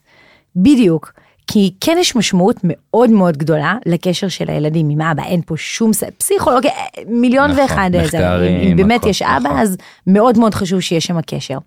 בדיוק. 0.57 1.13
כי 1.51 1.75
כן 1.81 1.97
יש 2.01 2.17
משמעות 2.17 2.57
מאוד 2.63 3.11
מאוד 3.11 3.37
גדולה 3.37 3.75
לקשר 3.87 4.29
של 4.29 4.51
הילדים 4.51 4.91
עם 4.91 5.01
אבא, 5.01 5.23
אין 5.23 5.41
פה 5.47 5.55
שום 5.57 5.93
ס... 5.93 6.03
פסיכולוגיה, 6.19 6.71
מיליון 7.07 7.51
נכון, 7.51 7.63
ואחד 7.63 7.91
איזה, 7.95 8.19
מחקרים, 8.19 8.61
אם 8.71 8.77
באמת 8.77 9.01
הכל, 9.01 9.09
יש 9.09 9.23
אבא, 9.23 9.39
נכון. 9.49 9.59
אז 9.61 9.77
מאוד 10.07 10.39
מאוד 10.39 10.55
חשוב 10.55 10.81
שיש 10.81 11.07
שם 11.07 11.21
קשר. 11.27 11.59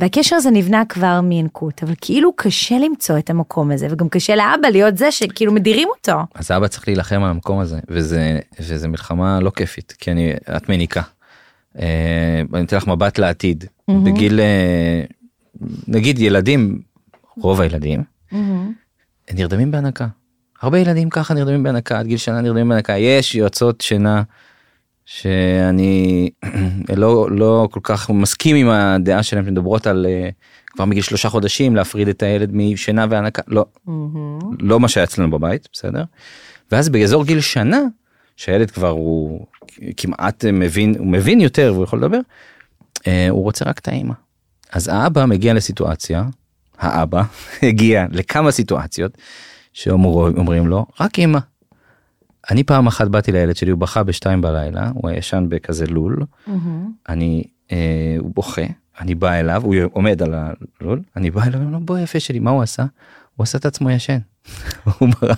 והקשר 0.00 0.36
הזה 0.36 0.50
נבנה 0.50 0.82
כבר 0.88 1.20
מינקות, 1.20 1.82
אבל 1.82 1.94
כאילו 2.00 2.32
קשה 2.36 2.78
למצוא 2.78 3.18
את 3.18 3.30
המקום 3.30 3.70
הזה, 3.70 3.86
וגם 3.90 4.08
קשה 4.08 4.36
לאבא 4.36 4.68
להיות 4.68 4.96
זה 4.96 5.12
שכאילו 5.12 5.52
מדירים 5.52 5.88
אותו. 5.96 6.18
אז 6.34 6.50
אבא 6.50 6.68
צריך 6.68 6.88
להילחם 6.88 7.22
על 7.22 7.30
המקום 7.30 7.58
הזה 7.58 7.78
וזה 7.88 8.38
וזה 8.60 8.88
מלחמה 8.88 9.40
לא 9.40 9.50
כיפית 9.50 9.92
כי 9.98 10.10
אני 10.10 10.32
את 10.56 10.68
מניקה. 10.68 11.02
אה, 11.78 12.42
אני 12.54 12.64
אתן 12.64 12.76
לך 12.76 12.86
מבט 12.86 13.18
לעתיד 13.18 13.64
בגיל 13.88 14.40
אה, 14.40 15.02
נגיד 15.88 16.18
ילדים 16.18 16.80
רוב 17.36 17.60
הילדים 17.60 18.02
נרדמים 19.34 19.70
בהנקה. 19.70 20.06
הרבה 20.62 20.78
ילדים 20.78 21.10
ככה 21.10 21.34
נרדמים 21.34 21.62
בהנקה 21.62 21.98
עד 21.98 22.06
גיל 22.06 22.18
שנה 22.18 22.40
נרדמים 22.40 22.68
בהנקה 22.68 22.96
יש 22.96 23.34
יועצות 23.34 23.80
שינה 23.80 24.22
שאני 25.12 26.30
לא 26.96 27.30
לא 27.30 27.68
כל 27.70 27.80
כך 27.82 28.10
מסכים 28.10 28.56
עם 28.56 28.68
הדעה 28.68 29.22
שלהם 29.22 29.44
שמדברות 29.44 29.86
על 29.86 30.06
אה, 30.08 30.28
כבר 30.66 30.84
מגיל 30.84 31.02
שלושה 31.02 31.28
חודשים 31.28 31.76
להפריד 31.76 32.08
את 32.08 32.22
הילד 32.22 32.50
משינה 32.52 33.06
והנקה 33.10 33.42
לא 33.48 33.64
לא 34.60 34.80
מה 34.80 34.88
שהיה 34.88 35.04
אצלנו 35.04 35.30
בבית 35.30 35.68
בסדר. 35.72 36.04
ואז 36.72 36.88
באזור 36.88 37.24
גיל 37.24 37.40
שנה 37.40 37.80
שהילד 38.36 38.70
כבר 38.70 38.88
הוא 38.88 39.46
כמעט 39.96 40.44
מבין 40.52 40.94
הוא 40.98 41.06
מבין 41.06 41.40
יותר 41.40 41.70
והוא 41.74 41.84
יכול 41.84 41.98
לדבר 41.98 42.20
אה, 43.06 43.28
הוא 43.30 43.42
רוצה 43.42 43.64
רק 43.64 43.78
את 43.78 43.88
האמא. 43.88 44.14
אז 44.72 44.88
האבא 44.88 45.24
מגיע 45.24 45.54
לסיטואציה 45.54 46.24
האבא 46.78 47.22
הגיע 47.68 48.06
לכמה 48.10 48.50
סיטואציות 48.50 49.18
שאומרים 49.72 50.66
לו 50.66 50.86
רק 51.00 51.18
אמא. 51.18 51.38
אני 52.50 52.64
פעם 52.64 52.86
אחת 52.86 53.08
באתי 53.08 53.32
לילד 53.32 53.56
שלי 53.56 53.70
הוא 53.70 53.78
בכה 53.78 54.02
בשתיים 54.02 54.40
בלילה 54.40 54.90
הוא 54.94 55.08
היה 55.08 55.18
ישן 55.18 55.46
בכזה 55.48 55.86
לול 55.86 56.16
אני 57.08 57.44
אה, 57.72 58.16
הוא 58.18 58.30
בוכה 58.34 58.62
אני 59.00 59.14
בא 59.14 59.32
אליו 59.32 59.62
הוא 59.64 59.74
עומד 59.92 60.22
על 60.22 60.34
הלול 60.34 61.00
אני 61.16 61.30
בא 61.30 61.42
אליו 61.42 61.54
אני 61.54 61.64
אומר 61.64 61.78
לו 61.78 61.80
בוא 61.80 61.98
יפה 61.98 62.20
שלי 62.20 62.38
מה 62.38 62.50
הוא 62.50 62.62
עשה 62.62 62.84
הוא 63.36 63.44
עשה 63.44 63.58
את 63.58 63.66
עצמו 63.66 63.90
ישן. 63.90 64.18
הוא 64.84 65.08
אמר 65.08 65.32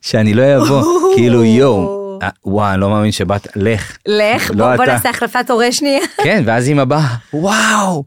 שאני 0.00 0.34
לא 0.34 0.56
אבוא 0.56 0.84
כאילו 1.16 1.44
יואו 1.44 2.18
אה, 2.22 2.28
וואי 2.44 2.72
אני 2.72 2.80
לא 2.80 2.90
מאמין 2.90 3.12
שבאת 3.12 3.56
לך 3.56 3.98
לך, 4.06 4.50
לא 4.50 4.56
בוא, 4.56 4.76
בוא. 4.76 4.84
נעשה 4.84 5.10
החלפת 5.10 5.50
הורה 5.50 5.72
שנייה. 5.72 6.00
כן 6.24 6.42
ואז 6.46 6.68
אמא 6.68 6.84
באה 6.84 7.16
וואו. 7.32 8.04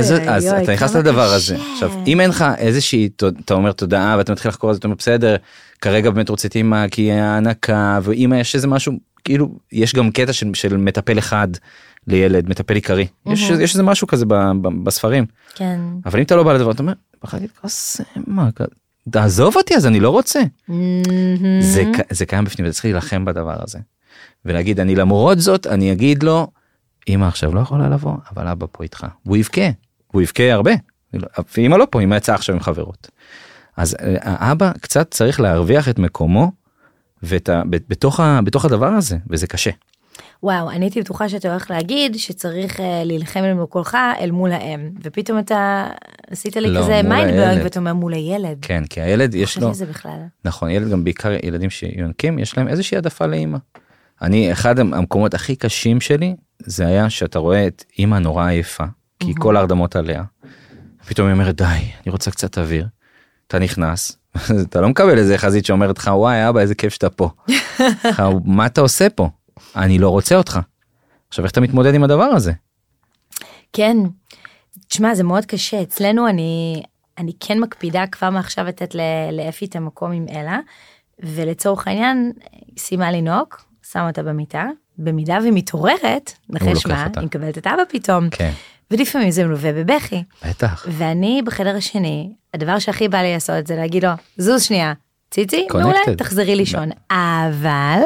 זה 0.00 0.16
אוי, 0.16 0.28
אז 0.28 0.46
אתה 0.46 0.72
נכנס 0.72 0.96
לדבר. 0.96 1.32
הזה. 1.34 1.56
עכשיו, 1.72 1.90
אם 2.06 2.20
אין 2.20 2.30
לך 2.30 2.44
איזושהי, 2.58 3.08
אתה 3.44 3.54
אומר 3.54 3.72
תודעה 3.72 4.14
ואתה 4.18 4.32
מתחיל 4.32 4.48
לחקור 4.48 4.70
את 4.70 4.74
זה, 4.74 4.78
אתה 4.78 4.86
אומר 4.86 4.96
בסדר, 4.98 5.36
כרגע 5.80 6.10
באמת 6.10 6.28
רוצה 6.28 6.48
את 6.48 6.56
אימא 6.56 6.88
כי 6.88 7.12
ההנקה, 7.12 7.98
ואמא 8.02 8.34
יש 8.34 8.54
איזה 8.54 8.66
משהו, 8.68 8.92
כאילו, 9.24 9.48
יש 9.72 9.94
גם 9.94 10.10
קטע 10.10 10.32
של, 10.32 10.50
של 10.54 10.76
מטפל 10.76 11.18
אחד 11.18 11.48
לילד, 12.06 12.48
מטפל 12.48 12.74
עיקרי. 12.74 13.06
יש, 13.26 13.50
יש 13.50 13.72
איזה 13.72 13.82
משהו 13.82 14.06
כזה 14.06 14.26
ב, 14.26 14.34
ב, 14.34 14.68
בספרים. 14.84 15.26
כן. 15.54 15.80
אבל 16.06 16.18
אם 16.18 16.24
אתה 16.24 16.36
לא 16.36 16.42
בא 16.42 16.52
לדבר, 16.52 16.70
אתה 16.70 16.82
אומר, 16.82 16.92
בא 17.22 17.30
להגיד, 17.32 17.50
כוס, 17.60 18.00
מה, 18.26 18.48
תעזוב 19.10 19.56
אותי 19.56 19.76
אז 19.76 19.86
אני 19.86 20.00
לא 20.00 20.10
רוצה. 20.10 20.40
זה, 21.60 21.84
ק- 21.84 22.12
זה 22.14 22.26
קיים 22.26 22.44
בפנים, 22.44 22.66
אתה 22.66 22.74
צריך 22.74 22.84
להילחם 22.84 23.24
בדבר 23.24 23.56
הזה. 23.62 23.78
ולהגיד, 24.44 24.80
אני 24.80 24.94
למרות 24.94 25.38
זאת, 25.40 25.66
אני 25.66 25.92
אגיד 25.92 26.22
לו, 26.22 26.48
אמא 27.08 27.24
עכשיו 27.24 27.54
לא 27.54 27.60
יכולה 27.60 27.88
לבוא, 27.88 28.14
אבל 28.32 28.48
אבא 28.48 28.66
פה 28.72 28.82
איתך. 28.82 29.06
והוא 29.26 29.36
יבכה, 29.36 29.68
והוא 30.10 30.22
יבכה 30.22 30.52
הרבה. 30.52 30.72
ואמא 31.56 31.76
לא 31.76 31.86
פה, 31.90 32.00
אמא 32.00 32.14
יצאה 32.14 32.34
עכשיו 32.34 32.54
עם 32.54 32.60
חברות. 32.60 33.08
אז 33.76 33.94
אה, 33.94 34.16
האבא 34.22 34.72
קצת 34.80 35.10
צריך 35.10 35.40
להרוויח 35.40 35.88
את 35.88 35.98
מקומו 35.98 36.52
ואת 37.22 37.48
ה, 37.48 37.62
בתוך, 37.70 38.20
ה, 38.20 38.40
בתוך 38.44 38.64
הדבר 38.64 38.86
הזה, 38.86 39.16
וזה 39.30 39.46
קשה. 39.46 39.70
וואו, 40.42 40.70
אני 40.70 40.84
הייתי 40.84 41.00
בטוחה 41.00 41.28
שאתה 41.28 41.50
הולך 41.50 41.70
להגיד 41.70 42.14
שצריך 42.18 42.80
אה, 42.80 43.02
להילחם 43.04 43.40
אל 43.44 43.54
מול 43.54 43.66
קולך 43.66 43.96
אל 44.20 44.30
מול 44.30 44.52
האם, 44.52 44.90
ופתאום 45.02 45.38
אתה 45.38 45.86
עשית 46.30 46.56
לי 46.56 46.70
לא, 46.70 46.80
כזה 46.80 47.02
מול 47.02 47.12
מיינד 47.12 47.30
הילד. 47.30 47.54
ברג 47.54 47.64
ואתה 47.64 47.80
אומר 47.80 47.94
מול 47.94 48.14
הילד. 48.14 48.58
כן, 48.62 48.84
כי 48.90 49.00
הילד 49.00 49.34
יש 49.34 49.58
חשבתי 49.58 49.84
לו. 50.04 50.10
נכון, 50.44 50.70
ילד 50.70 50.90
גם 50.90 51.04
בעיקר 51.04 51.32
ילדים 51.42 51.70
שיונקים, 51.70 52.38
יש 52.38 52.58
להם 52.58 52.68
איזושהי 52.68 52.96
העדפה 52.96 53.26
לאימא. 53.26 53.58
אני, 54.22 54.52
אחד 54.52 54.78
המקומות 54.78 55.34
הכי 55.34 55.56
קשים 55.56 56.00
שלי, 56.00 56.36
זה 56.58 56.86
היה 56.86 57.10
שאתה 57.10 57.38
רואה 57.38 57.66
את 57.66 57.84
אימא 57.98 58.16
נורא 58.18 58.46
עייפה, 58.46 58.84
כי 59.20 59.32
כל 59.38 59.56
ההרדמות 59.56 59.96
עליה. 59.96 60.22
פתאום 61.06 61.26
היא 61.26 61.34
אומרת, 61.34 61.56
די, 61.56 61.64
אני 61.64 62.12
רוצה 62.12 62.30
קצת 62.30 62.58
אוויר. 62.58 62.86
אתה 63.46 63.58
נכנס, 63.58 64.12
אתה 64.68 64.80
לא 64.80 64.88
מקבל 64.88 65.18
איזה 65.18 65.38
חזית 65.38 65.66
שאומרת 65.66 65.98
לך, 65.98 66.10
וואי, 66.14 66.48
אבא, 66.48 66.60
איזה 66.60 66.74
כיף 66.74 66.92
שאתה 66.92 67.10
פה. 67.10 67.30
מה 68.44 68.66
אתה 68.66 68.80
עושה 68.80 69.10
פה? 69.10 69.28
אני 69.76 69.98
לא 69.98 70.08
רוצה 70.08 70.36
אותך. 70.36 70.58
עכשיו, 71.28 71.44
איך 71.44 71.52
אתה 71.52 71.60
מתמודד 71.60 71.94
עם 71.94 72.04
הדבר 72.04 72.24
הזה? 72.24 72.52
כן. 73.72 73.96
תשמע, 74.88 75.14
זה 75.14 75.24
מאוד 75.24 75.46
קשה. 75.46 75.82
אצלנו 75.82 76.28
אני, 76.28 76.82
אני 77.18 77.32
כן 77.40 77.60
מקפידה 77.60 78.06
כבר 78.06 78.30
מעכשיו 78.30 78.64
לתת 78.64 78.94
לאפי 79.32 79.64
את 79.64 79.76
המקום 79.76 80.12
עם 80.12 80.26
אלה, 80.28 80.58
ולצורך 81.18 81.88
העניין, 81.88 82.32
סיימה 82.78 83.12
לנהוג, 83.12 83.54
שמה 83.92 84.06
אותה 84.06 84.22
במיטה, 84.22 84.64
במידה 84.98 85.38
והיא 85.40 85.52
מתעוררת, 85.52 86.32
נחש 86.48 86.86
מה, 86.86 87.04
אותה. 87.06 87.20
היא 87.20 87.26
מקבלת 87.26 87.58
את 87.58 87.66
אבא 87.66 87.82
פתאום. 87.88 88.30
כן, 88.30 88.50
ולפעמים 88.90 89.30
זה 89.30 89.44
מלווה 89.44 89.72
בבכי. 89.72 90.22
בטח. 90.48 90.86
ואני 90.88 91.42
בחדר 91.44 91.76
השני, 91.76 92.32
הדבר 92.54 92.78
שהכי 92.78 93.08
בא 93.08 93.18
לי 93.18 93.32
לעשות 93.32 93.66
זה 93.66 93.76
להגיד 93.76 94.04
לו, 94.04 94.10
זוז 94.36 94.62
שנייה, 94.62 94.92
ציצי, 95.30 95.66
מעולה. 95.74 95.98
תחזרי 96.18 96.56
לישון. 96.56 96.88
אבל, 97.10 98.00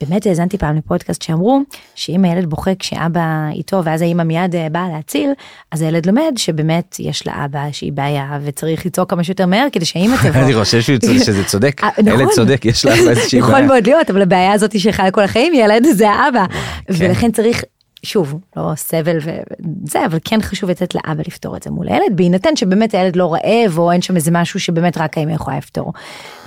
באמת 0.00 0.26
האזנתי 0.26 0.58
פעם 0.58 0.76
לפודקאסט 0.76 1.22
שאמרו, 1.22 1.60
שאם 1.94 2.24
הילד 2.24 2.46
בוכה 2.50 2.74
כשאבא 2.78 3.48
איתו, 3.52 3.84
ואז 3.84 4.02
האמא 4.02 4.22
מיד 4.22 4.56
אה, 4.56 4.68
באה 4.72 4.88
להציל, 4.88 5.30
אז 5.70 5.82
הילד 5.82 6.06
לומד 6.06 6.32
שבאמת 6.36 6.96
יש 6.98 7.26
לאבא 7.26 7.60
שהיא 7.72 7.92
בעיה, 7.92 8.38
וצריך 8.42 8.86
לצעוק 8.86 9.10
כמה 9.10 9.24
שיותר 9.24 9.46
מהר 9.46 9.66
כדי 9.72 9.84
שהאמא 9.84 10.16
תבוא. 10.22 10.42
אני 10.42 10.54
חושב 10.54 10.80
שזה 11.26 11.44
צודק. 11.44 11.84
אה, 11.84 11.88
הילד 11.96 12.20
נכון. 12.20 12.34
צודק, 12.34 12.64
יש 12.64 12.84
לה 12.84 12.94
איזושהי 12.94 13.38
יכול 13.38 13.52
בעיה. 13.54 13.66
מאוד 13.66 13.86
להיות, 13.86 14.10
אבל 14.10 14.22
הבעיה 14.22 14.52
הזאת 14.52 14.80
שחיה 14.80 15.10
כל 15.10 15.22
החיים 15.22 15.54
ילד 15.54 15.86
זה 15.92 16.10
האבא. 16.10 16.44
כן. 16.48 16.54
ולכן 16.88 17.30
צריך, 17.32 17.64
שוב, 18.02 18.34
לא 18.56 18.72
סבל 18.76 19.18
וזה, 19.18 20.06
אבל 20.06 20.18
כן 20.24 20.42
חשוב 20.42 20.70
לתת 20.70 20.94
לאבא 20.94 21.22
לפתור 21.26 21.56
את 21.56 21.62
זה 21.62 21.70
מול 21.70 21.88
הילד, 21.88 22.16
בהינתן 22.16 22.56
שבאמת 22.56 22.94
הילד 22.94 23.16
לא 23.16 23.32
רעב, 23.34 23.78
או 23.78 23.92
אין 23.92 24.02
שם 24.02 24.16
איזה 24.16 24.30
משהו 24.30 24.60
שבאמת 24.60 24.98
רק 24.98 25.18
האמא 25.18 25.32
יכולה 25.32 25.58
לפתור. 25.58 25.92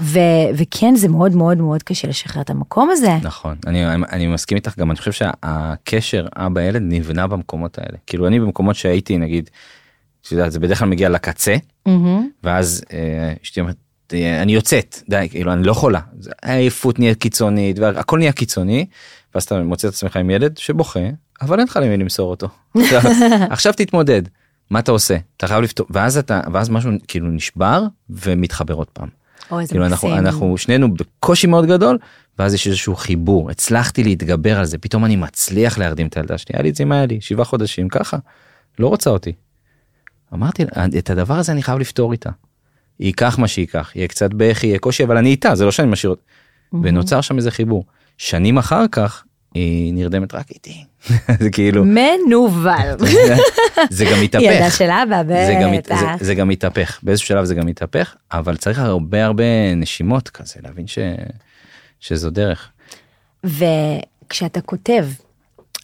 ו- 0.02 0.20
וכן, 0.56 0.96
זה 0.96 1.08
מאוד 1.08 1.36
מאוד 1.36 1.58
מאוד 1.58 1.84
קשה 1.84 2.08
לשחרר 2.08 2.42
את 2.42 2.50
המקום 2.50 2.90
הזה. 2.92 3.18
נכון, 3.24 3.56
אני, 3.68 3.86
אני 3.96 4.28
מסכים 4.28 4.56
איתך 4.56 4.78
גם, 4.80 4.92
אני 4.92 4.98
חושב 5.00 5.12
שהקשר 5.12 6.28
אבא 6.36 6.62
ילד 6.62 6.82
נבנה 6.86 7.28
במקומות 7.28 7.78
האלה. 7.78 7.98
כאילו 8.08 8.28
אני 8.28 8.40
במקומות 8.40 8.76
שהייתי 8.76 9.18
נגיד, 9.18 9.50
את 10.22 10.32
יודעת, 10.32 10.52
זה 10.52 10.60
בדרך 10.60 10.80
כלל 10.80 10.88
מגיע 10.88 11.10
לקצה, 11.10 11.56
מהמם. 11.86 12.30
ואז 12.44 12.84
אה, 12.94 13.34
אשתי 13.44 13.60
אומרת, 13.60 13.76
"אה, 14.14 14.42
אני 14.42 14.54
יוצאת, 14.54 15.00
די, 15.10 15.28
כאילו 15.32 15.54
אני 15.54 15.64
לא 15.64 15.72
יכולה. 15.72 16.00
זה- 16.20 16.32
העייפות 16.44 17.00
נהיית 17.00 17.18
קיצונית, 17.22 17.80
והכל 17.80 18.18
נהיה 18.18 18.32
קיצוני, 18.32 18.86
ואז 19.36 19.44
אתה 19.44 19.64
מוצא 19.64 19.88
את 19.88 19.94
עצמך 19.94 20.18
עם 20.18 20.30
ילד 20.30 20.58
שבוכה, 20.58 21.00
אבל 21.44 21.60
אין 21.60 21.68
לך 21.68 21.80
למי 21.82 21.98
למסור 21.98 22.30
אותו. 22.30 22.48
עכשיו, 23.50 23.74
תתמודד, 23.74 24.22
מה 24.70 24.80
אתה 24.80 24.92
עושה? 24.92 25.18
אתה 25.38 25.48
חייב 25.48 25.62
לפתור, 25.62 25.88
ואז 25.90 26.18
אתה, 26.18 26.42
ואז 26.54 26.70
משהו 26.70 26.92
כאילו 27.08 27.28
נשבר 27.28 27.84
ומתחבר 28.10 28.74
עוד 28.74 28.88
פעם. 28.88 29.08
אוי, 29.52 29.62
איזה 29.62 29.72
כאילו 29.72 29.86
אנחנו, 29.86 30.08
מקסים. 30.08 30.26
אנחנו 30.26 30.58
שנינו 30.58 30.94
בקושי 30.94 31.48
מאוד 31.48 31.66
גדול 31.66 31.98
ואז 32.40 32.54
יש 32.54 32.68
איזשהו 32.68 32.96
חיבור 32.96 33.52
הצלחתי 33.52 34.04
להתגבר 34.04 34.60
על 34.60 34.66
זה 34.66 34.78
פתאום 34.78 35.06
אני 35.06 35.16
מצליח 35.16 35.78
להרדים 35.78 36.08
את 36.08 36.18
הילדה 36.18 36.38
שלי 36.38 36.56
היה 36.56 36.64
לי 36.64 36.70
את 36.70 36.76
זה 36.76 36.84
עם 36.84 36.92
היה 36.92 37.06
לי 37.06 37.22
שבעה 37.22 37.46
חודשים 37.46 37.90
ככה 37.90 38.18
לא 38.80 38.88
רוצה 38.88 39.10
אותי. 39.10 39.34
אמרתי 40.34 40.64
את 41.00 41.10
הדבר 41.10 41.34
הזה 41.34 41.52
אני 41.52 41.64
חייב 41.64 41.80
לפתור 41.80 42.12
איתה. 42.12 42.30
ייקח 43.00 43.40
מה 43.40 43.48
שייקח 43.48 43.92
יהיה 43.96 44.08
קצת 44.08 44.30
בכי 44.38 44.68
יהיה 44.68 44.80
קושי 44.80 45.04
אבל 45.04 45.18
אני 45.18 45.30
איתה 45.30 45.56
זה 45.56 45.66
לא 45.66 45.72
שאני 45.72 45.88
משאיר 45.88 46.10
אותה. 46.10 46.24
ונוצר 46.84 47.22
שם 47.22 47.38
איזה 47.38 47.52
חיבור 47.52 47.86
שנים 48.18 48.58
אחר 48.58 48.88
כך 48.92 49.24
היא 49.54 49.94
נרדמת 49.94 50.34
רק 50.36 50.52
איתי 50.52 50.84
זה 51.44 51.50
כאילו 51.52 51.86
מנוול. 51.86 52.98
זה 53.90 54.06
גם 54.06 54.22
מתהפך. 54.22 54.44
ילדה 54.44 54.72
של 54.72 54.90
אבא, 54.90 55.24
זה 55.24 55.56
גם, 55.62 55.72
מת- 55.72 55.86
בטח. 55.86 56.18
זה, 56.20 56.26
זה 56.26 56.36
גם 56.36 56.48
מתהפך 56.48 57.00
באיזשהו 57.04 57.28
שלב 57.28 57.46
זה 57.46 57.56
גם 57.56 57.66
מתהפך 57.66 58.16
אבל 58.32 58.56
צריך 58.58 58.80
הרבה 58.80 59.26
הרבה 59.26 59.44
נשימות 59.76 60.30
כזה 60.30 60.56
להבין 60.64 60.88
ש, 60.88 61.00
שזו 62.00 62.30
דרך. 62.30 62.70
וכשאתה 63.44 64.62
כותב, 64.62 65.08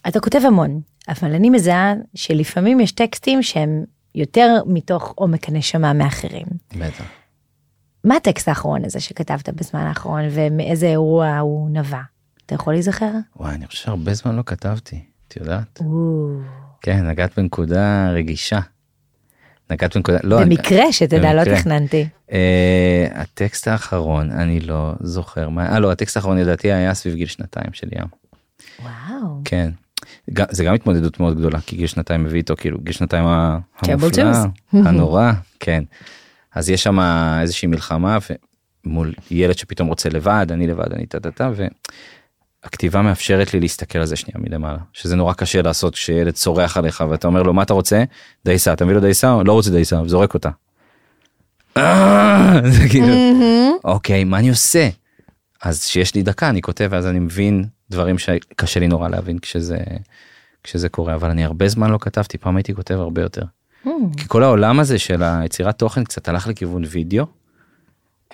אתה 0.08 0.20
כותב 0.20 0.40
המון, 0.46 0.80
אבל 1.08 1.34
אני 1.34 1.50
מזהה 1.50 1.94
שלפעמים 2.14 2.80
יש 2.80 2.92
טקסטים 2.92 3.42
שהם 3.42 3.84
יותר 4.14 4.62
מתוך 4.66 5.12
עומק 5.16 5.48
הנשמה 5.48 5.92
מאחרים. 5.92 6.46
בטח. 6.76 7.04
מה 8.04 8.16
הטקסט 8.16 8.48
האחרון 8.48 8.84
הזה 8.84 9.00
שכתבת 9.00 9.48
בזמן 9.48 9.80
האחרון 9.80 10.22
ומאיזה 10.30 10.86
אירוע 10.86 11.38
הוא 11.38 11.70
נבע? 11.70 12.00
אתה 12.46 12.54
יכול 12.54 12.72
להיזכר? 12.72 13.10
וואי 13.36 13.54
אני 13.54 13.66
חושב 13.66 13.84
שהרבה 13.84 14.14
זמן 14.14 14.36
לא 14.36 14.42
כתבתי 14.46 15.00
את 15.30 15.36
יודעת 15.36 15.80
כן 16.80 17.06
נגעת 17.06 17.38
בנקודה 17.38 18.10
רגישה. 18.10 18.60
נגעת 19.70 19.96
בנקודה, 19.96 20.18
לא, 20.22 20.40
במקרה 20.40 20.92
שתדע, 20.92 21.34
לא. 21.34 21.44
תכננתי. 21.44 22.08
אה, 22.32 23.06
הטקסט 23.12 23.68
האחרון, 23.68 24.30
אני 24.30 24.60
לא 24.60 24.92
זוכר 25.00 25.48
מה, 25.48 25.72
אה 25.72 25.78
לא, 25.78 25.92
הטקסט 25.92 26.16
האחרון 26.16 26.38
לדעתי 26.38 26.72
היה 26.72 26.94
סביב 26.94 27.14
גיל 27.14 27.26
שנתיים 27.26 27.72
של 27.72 27.88
ים. 27.92 28.06
וואו. 28.82 29.40
כן. 29.44 29.70
זה 30.50 30.64
גם 30.64 30.74
התמודדות 30.74 31.20
מאוד 31.20 31.38
גדולה, 31.38 31.60
כי 31.60 31.76
גיל 31.76 31.86
שנתיים 31.86 32.24
מביא 32.24 32.38
איתו, 32.38 32.56
כאילו, 32.56 32.78
גיל 32.80 32.92
שנתיים 32.92 33.24
המופלא. 33.26 34.32
הנורא, 34.72 35.32
כן. 35.60 35.84
אז 36.54 36.70
יש 36.70 36.82
שם 36.82 36.98
איזושהי 37.40 37.68
מלחמה 37.68 38.18
מול 38.84 39.14
ילד 39.30 39.58
שפתאום 39.58 39.88
רוצה 39.88 40.08
לבד, 40.08 40.46
אני 40.50 40.66
לבד, 40.66 40.92
אני 40.92 41.06
טה-טה-טה, 41.06 41.50
והכתיבה 42.64 43.02
מאפשרת 43.02 43.54
לי 43.54 43.60
להסתכל 43.60 43.98
על 43.98 44.06
זה 44.06 44.16
שנייה 44.16 44.38
מלמעלה, 44.38 44.78
שזה 44.92 45.16
נורא 45.16 45.32
קשה 45.32 45.62
לעשות 45.62 45.94
כשילד 45.94 46.34
צורח 46.34 46.76
עליך 46.76 47.04
ואתה 47.10 47.26
אומר 47.26 47.42
לו, 47.42 47.52
מה 47.54 47.62
אתה 47.62 47.72
רוצה? 47.72 48.04
דייסה, 48.44 48.72
אתה 48.72 48.84
מביא 48.84 48.94
לו 48.94 49.00
דייסה? 49.00 49.36
לא 49.44 49.52
רוצה 49.52 49.70
דייסה, 49.70 50.02
וזורק 50.02 50.34
אותה. 50.34 50.50
"אה!" 51.76 52.60
זה 52.80 52.88
כאילו, 52.88 53.14
אוקיי, 53.84 54.24
מה 54.24 54.38
אני 54.38 54.48
עושה? 54.48 54.88
אז 55.62 55.84
שיש 55.84 56.14
לי 56.14 56.22
דקה 56.22 56.48
אני 56.48 56.62
כותב 56.62 56.88
ואז 56.90 57.06
אני 57.06 57.18
מבין 57.18 57.64
דברים 57.90 58.18
שקשה 58.18 58.80
לי 58.80 58.88
נורא 58.88 59.08
להבין 59.08 59.38
כשזה 59.38 59.78
כשזה 60.64 60.88
קורה 60.88 61.14
אבל 61.14 61.30
אני 61.30 61.44
הרבה 61.44 61.68
זמן 61.68 61.90
לא 61.90 61.98
כתבתי 62.00 62.38
פעם 62.38 62.56
הייתי 62.56 62.74
כותב 62.74 62.94
הרבה 62.94 63.22
יותר. 63.22 63.42
כי 64.16 64.24
כל 64.28 64.42
העולם 64.42 64.80
הזה 64.80 64.98
של 64.98 65.22
היצירת 65.22 65.78
תוכן 65.78 66.04
קצת 66.04 66.28
הלך 66.28 66.46
לכיוון 66.46 66.82
וידאו. 66.90 67.26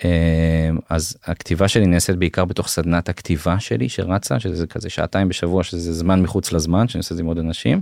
אה, 0.05 0.71
אז 0.91 1.17
הכתיבה 1.25 1.69
שלי 1.69 1.87
נעשית 1.87 2.17
בעיקר 2.17 2.45
בתוך 2.45 2.69
סדנת 2.69 3.09
הכתיבה 3.09 3.61
שלי 3.61 3.89
שרצה 3.89 4.41
שזה 4.41 4.67
כזה 4.67 4.91
שעתיים 4.91 5.29
בשבוע 5.29 5.63
שזה 5.63 5.93
זמן 5.93 6.23
מחוץ 6.23 6.53
לזמן 6.53 6.89
שאני 6.89 7.01
עושה 7.01 7.15
את 7.15 7.17
זה 7.17 7.23
עם 7.23 7.29
עוד 7.29 7.39
אנשים. 7.39 7.81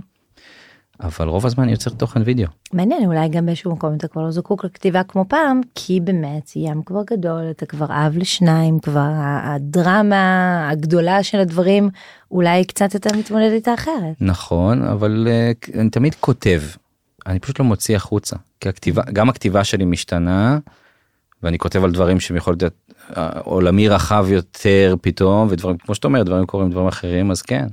אבל 0.99 1.27
רוב 1.27 1.45
הזמן 1.45 1.69
יוצר 1.69 1.89
תוכן 1.89 2.21
וידאו. 2.25 2.47
מעניין, 2.73 3.05
אולי 3.05 3.29
גם 3.29 3.45
באיזשהו 3.45 3.71
מקום 3.71 3.95
אתה 3.95 4.07
כבר 4.07 4.21
לא 4.21 4.31
זקוק 4.31 4.65
לכתיבה 4.65 5.03
כמו 5.03 5.25
פעם, 5.27 5.61
כי 5.75 5.99
באמת 5.99 6.51
ים 6.55 6.83
כבר 6.85 7.01
גדול, 7.11 7.51
אתה 7.51 7.65
כבר 7.65 7.85
אב 7.89 8.17
לשניים, 8.17 8.79
כבר 8.79 9.09
הדרמה 9.17 10.69
הגדולה 10.71 11.23
של 11.23 11.39
הדברים, 11.39 11.89
אולי 12.31 12.65
קצת 12.65 12.95
אתה 12.95 13.17
מתמודד 13.17 13.51
איתה 13.51 13.73
אחרת. 13.73 14.15
נכון 14.21 14.81
אבל 14.81 15.27
אה, 15.29 15.51
אני 15.81 15.89
תמיד 15.89 16.15
כותב 16.15 16.61
אני 17.27 17.39
פשוט 17.39 17.59
לא 17.59 17.65
מוציא 17.65 17.95
החוצה 17.95 18.35
כי 18.59 18.69
הכתיבה 18.69 19.03
גם 19.13 19.29
הכתיבה 19.29 19.63
שלי 19.63 19.85
משתנה 19.85 20.59
ואני 21.45 21.57
כותב 21.57 21.83
על 21.83 21.91
דברים 21.91 22.19
שהם 22.19 22.37
יכולים 22.37 22.59
להיות 22.61 22.73
אה, 23.17 23.29
עולמי 23.43 23.89
רחב 23.89 24.25
יותר 24.29 24.95
פתאום 25.01 25.47
ודברים 25.51 25.77
כמו 25.77 25.95
שאתה 25.95 26.07
אומר 26.07 26.23
דברים 26.23 26.45
קורים 26.45 26.71
דברים 26.71 26.87
אחרים 26.87 27.31
אז 27.31 27.41
כן. 27.41 27.67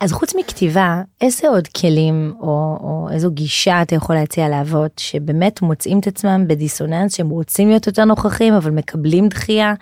אז 0.00 0.12
חוץ 0.12 0.34
מכתיבה, 0.34 1.02
איזה 1.20 1.48
עוד 1.48 1.68
כלים 1.68 2.34
או, 2.40 2.78
או 2.80 3.08
איזו 3.12 3.30
גישה 3.30 3.82
אתה 3.82 3.94
יכול 3.94 4.16
להציע 4.16 4.48
לאבות 4.48 4.92
שבאמת 4.98 5.62
מוצאים 5.62 5.98
את 5.98 6.06
עצמם 6.06 6.44
בדיסוננס, 6.48 7.16
שהם 7.16 7.28
רוצים 7.28 7.68
להיות 7.68 7.86
יותר 7.86 8.04
נוכחים 8.04 8.54
אבל 8.54 8.70
מקבלים 8.70 9.28
דחייה? 9.28 9.74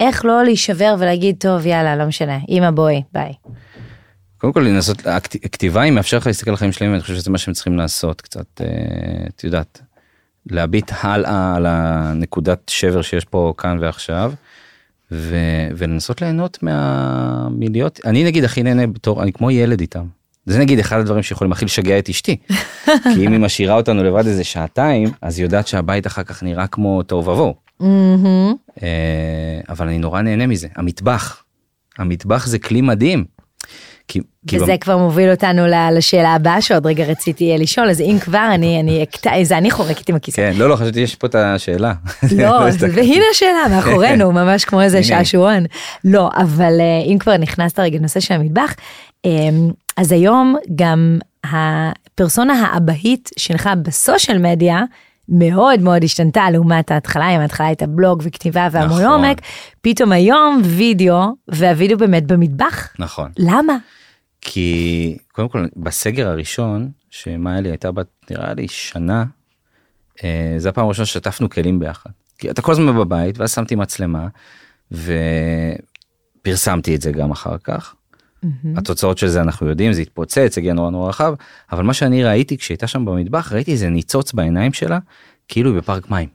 איך 0.00 0.24
לא 0.24 0.44
להישבר 0.44 0.94
ולהגיד 0.98 1.36
טוב 1.38 1.66
יאללה 1.66 1.96
לא 1.96 2.04
משנה 2.06 2.38
אמא 2.48 2.70
בואי 2.70 3.02
ביי. 3.12 3.32
קודם 4.38 4.52
כל 4.52 4.60
לנסות 4.60 5.06
הכת- 5.06 5.44
הכתיבה 5.44 5.80
היא 5.82 5.92
מאפשר 5.92 6.16
לך 6.16 6.26
להסתכל 6.26 6.50
על 6.50 6.54
החיים 6.54 6.72
שלהם 6.72 6.90
ואני 6.90 7.02
חושב 7.02 7.14
שזה 7.14 7.30
מה 7.30 7.38
שהם 7.38 7.54
צריכים 7.54 7.76
לעשות 7.76 8.20
קצת 8.20 8.60
אה, 8.60 8.66
את 9.28 9.44
יודעת 9.44 9.82
להביט 10.50 10.90
הלאה 11.00 11.56
על 11.56 11.66
הנקודת 11.68 12.68
שבר 12.68 13.02
שיש 13.02 13.24
פה 13.24 13.54
כאן 13.56 13.78
ועכשיו. 13.80 14.32
ו, 15.12 15.36
ולנסות 15.76 16.22
ליהנות 16.22 16.62
מה... 16.62 17.48
מלהיות 17.50 18.00
אני 18.04 18.24
נגיד 18.24 18.44
הכי 18.44 18.62
נהנה 18.62 18.86
בתור 18.86 19.22
אני 19.22 19.32
כמו 19.32 19.50
ילד 19.50 19.80
איתם. 19.80 20.04
זה 20.46 20.58
נגיד 20.58 20.78
אחד 20.78 20.98
הדברים 20.98 21.22
שיכולים 21.22 21.52
הכי 21.52 21.64
לשגע 21.64 21.98
את 21.98 22.08
אשתי. 22.08 22.36
כי 23.14 23.26
אם 23.26 23.32
היא 23.32 23.40
משאירה 23.40 23.74
אותנו 23.74 24.04
לבד 24.04 24.26
איזה 24.26 24.44
שעתיים 24.44 25.08
אז 25.22 25.38
היא 25.38 25.46
יודעת 25.46 25.66
שהבית 25.66 26.06
אחר 26.06 26.22
כך 26.22 26.42
נראה 26.42 26.66
כמו 26.66 27.02
תוהו 27.02 27.20
ובוהו. 27.20 27.54
אה, 28.82 29.60
אבל 29.68 29.86
אני 29.86 29.98
נורא 29.98 30.22
נהנה 30.22 30.46
מזה 30.46 30.68
המטבח. 30.76 31.42
המטבח 31.98 32.46
זה 32.46 32.58
כלי 32.58 32.80
מדהים. 32.80 33.24
כי, 34.08 34.20
כי 34.46 34.56
וזה 34.60 34.74
כבר 34.80 34.96
מוביל 34.96 35.30
אותנו 35.30 35.62
לשאלה 35.92 36.34
הבאה 36.34 36.60
שעוד 36.60 36.86
רגע 36.86 37.04
רציתי 37.04 37.52
אה, 37.52 37.56
לשאול 37.56 37.90
אז 37.90 38.00
אם 38.00 38.16
כבר 38.20 38.48
אני 38.54 38.80
אני 38.80 39.02
אקטע 39.02 39.42
זה 39.42 39.58
אני 39.58 39.70
חורקת 39.70 40.08
עם 40.08 40.16
הכיסא. 40.16 40.36
כן, 40.36 40.52
לא, 40.56 40.68
לא, 40.68 40.76
חשבתי 40.76 41.00
יש 41.00 41.14
פה 41.14 41.26
את 41.26 41.34
השאלה. 41.34 41.92
לא, 42.36 42.70
זה- 42.70 42.88
והנה 42.94 43.24
השאלה 43.32 43.58
מאחורינו, 43.76 44.32
ממש 44.40 44.64
כמו 44.64 44.82
איזה. 44.82 45.02
שעשועון. 45.02 45.64
לא, 46.04 46.30
אבל 46.36 46.80
אה, 46.80 47.12
אם 47.12 47.18
כבר 47.18 47.36
נכנסת 47.36 47.78
רגע 47.80 47.98
לנושא 47.98 48.20
של 48.20 48.34
המטבח, 48.34 48.74
אה, 49.26 49.30
אז 49.96 50.12
היום 50.12 50.56
גם 50.76 51.18
הפרסונה 51.44 52.52
האבהית 52.66 53.30
שלך 53.38 53.70
בסושיאל 53.82 54.38
מדיה 54.38 54.80
מאוד 55.28 55.80
מאוד 55.80 56.04
השתנתה 56.04 56.50
לעומת 56.50 56.90
ההתחלה, 56.90 57.36
אם 57.36 57.40
ההתחלה 57.40 57.66
הייתה 57.66 57.86
בלוג 57.86 58.22
וכתיבה 58.24 58.68
והמון 58.72 59.02
נכון. 59.02 59.24
עומק, 59.24 59.40
פתאום 59.80 60.12
היום 60.12 60.62
וידאו, 60.64 61.22
והווידאו 61.48 61.98
באמת 61.98 62.26
במטבח. 62.26 62.88
נכון. 62.98 63.30
למה? 63.38 63.76
כי 64.40 65.16
קודם 65.32 65.48
כל 65.48 65.66
בסגר 65.76 66.28
הראשון 66.28 66.90
שמאלי 67.10 67.68
הייתה 67.68 67.92
בת 67.92 68.06
נראה 68.30 68.54
לי 68.54 68.68
שנה 68.68 69.24
אה, 70.24 70.54
זה 70.58 70.68
הפעם 70.68 70.84
הראשונה 70.84 71.06
ששטפנו 71.06 71.50
כלים 71.50 71.78
ביחד. 71.78 72.10
כי 72.38 72.50
אתה 72.50 72.62
כל 72.62 72.72
הזמן 72.72 72.98
בבית 72.98 73.38
ואז 73.38 73.54
שמתי 73.54 73.74
מצלמה 73.74 74.28
ופרסמתי 76.42 76.94
את 76.94 77.02
זה 77.02 77.12
גם 77.12 77.30
אחר 77.30 77.58
כך. 77.58 77.94
התוצאות 78.76 79.18
של 79.18 79.28
זה 79.28 79.40
אנחנו 79.40 79.68
יודעים 79.68 79.92
זה 79.92 80.00
התפוצץ 80.00 80.58
הגיע 80.58 80.72
נורא 80.72 80.90
נורא 80.90 81.08
רחב 81.08 81.34
אבל 81.72 81.82
מה 81.82 81.94
שאני 81.94 82.24
ראיתי 82.24 82.58
כשהייתה 82.58 82.86
שם 82.86 83.04
במטבח 83.04 83.52
ראיתי 83.52 83.72
איזה 83.72 83.88
ניצוץ 83.88 84.32
בעיניים 84.32 84.72
שלה 84.72 84.98
כאילו 85.48 85.70
היא 85.70 85.78
בפארק 85.78 86.10
מים. 86.10 86.28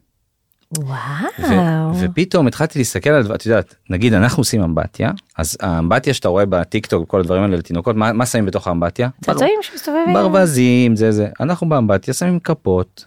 ו- 1.40 1.44
וואו. 1.44 1.96
ופתאום 2.00 2.48
התחלתי 2.48 2.80
להסתכל 2.80 3.10
על 3.10 3.24
דבר, 3.24 3.36
את 3.36 3.46
יודעת, 3.46 3.76
נגיד 3.90 4.14
אנחנו 4.14 4.42
עושים 4.42 4.62
אמבטיה, 4.62 5.12
אז 5.38 5.58
האמבטיה 5.62 6.14
שאתה 6.14 6.28
רואה 6.28 6.46
בטיק 6.46 6.86
טוק 6.86 7.04
וכל 7.04 7.20
הדברים 7.20 7.44
האלה 7.44 7.58
לתינוקות, 7.58 7.96
מה, 7.96 8.14
מה 8.14 8.26
שמים 8.26 8.46
בתוך 8.46 8.68
האמבטיה? 8.68 9.10
צעצועים 9.22 9.60
שמסתובבים. 9.62 10.14
ברווזים, 10.14 10.96
זה 10.96 11.12
זה. 11.12 11.28
אנחנו 11.40 11.70
באמבטיה 11.70 12.14
שמים 12.14 12.40
כפות, 12.40 13.06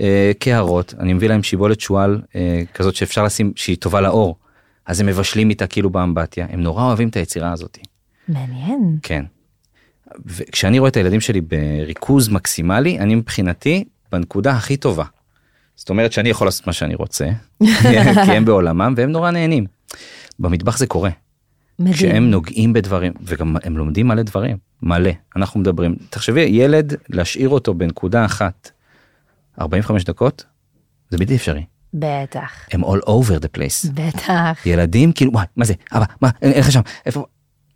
אה, 0.00 0.32
קערות, 0.38 0.94
אני 0.98 1.12
מביא 1.12 1.28
להם 1.28 1.42
שיבולת 1.42 1.80
שועל 1.80 2.20
אה, 2.36 2.62
כזאת 2.74 2.94
שאפשר 2.94 3.24
לשים, 3.24 3.52
שהיא 3.56 3.76
טובה 3.76 4.00
לאור. 4.00 4.36
אז 4.86 5.00
הם 5.00 5.06
מבשלים 5.06 5.50
איתה 5.50 5.66
כאילו 5.66 5.90
באמבטיה, 5.90 6.46
הם 6.50 6.60
נורא 6.60 6.84
אוהבים 6.84 7.08
את 7.08 7.16
היצירה 7.16 7.52
הזאת. 7.52 7.78
מעניין. 8.28 8.98
כן. 9.02 9.24
וכשאני 10.26 10.78
רואה 10.78 10.88
את 10.88 10.96
הילדים 10.96 11.20
שלי 11.20 11.40
בריכוז 11.40 12.28
מקסימלי, 12.28 12.98
אני 12.98 13.14
מבחינתי 13.14 13.84
בנקודה 14.12 14.52
הכי 14.52 14.76
טובה. 14.76 15.04
זאת 15.76 15.90
אומרת 15.90 16.12
שאני 16.12 16.28
יכול 16.28 16.46
לעשות 16.46 16.66
מה 16.66 16.72
שאני 16.72 16.94
רוצה, 16.94 17.28
כי 18.24 18.32
הם 18.32 18.44
בעולמם 18.44 18.94
והם 18.96 19.10
נורא 19.10 19.30
נהנים. 19.30 19.66
במטבח 20.38 20.78
זה 20.78 20.86
קורה, 20.86 21.10
מדהים. 21.78 21.94
כשהם 21.94 22.30
נוגעים 22.30 22.72
בדברים, 22.72 23.12
וגם 23.22 23.56
הם 23.64 23.76
לומדים 23.76 24.08
מלא 24.08 24.22
דברים, 24.22 24.56
מלא. 24.82 25.10
אנחנו 25.36 25.60
מדברים, 25.60 25.96
תחשבי, 26.10 26.40
ילד, 26.40 26.94
להשאיר 27.08 27.48
אותו 27.48 27.74
בנקודה 27.74 28.24
אחת 28.24 28.70
45 29.60 30.04
דקות, 30.04 30.44
זה 31.10 31.18
בלתי 31.18 31.36
אפשרי. 31.36 31.64
בטח. 31.94 32.52
הם 32.72 32.84
all 32.84 33.02
over 33.06 33.42
the 33.42 33.58
place. 33.58 33.92
בטח. 33.94 34.66
ילדים 34.66 35.12
כאילו 35.12 35.32
וואי 35.32 35.46
מה 35.56 35.64
זה 35.64 35.74
אבא 35.92 36.04
מה 36.20 36.30
אין 36.42 36.60
לך 36.60 36.72
שם 36.72 36.80
איפה 37.06 37.24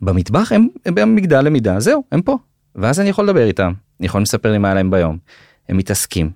במטבח 0.01 0.51
הם, 0.51 0.67
הם 0.85 0.95
במגדל 0.95 1.41
למידה 1.41 1.79
זהו 1.79 2.03
הם 2.11 2.21
פה. 2.21 2.37
ואז 2.75 2.99
אני 2.99 3.09
יכול 3.09 3.25
לדבר 3.25 3.47
איתם. 3.47 3.71
אני 3.99 4.05
יכול 4.05 4.21
לספר 4.21 4.51
לי 4.51 4.57
מה 4.57 4.67
היה 4.67 4.75
להם 4.75 4.91
ביום. 4.91 5.17
הם 5.69 5.77
מתעסקים 5.77 6.29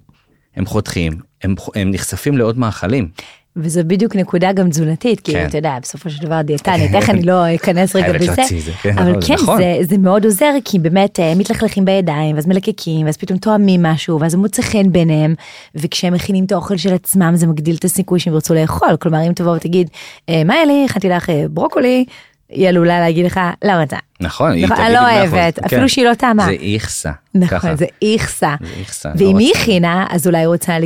הם 0.56 0.66
חותכים 0.66 1.14
הם, 1.44 1.56
הם 1.76 1.92
נחשפים 1.92 2.38
לעוד 2.38 2.58
מאכלים. 2.58 3.10
וזו 3.56 3.82
בדיוק 3.88 4.16
נקודה 4.16 4.52
גם 4.52 4.70
תזונתית, 4.70 5.20
כי 5.20 5.32
כן. 5.32 5.46
אתה 5.50 5.58
יודע, 5.58 5.78
בסופו 5.82 6.10
של 6.10 6.26
דבר 6.26 6.42
דיאטנית, 6.42 6.96
איך 6.96 7.10
אני 7.10 7.22
לא 7.22 7.56
אכנס 7.56 7.96
רגע 7.96 8.14
בזה, 8.14 8.36
כן, 8.82 8.98
אבל 8.98 9.14
כן, 9.28 9.34
נכון. 9.34 9.58
זה, 9.58 9.78
זה 9.82 9.98
מאוד 9.98 10.26
עוזר, 10.26 10.54
כי 10.66 10.80
באמת 10.80 11.20
אה, 11.20 11.36
מתלכלכים 11.36 11.86
בידיים, 11.86 12.36
ואז 12.36 12.48
מלקקים, 12.48 13.06
ואז 13.06 13.18
פתאום 13.18 13.40
תואמים 13.40 13.84
משהו, 13.84 14.20
ואז 14.20 14.32
זה 14.32 14.38
מוצא 14.38 14.62
חן 14.62 14.92
ביניהם, 14.92 15.36
וכשהם 15.76 16.14
מכינים 16.14 16.46
את 16.46 16.52
האוכל 16.52 16.78
של 16.78 16.94
עצמם, 16.94 17.32
זה 17.36 17.48
מגדיל 17.48 17.76
את 17.76 17.86
הסיכוי 17.86 18.20
שהם 18.20 18.34
ירצו 18.34 18.54
לאכול, 18.54 18.98
כלומר 19.00 19.28
אם 19.28 19.34
תבוא 19.34 19.56
ותגיד, 19.56 19.90
"אה, 20.30 20.44
מה 20.44 20.64
אלי, 20.64 20.86
הכנתי 20.90 21.10
לך 21.10 21.30
אה, 21.30 21.46
ברוקולי, 21.50 22.06
היא 22.52 22.70
עלולה 22.70 23.00
להגיד 23.00 23.26
לך, 23.26 23.40
לא 23.66 23.72
רוצה. 23.72 23.98
נכון 24.20 24.52
היא 24.52 24.66
נכון, 24.66 24.78
תגיד 24.78 24.88
אני 24.88 24.94
לא 24.94 25.00
אוהבת, 25.00 25.60
כן. 25.60 25.66
אפילו 25.66 25.90
שהיא 25.90 26.06
לא 26.06 26.14
טעמה. 26.14 26.46
זה 26.46 26.52
איכסה 26.52 27.12
נכון. 27.36 27.76
זה 27.76 27.86
איכסה. 28.02 28.56
זה 28.62 28.68
איכסה, 28.80 29.12
ואם 29.16 29.34
לא 29.34 29.40
היא 29.40 29.48
רוצה. 29.50 29.62
הכינה, 29.62 30.06
אז 30.10 30.28
אולי 30.28 30.38
היא 30.38 30.48
רוצה 30.48 30.78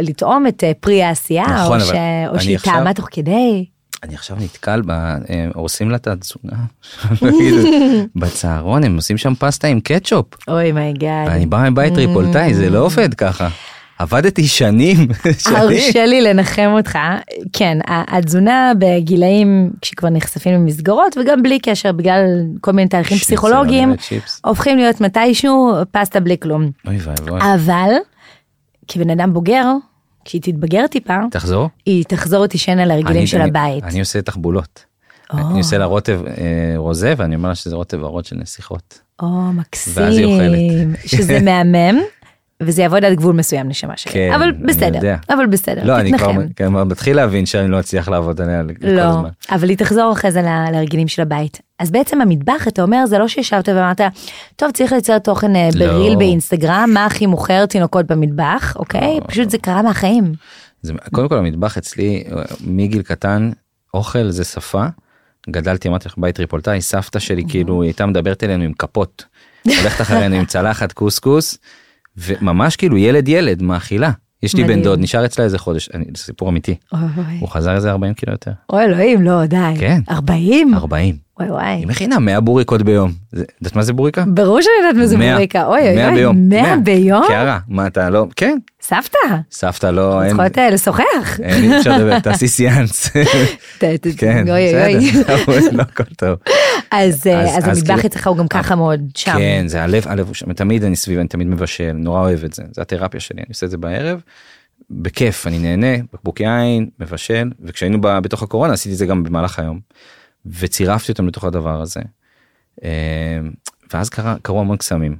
לטעום 0.00 0.46
את 0.46 0.64
אה, 0.64 0.72
פרי 0.80 1.02
העשייה, 1.02 1.44
נכון, 1.44 1.80
או 1.80 2.34
אני 2.34 2.40
שהיא 2.40 2.58
טעמה 2.58 2.94
תוך 2.94 3.08
כדי. 3.10 3.64
אני 4.02 4.14
עכשיו 4.14 4.36
נתקל 4.40 4.82
ב... 4.86 4.90
הם 5.28 5.50
הורסים 5.54 5.90
לה 5.90 5.96
את 5.96 6.06
התזונה. 6.06 6.56
בצהרון 8.20 8.84
הם 8.84 8.96
עושים 8.96 9.18
שם 9.18 9.34
פסטה 9.34 9.68
עם 9.68 9.80
קטשופ. 9.80 10.26
Oh 10.48 10.72
my 10.72 10.91
God. 10.91 11.28
אני 11.28 11.46
בא 11.46 11.68
מבית 11.70 11.94
טריפולטאי 11.94 12.54
זה 12.54 12.70
לא 12.70 12.78
עובד 12.78 13.14
ככה. 13.14 13.48
עבדתי 13.98 14.46
שנים. 14.48 14.96
שנים. 15.38 15.56
הרשה 15.56 16.06
לי 16.06 16.20
לנחם 16.20 16.70
אותך, 16.72 16.98
כן, 17.52 17.78
התזונה 17.88 18.72
בגילאים 18.78 19.70
כשכבר 19.80 20.08
נחשפים 20.10 20.52
למסגרות 20.54 21.16
וגם 21.16 21.42
בלי 21.42 21.58
קשר 21.58 21.92
בגלל 21.92 22.24
כל 22.60 22.72
מיני 22.72 22.88
תהליכים 22.88 23.18
פסיכולוגיים. 23.18 23.94
הופכים 24.44 24.78
להיות 24.78 25.00
מתישהו 25.00 25.72
פסטה 25.90 26.20
בלי 26.20 26.36
כלום. 26.42 26.70
אוי 26.86 26.98
ואבוי. 27.02 27.40
אבל 27.54 27.90
כבן 28.88 29.10
אדם 29.10 29.32
בוגר, 29.32 29.64
כשהיא 30.24 30.42
תתבגר 30.42 30.86
טיפה, 30.86 31.16
תחזור. 31.30 31.68
היא 31.86 32.04
תחזור 32.08 32.42
ותישן 32.44 32.78
על 32.78 32.90
הרגלים 32.90 33.26
של 33.26 33.40
אני- 33.40 33.48
הבית. 33.50 33.84
אני 33.84 34.00
עושה 34.00 34.22
תחבולות. 34.22 34.84
אני 35.34 35.58
עושה 35.58 35.78
לה 35.78 35.84
רוטב 35.84 36.20
אה, 36.26 36.34
רוזה 36.76 37.14
ואני 37.16 37.34
אומר 37.34 37.48
לה 37.48 37.54
שזה 37.54 37.76
רוטב 37.76 38.02
ורוד 38.02 38.24
של 38.24 38.36
נסיכות. 38.36 38.98
או, 39.22 39.26
מקסים. 39.52 39.92
ואז 39.96 40.16
היא 40.16 40.24
אוכלת. 40.24 40.58
שזה 41.06 41.40
מהמם, 41.40 41.98
וזה 42.66 42.82
יעבוד 42.82 43.04
עד 43.04 43.14
גבול 43.14 43.34
מסוים 43.34 43.68
נשמה 43.68 43.96
שלי. 43.96 44.12
כן, 44.12 44.32
אבל 44.34 44.52
בסדר. 44.52 45.14
אבל 45.30 45.46
בסדר, 45.46 45.84
לא, 45.84 46.00
אני 46.00 46.12
כבר 46.18 46.32
תתנחם. 46.32 46.52
כבר 46.56 46.84
מתחיל 46.84 47.16
להבין 47.16 47.46
שאני 47.46 47.68
לא 47.68 47.80
אצליח 47.80 48.08
לעבוד 48.08 48.40
עליה 48.40 48.62
כל 48.80 48.86
לא, 48.86 49.00
הזמן. 49.02 49.28
אבל 49.50 49.68
היא 49.68 49.76
תחזור 49.76 50.12
אחרי 50.12 50.30
זה 50.30 50.42
ל- 50.42 50.70
להרגלים 50.72 51.08
של 51.08 51.22
הבית. 51.22 51.60
אז 51.78 51.90
בעצם 51.90 52.20
המטבח, 52.20 52.68
אתה 52.68 52.82
אומר, 52.82 53.06
זה 53.06 53.18
לא 53.18 53.28
שישבת 53.28 53.68
ואמרת, 53.68 54.00
טוב, 54.56 54.70
צריך 54.70 54.92
לייצר 54.92 55.18
תוכן 55.18 55.56
אה, 55.56 55.68
לא. 55.74 55.86
ב 55.86 55.92
reel 55.92 56.16
באינסטגרם, 56.16 56.90
מה 56.94 57.06
הכי 57.06 57.26
מוכר 57.26 57.66
תינוקות 57.66 58.06
במטבח, 58.06 58.76
אוקיי? 58.76 59.18
לא, 59.20 59.26
פשוט 59.28 59.50
זה 59.50 59.58
קרה 59.58 59.82
מהחיים. 59.82 60.32
זה, 60.82 60.92
קודם 61.12 61.28
כל 61.28 61.38
המטבח 61.38 61.78
אצלי 61.78 62.24
מגיל 62.60 63.02
קטן 63.02 63.50
אוכל 63.94 64.30
זה 64.30 64.44
שפה. 64.44 64.84
גדלתי 65.50 65.88
אמרתי 65.88 66.08
לך 66.08 66.14
בית 66.18 66.34
טריפולטאי 66.36 66.80
סבתא 66.80 67.18
שלי 67.18 67.42
כאילו 67.48 67.82
היא 67.82 67.88
הייתה 67.88 68.06
מדברת 68.06 68.44
אלינו 68.44 68.64
עם 68.64 68.72
כפות. 68.72 69.24
הולכת 69.64 70.00
אחרינו 70.00 70.36
עם 70.36 70.44
צלחת 70.44 70.92
קוסקוס 70.92 71.58
וממש 72.16 72.76
כאילו 72.76 72.96
ילד 72.98 73.28
ילד 73.28 73.62
מאכילה. 73.62 74.10
יש 74.42 74.54
לי 74.56 74.64
בן. 74.64 74.82
דוד 74.82 74.98
נשאר 75.00 75.24
אצלה 75.24 75.44
איזה 75.44 75.58
חודש 75.58 75.88
אני- 75.94 76.04
זה 76.16 76.22
סיפור 76.22 76.48
אמיתי 76.48 76.74
אוי, 76.92 77.00
הוא 77.40 77.48
חזר 77.48 77.74
איזה 77.74 77.90
40 77.90 78.14
קילו 78.14 78.32
יותר 78.32 78.50
אוי 78.72 78.84
אלוהים, 78.84 79.22
לא, 79.22 79.46
די. 79.46 79.56
כן. 79.78 80.00
40? 80.10 80.74
40 80.74 81.16
וואי 81.38 81.50
וואי. 81.50 81.66
היא 81.66 81.86
מכינה 81.86 82.18
100 82.18 82.40
בוריקות 82.40 82.82
ביום. 82.82 83.12
יודעת 83.32 83.76
מה 83.76 83.82
זה 83.82 83.92
בוריקה? 83.92 84.24
ברור 84.26 84.60
שאני 84.62 84.72
יודעת 84.82 84.96
מה 85.00 85.06
זה 85.06 85.16
100. 85.18 85.32
בוריקה. 85.34 85.66
אוי 85.66 85.80
אוי 85.88 85.94
100 85.96 86.06
אוי, 86.08 86.14
ביום. 86.16 86.48
100 86.48 86.76
ביום? 86.76 87.22
קערה 87.28 87.58
מה 87.68 87.86
אתה 87.86 88.10
לא 88.10 88.26
כן 88.36 88.58
סבתא, 88.82 89.18
סבתא 89.50 89.86
לא 89.86 90.22
אין 90.22 90.36
צריכות 90.36 90.58
אה, 90.58 90.70
לשוחח. 90.70 91.40
אין, 91.42 91.72
אי 91.72 91.78
אפשר 91.78 91.96
לדבר 91.98 92.20
תעשי 92.24 92.48
סיאנס. 92.48 93.10
כן 94.16 94.48
אוי 94.48 94.74
אוי 94.84 94.96
אוי. 94.96 95.10
בסדר 95.12 95.36
לא 95.76 95.82
הכל 95.82 96.04
טוב. 96.16 96.36
אז 96.92 97.26
אה, 97.26 97.56
אז- 97.58 97.68
המטבח 97.68 97.86
כאילו- 97.86 98.06
אצלך 98.06 98.26
הוא 98.26 98.36
גם 98.36 98.48
ככה 98.48 98.74
מאוד 98.76 99.00
שם. 99.14 99.32
כן 99.38 99.64
זה 99.68 99.82
הלב 99.82 100.08
הלב 100.08 100.26
הוא 100.26 100.34
שם 100.34 100.52
תמיד 100.52 100.84
אני 100.84 100.96
סביב 100.96 101.18
אני 101.18 101.28
תמיד 101.28 101.46
מבשל 101.46 101.92
נורא 101.92 102.20
אוהב 102.20 102.44
את 102.44 102.52
זה 102.54 102.62
זה 102.72 102.82
התרפיה 102.82 103.20
שלי 103.20 103.38
אני 103.38 103.46
עושה 103.48 103.66
את 103.66 103.70
זה 103.70 103.76
בערב. 103.78 104.20
בכיף 104.90 105.46
אני 105.46 105.58
נהנה 105.58 106.02
בקבוק 106.12 106.40
יין 106.40 106.88
מבשל 106.98 107.50
וכשהיינו 107.60 107.98
בתוך 108.00 108.42
הקורונה 108.42 108.72
עשיתי 108.72 108.92
את 108.92 108.98
זה 108.98 109.06
גם 109.06 109.22
במהלך 109.22 109.58
היום. 109.58 109.80
וצירפתי 110.46 111.12
אותם 111.12 111.28
לתוך 111.28 111.44
הדבר 111.44 111.80
הזה. 111.80 112.00
אה, 112.84 113.38
ואז 113.94 114.08
קרה 114.08 114.36
קרו 114.42 114.60
המון 114.60 114.76
קסמים. 114.76 115.16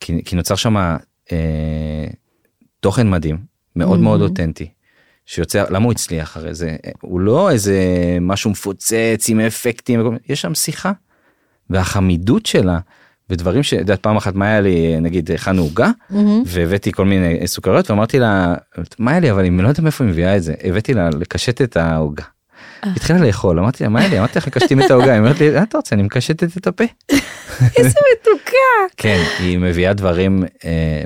כי, 0.00 0.22
כי 0.24 0.36
נוצר 0.36 0.54
שם 0.54 0.76
אה, 1.32 2.06
תוכן 2.80 3.10
מדהים 3.10 3.38
מאוד 3.76 3.98
מאוד 4.00 4.20
Mhm. 4.20 4.24
אותנטי. 4.24 4.68
שיוצא 5.26 5.64
למה 5.70 5.84
הוא 5.84 5.92
הצליח 5.92 6.36
הרי 6.36 6.54
זה 6.54 6.76
הוא 7.00 7.20
לא 7.20 7.50
איזה 7.50 7.78
משהו 8.20 8.50
מפוצץ 8.50 9.26
עם 9.28 9.40
אפקטים 9.40 10.18
יש 10.28 10.40
שם 10.40 10.54
שיחה. 10.54 10.92
והחמידות 11.70 12.46
שלה 12.46 12.78
ודברים 13.30 13.62
שאת 13.62 13.78
יודעת 13.80 14.00
פעם 14.02 14.16
אחת 14.16 14.34
מה 14.34 14.46
היה 14.46 14.60
לי 14.60 15.00
נגיד 15.00 15.30
הכנו 15.30 15.62
עוגה 15.62 15.90
מהמם. 16.10 16.42
והבאתי 16.46 16.92
כל 16.92 17.04
מיני 17.04 17.46
סוכריות 17.46 17.90
ואמרתי 17.90 18.18
לה 18.18 18.54
מה 18.98 19.10
היה 19.10 19.20
לי 19.20 19.30
אבל 19.30 19.38
אני 19.44 19.62
לא 19.62 19.68
יודע 19.68 19.82
מאיפה 19.82 20.04
היא 20.04 20.10
מביאה 20.10 20.36
את 20.36 20.42
זה 20.42 20.54
הבאתי 20.64 20.94
לה 20.94 21.10
לקשט 21.10 21.62
את 21.62 21.76
העוגה. 21.76 22.24
היא 22.82 22.92
התחילה 22.96 23.18
לאכול 23.18 23.58
אמרתי 23.58 23.84
לה 23.84 23.88
מה 23.90 24.00
היה 24.00 24.08
לי 24.08 24.18
אמרתי 24.18 24.38
לך 24.38 24.46
מקשטים 24.46 24.82
את 24.82 24.90
העוגה 24.90 25.12
היא 25.12 25.18
אומרת 25.20 25.40
לי 25.40 25.56
"אה, 25.56 25.62
אתה 25.62 25.78
רוצה 25.78 25.94
אני 25.96 26.02
מקשטת 26.02 26.56
את 26.56 26.66
הפה. 26.66 26.84
איזה 27.78 27.98
מתוקה. 28.12 28.94
כן 28.96 29.22
היא 29.38 29.58
מביאה 29.58 29.92
דברים 29.92 30.44
אה, 30.64 31.02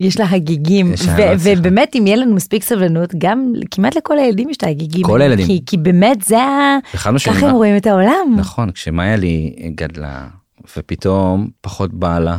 יש 0.00 0.20
לה 0.20 0.26
הגיגים, 0.30 0.92
יש 0.92 1.02
ו- 1.02 1.06
לא. 1.18 1.24
ובאמת 1.58 1.96
אם 1.98 2.06
יהיה 2.06 2.16
לנו 2.16 2.34
מספיק 2.34 2.62
סבלנות, 2.62 3.14
גם 3.18 3.52
כמעט 3.70 3.96
לכל 3.96 4.18
הילדים 4.18 4.50
יש 4.50 4.56
את 4.56 4.62
ההגיגים. 4.62 5.02
כל 5.06 5.22
הילדים. 5.22 5.46
כי- 5.46 5.62
כי 5.66 5.76
באמת 5.76 6.22
זה 6.22 6.42
ה... 6.42 6.76
ככה 7.36 7.46
הם 7.48 7.54
רואים 7.54 7.76
את 7.76 7.86
העולם. 7.86 8.34
נכון 8.36 8.70
כשמאיה 8.70 9.16
לי 9.16 9.54
גדלה 9.74 10.26
ופתאום 10.76 11.48
פחות 11.60 11.94
בא 11.94 12.18
לה 12.18 12.38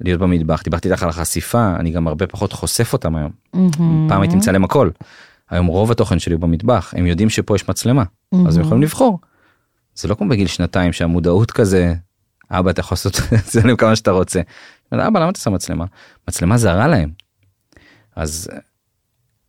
להיות 0.00 0.20
במטבח 0.20 0.62
דיברתי 0.62 0.90
איתך 0.90 1.02
על 1.02 1.08
החשיפה 1.08 1.74
אני 1.80 1.90
גם 1.90 2.08
הרבה 2.08 2.26
פחות 2.26 2.52
חושף 2.52 2.92
אותם 2.92 3.16
היום. 3.16 3.30
מהמם. 3.54 4.06
פעם 4.08 4.20
הייתי 4.20 4.36
מצלם 4.36 4.64
הכל. 4.64 4.90
היום 5.50 5.66
רוב 5.66 5.90
התוכן 5.90 6.18
שלי 6.18 6.34
הוא 6.34 6.40
במטבח 6.40 6.94
הם 6.96 7.06
יודעים 7.06 7.30
שפה 7.30 7.54
יש 7.54 7.68
מצלמה 7.68 8.02
אז 8.46 8.56
הם 8.56 8.62
יכולים 8.62 8.82
לבחור. 8.82 9.18
זה 9.94 10.08
לא 10.08 10.14
כמו 10.14 10.28
בגיל 10.28 10.46
שנתיים 10.46 10.92
שהמודעות 10.92 11.50
כזה 11.50 11.94
אבא 12.50 12.70
אתה 12.70 12.80
יכול 12.80 12.92
לעשות 12.94 13.20
לצלם 13.32 13.76
כמה 13.76 13.96
שאתה 13.96 14.10
רוצה. 14.10 14.40
אבא 14.92 15.20
למה 15.20 15.30
אתה 15.30 15.40
שם 15.40 15.52
מצלמה? 15.52 15.84
מצלמה 16.28 16.58
זרה 16.58 16.86
להם. 16.88 17.10
אז 18.16 18.48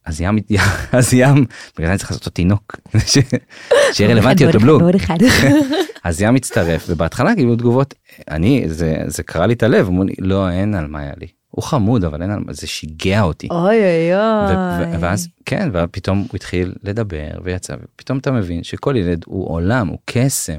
אז 0.06 0.21
ים 0.21 0.38
אז 0.91 1.13
ים 1.13 1.45
בגלל 1.78 1.88
זה 1.88 1.91
אני 1.91 1.97
צריך 1.97 2.12
לעשות 2.12 2.25
אותו 2.25 2.30
תינוק 2.30 2.80
שיהיה 3.93 4.10
רלוונטי 4.10 4.45
אותו 4.45 4.60
אחד. 4.95 5.17
אז 6.04 6.21
ים 6.21 6.34
מצטרף 6.34 6.86
ובהתחלה 6.89 7.36
כאילו 7.36 7.56
תגובות 7.56 7.93
אני 8.32 8.63
זה 8.67 8.95
זה 9.08 9.23
קרע 9.23 9.47
לי 9.47 9.54
את 9.54 9.63
הלב 9.63 9.88
אמרו 9.88 10.04
לי 10.04 10.13
לא 10.19 10.49
אין 10.49 10.75
על 10.75 10.88
מה 10.88 10.99
היה 10.99 11.13
לי 11.17 11.28
הוא 11.49 11.63
חמוד 11.63 12.04
אבל 12.04 12.21
אין 12.21 12.32
על 12.32 12.39
מה 12.39 12.54
זה 12.54 12.67
שיגע 12.67 13.21
אותי. 13.21 13.47
אוי 13.52 13.78
אוי 13.78 14.15
אוי. 14.15 14.97
ואז 14.99 15.28
כן 15.45 15.69
ופתאום 15.73 16.17
הוא 16.17 16.28
התחיל 16.36 16.73
לדבר 16.84 17.30
ויצא 17.43 17.75
ופתאום 17.84 18.17
אתה 18.17 18.32
מבין 18.32 18.63
שכל 18.63 18.95
ילד 18.97 19.23
הוא 19.25 19.49
עולם 19.49 19.88
הוא 19.88 19.97
קסם. 20.06 20.58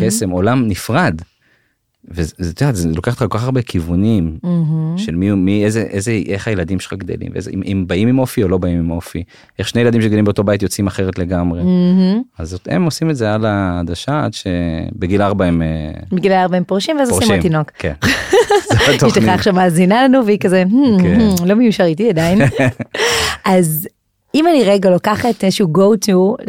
קסם 0.00 0.30
עולם 0.30 0.68
נפרד. 0.68 1.20
וזה 2.10 2.32
זה, 2.38 2.50
את 2.50 2.60
יודעת, 2.60 2.76
זה 2.76 2.88
לוקח 2.88 3.12
אותך 3.12 3.22
לכל 3.22 3.38
כך 3.38 3.44
הרבה 3.44 3.62
כיוונים 3.62 4.38
מהמם. 4.42 4.98
של 4.98 5.14
מי 5.14 5.30
מי 5.30 5.64
איזה 5.64 5.80
איזה 5.80 6.20
איך 6.28 6.48
הילדים 6.48 6.80
שלך 6.80 6.92
גדלים 6.92 7.28
ואיזה 7.34 7.50
אם, 7.54 7.62
אם 7.66 7.84
באים 7.86 8.08
עם 8.08 8.18
אופי 8.18 8.42
או 8.42 8.48
לא 8.48 8.58
באים 8.58 8.78
עם 8.78 8.90
אופי 8.90 9.22
איך 9.58 9.68
שני 9.68 9.80
ילדים 9.80 10.02
שגדלים 10.02 10.24
באותו 10.24 10.44
בית 10.44 10.62
יוצאים 10.62 10.86
אחרת 10.86 11.18
לגמרי 11.18 11.62
מהמם. 11.62 12.22
אז 12.38 12.50
זאת- 12.50 12.68
הם 12.70 12.84
עושים 12.84 13.10
את 13.10 13.16
זה 13.16 13.34
על 13.34 13.44
העדשה 13.46 14.24
עד 14.24 14.32
שבגיל 14.34 15.22
ארבע 15.22 15.44
הם 15.44 15.62
אה, 15.62 15.66
בגיל 16.12 16.32
הארבע 16.32 16.56
הם 16.56 16.64
פורשים 16.64 16.96
ואז 16.98 17.10
עושים 17.10 17.40
תינוק. 17.40 17.70
כן. 17.78 17.92
התוכנית. 18.94 19.28
עכשיו 19.28 19.52
מאזינה 19.54 20.04
לנו 20.04 20.26
והיא 20.26 20.38
כזה 20.38 20.64
"Hmm, 20.70 21.02
כן. 21.02 21.18
לא 21.46 21.54
מיושר 21.54 21.84
איתי 21.84 22.08
עדיין. 22.08 22.38
אז 23.44 23.88
אם 24.36 24.48
אני 24.48 24.64
רגע 24.64 24.90
לוקחת 24.90 25.44
איזשהו 25.44 25.68
go 25.76 26.06
to 26.06 26.42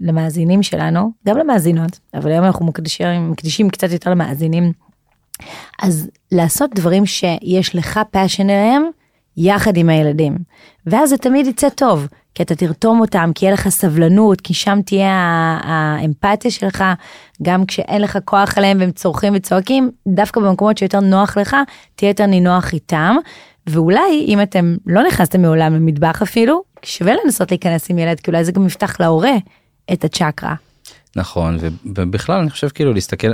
למאזינים 0.00 0.62
שלנו, 0.62 1.12
גם 1.26 1.38
למאזינות, 1.38 1.98
אבל 2.14 2.30
היום 2.30 2.44
אנחנו 2.44 2.66
מקדישים, 2.66 3.30
מקדישים 3.30 3.70
קצת 3.70 3.90
יותר 3.90 4.10
למאזינים, 4.10 4.72
אז 5.82 6.10
לעשות 6.32 6.70
דברים 6.74 7.06
שיש 7.06 7.76
לך 7.76 8.00
passion 8.16 8.42
אליהם 8.42 8.82
יחד 9.36 9.76
עם 9.76 9.88
הילדים. 9.88 10.36
ואז 10.86 11.10
זה 11.10 11.16
תמיד 11.16 11.46
יצא 11.46 11.68
טוב, 11.68 12.06
כי 12.34 12.42
אתה 12.42 12.54
תרתום 12.54 13.00
אותם, 13.00 13.30
כי 13.34 13.44
יהיה 13.44 13.54
לך 13.54 13.68
סבלנות, 13.68 14.40
כי 14.40 14.54
שם 14.54 14.78
תהיה 14.86 15.10
האמפתיה 15.62 16.50
שלך, 16.50 16.84
גם 17.42 17.66
כשאין 17.66 18.02
לך 18.02 18.18
כוח 18.24 18.58
עליהם 18.58 18.78
והם 18.80 18.90
צורכים 18.90 19.32
וצועקים, 19.36 19.90
דווקא 20.08 20.40
במקומות 20.40 20.78
שיותר 20.78 21.00
נוח 21.00 21.36
לך, 21.36 21.56
תהיה 21.94 22.10
יותר 22.10 22.26
נינוח 22.26 22.72
איתם. 22.72 23.16
ואולי 23.66 24.24
אם 24.28 24.42
אתם 24.42 24.76
לא 24.86 25.02
נכנסתם 25.06 25.42
מעולם 25.42 25.74
למטבח 25.74 26.22
אפילו, 26.22 26.62
שווה 26.82 27.12
לנסות 27.24 27.50
להיכנס 27.50 27.90
עם 27.90 27.98
ילד, 27.98 28.20
כי 28.20 28.30
אולי 28.30 28.44
זה 28.44 28.52
גם 28.52 28.66
יפתח 28.66 29.00
להורה 29.00 29.34
את 29.92 30.04
הצ'קרה. 30.04 30.54
נכון 31.16 31.58
ובכלל 31.84 32.40
אני 32.40 32.50
חושב 32.50 32.68
כאילו 32.68 32.92
להסתכל 32.92 33.28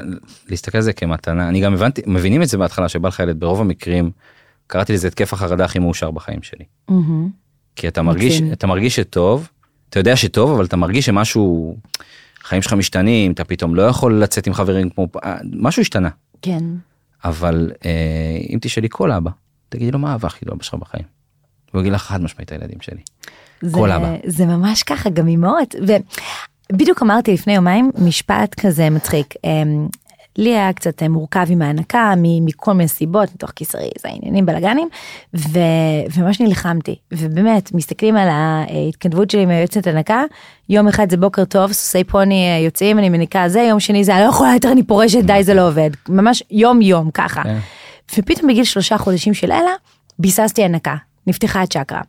להסתכל 0.48 0.78
על 0.78 0.82
זה 0.82 0.92
כמתנה 0.92 1.48
אני 1.48 1.60
גם 1.60 1.74
הבנתי 1.74 2.02
מבינים 2.06 2.42
את 2.42 2.48
זה 2.48 2.58
בהתחלה 2.58 2.88
שבא 2.88 3.08
לך 3.08 3.18
ילד 3.18 3.40
ברוב 3.40 3.60
המקרים 3.60 4.10
קראתי 4.66 4.92
לזה 4.92 5.08
התקף 5.08 5.32
החרדה 5.32 5.64
הכי 5.64 5.78
מאושר 5.78 6.10
בחיים 6.10 6.42
שלי. 6.42 6.64
כי 7.76 7.88
אתה 7.88 8.02
מרגיש 8.02 8.34
מקסים. 8.34 8.52
אתה 8.52 8.66
מרגיש 8.66 8.96
שטוב 8.96 9.48
אתה 9.90 9.98
יודע 9.98 10.16
שטוב 10.16 10.50
אבל 10.50 10.64
אתה 10.64 10.76
מרגיש 10.76 11.06
שמשהו 11.06 11.76
החיים 12.44 12.62
שלך 12.62 12.72
משתנים 12.72 13.32
אתה 13.32 13.44
פתאום 13.44 13.74
לא 13.74 13.82
יכול 13.82 14.22
לצאת 14.22 14.46
עם 14.46 14.54
חברים 14.54 14.90
כמו 14.90 15.08
אה, 15.24 15.36
משהו 15.52 15.80
השתנה 15.80 16.08
כן. 16.42 16.64
אבל 17.24 17.72
אה, 17.84 17.90
אם 18.50 18.58
תשאלי 18.60 18.88
כל 18.90 19.12
אבא 19.12 19.30
תגידי 19.68 19.90
לו 19.90 19.98
מה 19.98 20.10
האהבה 20.10 20.26
הכי 20.26 20.44
גדולה 20.44 20.62
שלך 20.62 20.74
בחיים. 20.74 21.04
הוא 21.72 21.80
יגיד 21.80 21.92
לך 21.92 22.02
חד 22.02 22.22
משמעית 22.22 22.52
הילדים 22.52 22.80
שלי. 22.80 23.00
זה, 23.60 23.74
כל 23.74 23.92
אבא. 23.92 24.14
זה 24.26 24.46
ממש 24.46 24.82
ככה, 24.82 25.10
גם 25.10 25.28
אימהות. 25.28 25.74
ובדיוק 26.72 27.02
אמרתי 27.02 27.32
לפני 27.32 27.54
יומיים 27.54 27.90
משפט 27.98 28.54
כזה 28.60 28.90
מצחיק. 28.90 29.34
אמ, 29.44 29.88
לי 30.38 30.54
היה 30.54 30.72
קצת 30.72 31.02
אה, 31.02 31.08
מורכב 31.08 31.46
עם 31.48 31.62
ההנקה 31.62 32.14
מכל 32.18 32.72
מיני 32.72 32.88
סיבות, 32.88 33.34
מתוך 33.34 33.50
כיסרי, 33.50 33.90
זה 34.02 34.08
העניינים 34.08 34.46
בלאגנים, 34.46 34.88
ו- 35.34 35.58
וממש 36.14 36.40
נלחמתי. 36.40 36.96
ובאמת, 37.12 37.74
מסתכלים 37.74 38.16
על 38.16 38.28
ההתכתבות 38.28 39.30
שלי 39.30 39.42
עם 39.42 39.50
היועצת 39.50 39.86
הנקה, 39.86 40.22
יום 40.68 40.88
אחד 40.88 41.10
זה 41.10 41.16
בוקר 41.16 41.44
טוב, 41.44 41.72
סוסי 41.72 42.04
פוני 42.04 42.48
אה, 42.50 42.58
יוצאים, 42.58 42.98
אני 42.98 43.08
מניקה 43.08 43.48
זה, 43.48 43.60
יום 43.60 43.80
שני 43.80 44.04
זה, 44.04 44.14
אני 44.16 44.22
לא 44.24 44.28
יכולה 44.28 44.54
יותר, 44.54 44.72
אני 44.72 44.82
פורשת, 44.82 45.24
די, 45.24 45.42
זה 45.42 45.54
לא 45.54 45.68
עובד. 45.68 45.90
ממש 46.08 46.42
יום 46.50 46.82
יום, 46.82 47.10
ככה. 47.10 47.42
כן. 47.42 47.58
ופתאום 48.16 48.50
בגיל 48.50 48.64
שלושה 48.64 48.98
חודשים 48.98 49.34
של 49.34 49.52
אלה, 49.52 49.70
ביססתי 50.18 50.64
הנקה, 50.64 50.94
נפתחה 51.26 51.62
הצ'קרה. 51.62 52.00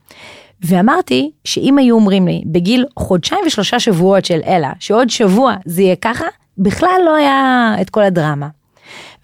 ואמרתי 0.62 1.32
שאם 1.44 1.78
היו 1.78 1.96
אומרים 1.96 2.28
לי 2.28 2.42
בגיל 2.46 2.86
חודשיים 3.00 3.42
ושלושה 3.48 3.80
שבועות 3.80 4.26
של 4.26 4.40
אלה, 4.48 4.72
שעוד 4.80 5.10
שבוע 5.10 5.56
זה 5.66 5.82
יהיה 5.82 5.96
ככה, 5.96 6.26
בכלל 6.58 7.02
לא 7.06 7.16
היה 7.16 7.76
את 7.82 7.90
כל 7.90 8.04
הדרמה. 8.04 8.48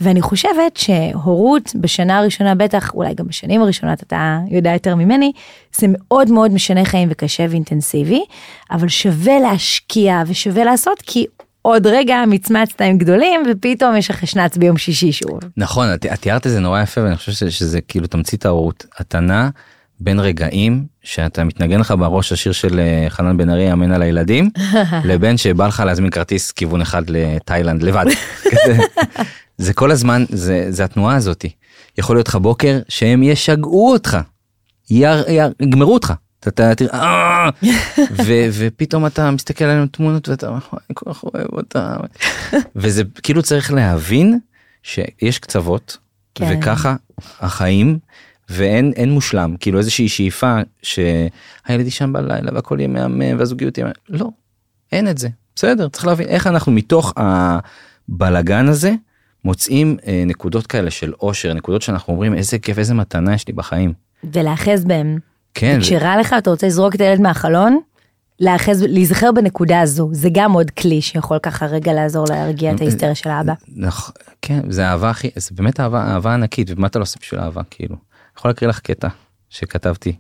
ואני 0.02 0.22
חושבת 0.22 0.78
שהורות 0.78 1.76
בשנה 1.76 2.18
הראשונה 2.18 2.56
בטח, 2.56 2.94
אולי 2.94 3.14
גם 3.14 3.28
בשנים 3.28 3.62
הראשונות 3.62 4.04
אתה 4.04 4.40
יודע 4.52 4.74
יותר 4.74 4.96
ממני, 4.96 5.32
זה 5.78 5.88
מאוד 5.90 6.32
מאוד 6.32 6.52
משנה 6.52 6.86
חיים 6.86 7.08
וקשה 7.12 7.46
ואינטנסיבי, 7.50 8.24
אבל 8.72 8.88
שווה 8.88 9.40
להשקיע 9.40 10.24
ושווה 10.28 10.64
לעשות 10.64 11.02
כי 11.02 11.26
עוד 11.66 11.88
רגע 11.88 12.24
מצמצת 12.28 12.82
עם 12.82 12.98
גדולים 12.98 13.44
ופתאום 13.52 13.96
יש 13.96 14.10
לך 14.10 14.28
שנץ 14.28 14.58
ביום 14.58 14.78
שישי 14.78 15.12
שוב. 15.12 15.40
נכון, 15.58 15.94
את, 15.94 16.06
תיארת 16.20 16.48
את 16.48 16.52
זה 16.52 16.60
נורא 16.60 16.82
יפה 16.82 17.04
ואני 17.04 17.16
חושב 17.16 17.32
שזה, 17.32 17.52
שזה 17.52 17.82
כאילו 17.82 18.08
תמצית 18.08 18.46
ההורות. 18.46 18.86
אתה 19.02 19.20
נע 19.20 19.50
בין 20.00 20.20
רגעים 20.20 20.86
שאתה 21.04 21.44
מתנגן 21.44 21.80
לך 21.80 21.94
בראש 22.00 22.32
השיר 22.32 22.52
של 22.52 22.80
אה, 22.80 23.06
חנן 23.10 23.38
בן 23.38 23.50
ארי 23.50 23.74
אמן 23.74 23.92
על 23.92 24.02
הילדים 24.02 24.50
לבין 25.10 25.38
שבא 25.38 25.68
לך 25.68 25.84
להזמין 25.86 26.10
כרטיס 26.10 26.52
כיוון 26.52 26.82
אחד 26.82 27.10
לתאילנד 27.10 27.84
לבד. 27.84 28.06
זה 29.58 29.74
כל 29.74 29.92
הזמן 29.92 30.26
זה 30.30 30.66
זה 30.70 30.84
התנועה 30.84 31.16
הזאתי. 31.16 31.50
יכול 31.98 32.16
להיות 32.16 32.28
לך 32.28 32.36
בוקר 32.36 32.80
שהם 32.90 33.24
ישגעו 33.24 33.92
אותך. 33.92 34.18
יר, 34.90 35.30
יר, 35.30 35.52
יגמרו 35.62 35.94
אותך. 35.94 36.14
אתה 36.48 36.76
תראה 36.76 37.00
"אה!" 37.00 37.50
ופתאום 38.58 39.06
אתה 39.06 39.32
מסתכל 39.32 39.66
עליהם 39.66 39.88
תמונות 39.88 40.30
ואתה 40.30 40.50
"וואי, 40.50 40.60
אני 40.74 40.94
כל 40.94 41.14
כך 41.14 41.24
אוהב 41.24 41.48
אותם 41.54 41.96
וזה 42.76 43.04
כאילו 43.24 43.44
צריך 43.44 43.74
להבין 43.74 44.40
שיש 44.84 45.40
קצוות 45.40 45.98
כן. 46.36 46.58
וככה 46.60 46.96
החיים 47.40 48.00
ואין 48.50 48.94
אין 48.96 49.12
מושלם 49.12 49.56
כאילו 49.60 49.80
איזושהי 49.80 50.10
שאיפה 50.10 50.58
שהילד 50.82 51.86
יישן 51.86 52.14
בלילה 52.14 52.52
והכל 52.54 52.80
יהיה 52.80 52.88
מהמם 52.88 53.40
והזוגיות 53.40 53.78
יהיה. 53.78 53.92
לא 54.10 54.30
אין 54.92 55.08
את 55.08 55.18
זה 55.18 55.30
בסדר 55.56 55.90
צריך 55.90 56.06
להבין 56.08 56.28
איך 56.28 56.48
אנחנו 56.48 56.72
מתוך 56.72 57.14
הבלגן 57.18 58.68
הזה 58.68 58.94
מוצאים 59.46 59.98
אה, 60.08 60.24
נקודות 60.26 60.68
כאלה 60.68 60.92
של 60.92 61.14
אושר 61.22 61.54
נקודות 61.54 61.82
שאנחנו 61.82 62.14
אומרים 62.14 62.34
איזה 62.34 62.60
כיף 62.60 62.80
איזה 62.80 62.94
מתנה 62.94 63.34
יש 63.34 63.48
לי 63.48 63.54
בחיים. 63.54 63.94
ולהאחז 64.34 64.86
בהם. 64.86 65.20
כן. 65.56 65.80
כשרע 65.82 66.18
לך 66.20 66.36
אתה 66.38 66.50
רוצה 66.50 66.68
לזרוק 66.68 66.96
את 66.96 67.02
הילד 67.02 67.22
מהחלון, 67.22 67.80
להאחז, 68.40 68.84
להיזכר 68.84 69.32
בנקודה 69.32 69.82
הזו, 69.82 70.10
זה 70.12 70.30
גם 70.32 70.52
עוד 70.52 70.72
כלי 70.72 71.02
שיכול 71.02 71.40
ככה 71.40 71.66
רגע 71.66 71.94
לעזור 71.94 72.26
להרגיע 72.30 72.72
את 72.72 72.82
ההיסטריה 72.82 73.16
של 73.16 73.30
האבא. 73.30 73.54
נכון, 73.76 74.14
כן, 74.42 74.72
זה 74.72 74.88
אהבה 74.88 75.10
הכי, 75.10 75.30
זה 75.36 75.50
באמת 75.56 75.80
אהבה, 75.80 76.08
אהבה 76.08 76.34
ענקית, 76.34 76.72
ומה 76.72 76.88
אתה 76.88 77.00
לא 77.00 77.04
עושה 77.04 77.20
בשביל 77.22 77.40
אהבה, 77.40 77.62
כאילו. 77.70 77.96
אני 77.96 78.38
יכול 78.38 78.50
להקריא 78.50 78.70
לך 78.70 78.80
קטע 78.80 79.08
שכתבתי 79.50 80.16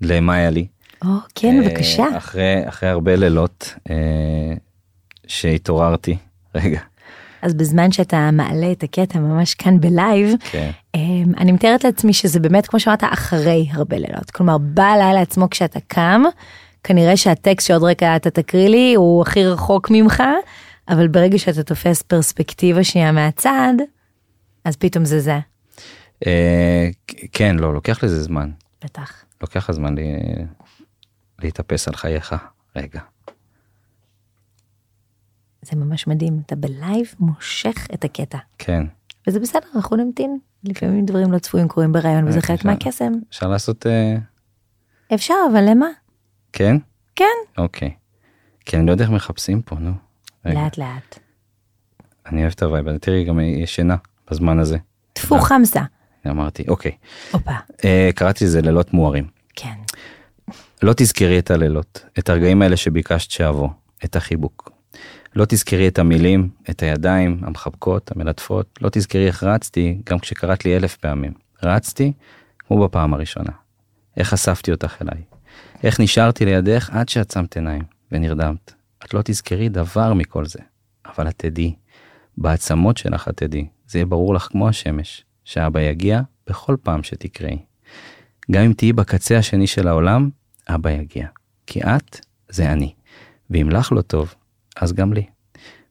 למאיה 0.00 0.50
לי. 0.50 0.66
או, 1.04 1.08
כן, 1.34 1.62
אה, 1.62 1.68
בבקשה. 1.68 2.04
אחרי, 2.16 2.68
אחרי 2.68 2.88
הרבה 2.88 3.16
לילות 3.16 3.74
אה, 3.90 4.54
שהתעוררתי, 5.26 6.16
רגע, 6.54 6.80
אז 7.42 7.54
בזמן 7.54 7.92
שאתה 7.92 8.30
מעלה 8.32 8.72
את 8.72 8.82
הקטע 8.82 9.18
ממש 9.18 9.54
כאן 9.54 9.80
בלייב, 9.80 10.34
כן, 10.50 10.70
אמ, 10.94 11.32
אני 11.38 11.52
מתארת 11.52 11.84
לעצמי 11.84 12.12
שזה 12.12 12.40
באמת 12.40 12.66
כמו 12.66 12.80
שאמרת 12.80 13.04
אחרי 13.04 13.68
הרבה 13.72 13.96
לילות. 13.98 14.30
כלומר 14.30 14.58
בלילה 14.58 15.20
עצמו 15.20 15.50
כשאתה 15.50 15.80
קם 15.80 16.22
כנראה 16.84 17.16
שהטקסט 17.16 17.66
שעוד 17.66 17.82
רגע 17.82 18.16
אתה 18.16 18.30
תקריא 18.30 18.68
לי 18.68 18.94
הוא 18.94 19.22
הכי 19.22 19.44
רחוק 19.44 19.90
ממך 19.90 20.22
אבל 20.88 21.08
ברגע 21.08 21.38
שאתה 21.38 21.62
תופס 21.62 22.02
פרספקטיבה 22.02 22.84
שנייה 22.84 23.12
מהצד 23.12 23.74
אז 24.64 24.76
פתאום 24.76 25.04
זה 25.04 25.20
זה. 25.20 25.38
אה, 26.26 26.88
כן, 27.32 27.56
לא, 27.56 27.74
לוקח 27.74 28.04
לזה 28.04 28.22
זמן, 28.22 28.50
בטח. 28.84 29.24
לוקח 29.40 29.56
לך 29.56 29.72
זמן 29.72 29.94
לי, 29.94 30.18
להתאפס 31.42 31.88
על 31.88 31.94
חייך, 31.94 32.34
רגע. 32.76 33.00
זה 35.62 35.76
ממש 35.76 36.06
מדהים 36.06 36.42
אתה 36.46 36.56
בלייב 36.56 37.14
מושך 37.20 37.86
את 37.94 38.04
הקטע 38.04 38.38
כן, 38.58 38.86
וזה 39.26 39.40
בסדר 39.40 39.66
אנחנו 39.74 39.96
נמתין 39.96 40.38
לפעמים 40.64 41.06
דברים 41.06 41.32
לא 41.32 41.38
צפויים 41.38 41.68
קורים 41.68 41.92
בראיון 41.92 42.28
וזה 42.28 42.36
אה, 42.38 42.42
חלק. 42.42 42.64
מהקסם 42.64 43.12
אפשר 43.30 43.48
לעשות, 43.48 43.86
אה, 43.86 44.16
אפשר 45.14 45.34
אבל 45.52 45.64
למה 45.70 45.86
כן? 46.52 46.76
כן 47.16 47.24
אוקיי. 47.58 47.94
כי 48.64 48.76
אני 48.76 48.86
לא 48.86 48.92
יודע 48.92 49.04
איך 49.04 49.12
מחפשים 49.12 49.62
פה, 49.62 49.76
נו. 49.76 49.92
רגע. 50.44 50.62
לאט 50.62 50.78
לאט 50.78 51.18
אני 52.26 52.40
אוהב 52.40 52.52
את 52.52 52.62
ה 52.62 52.68
vibe. 52.68 52.98
תראי 52.98 53.24
גם 53.24 53.40
יש 53.40 53.74
שינה 53.74 53.96
בזמן 54.30 54.58
הזה. 54.58 54.78
טפו 55.12 55.38
חמסה 55.38 55.82
אמרתי, 56.26 56.64
אוקיי. 56.68 56.92
הופה 57.32 57.52
אה, 57.84 58.10
קראתי 58.14 58.44
לזה 58.44 58.62
לילות 58.62 58.92
מוארים. 58.92 59.26
כן 59.56 59.74
לא 60.82 60.92
תזכרי 60.96 61.38
את 61.38 61.50
הלילות, 61.50 62.04
את 62.18 62.28
הרגעים 62.28 62.62
האלה 62.62 62.76
שביקשת 62.76 63.30
שאבוא, 63.30 63.68
את 64.04 64.16
החיבוק. 64.16 64.71
לא 65.34 65.44
תזכרי 65.48 65.88
את 65.88 65.98
המילים, 65.98 66.48
את 66.70 66.82
הידיים 66.82 67.40
המחבקות, 67.42 68.10
המלטפות. 68.12 68.78
לא 68.80 68.88
תזכרי 68.92 69.26
איך 69.26 69.42
רצתי, 69.42 69.98
גם 70.06 70.18
כשקראת 70.18 70.64
לי 70.64 70.76
אלף 70.76 70.96
פעמים. 70.96 71.32
רצתי 71.62 72.12
כמו 72.58 72.84
בפעם 72.84 73.14
הראשונה. 73.14 73.52
איך 74.16 74.32
אספתי 74.32 74.72
אותך 74.72 75.02
אליי. 75.02 75.22
איך 75.82 76.00
נשארתי 76.00 76.44
לידך 76.44 76.90
עד 76.92 77.08
שעצמת 77.08 77.56
עיניים 77.56 77.82
ונרדמת. 78.12 78.72
את 79.04 79.14
לא 79.14 79.20
תזכרי 79.24 79.68
דבר 79.68 80.14
מכל 80.14 80.46
זה, 80.46 80.58
אבל 81.06 81.28
את 81.28 81.34
תדעי. 81.36 81.74
בעצמות 82.38 82.96
שלך 82.96 83.28
את 83.28 83.36
תדעי. 83.36 83.66
זה 83.86 83.98
יהיה 83.98 84.06
ברור 84.06 84.34
לך 84.34 84.42
כמו 84.42 84.68
השמש, 84.68 85.24
שאבא 85.44 85.80
יגיע 85.80 86.20
בכל 86.46 86.76
פעם 86.82 87.02
שתקראי. 87.02 87.58
גם 88.50 88.62
אם 88.62 88.72
תהיי 88.72 88.92
בקצה 88.92 89.38
השני 89.38 89.66
של 89.66 89.88
העולם, 89.88 90.30
אבא 90.68 90.90
יגיע. 90.90 91.26
כי 91.66 91.80
את 91.82 92.20
זה 92.48 92.72
אני. 92.72 92.92
ואם 93.50 93.70
לך 93.70 93.92
לא 93.92 94.00
טוב, 94.00 94.34
אז 94.76 94.92
גם 94.92 95.12
לי. 95.12 95.26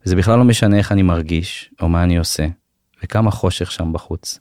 וזה 0.05 0.15
בכלל 0.15 0.37
לא 0.37 0.43
משנה 0.43 0.77
איך 0.77 0.91
אני 0.91 1.01
מרגיש, 1.01 1.71
או 1.81 1.89
מה 1.89 2.03
אני 2.03 2.17
עושה, 2.17 2.47
וכמה 3.03 3.31
חושך 3.31 3.71
שם 3.71 3.93
בחוץ. 3.93 4.39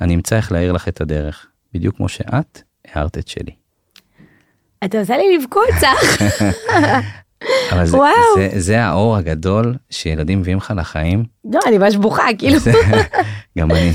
אני 0.00 0.14
אמצא 0.14 0.36
איך 0.36 0.52
להאיר 0.52 0.72
לך 0.72 0.88
את 0.88 1.00
הדרך, 1.00 1.46
בדיוק 1.74 1.96
כמו 1.96 2.08
שאת 2.08 2.62
הארת 2.88 3.18
את 3.18 3.28
שלי. 3.28 3.52
אתה 4.84 4.98
עושה 5.00 5.16
לי 5.16 5.38
לבכות 5.38 5.68
צח. 5.80 6.22
אבל 7.72 7.86
זה. 7.86 7.98
זה, 8.34 8.50
זה 8.60 8.82
האור 8.82 9.16
הגדול 9.16 9.74
שילדים 9.90 10.40
מביאים 10.40 10.58
לך 10.58 10.72
לחיים. 10.76 11.24
לא, 11.44 11.60
אני 11.66 11.78
ממש 11.78 11.96
בוכה, 11.96 12.26
כאילו. 12.38 12.58
גם 13.58 13.70
אני, 13.70 13.92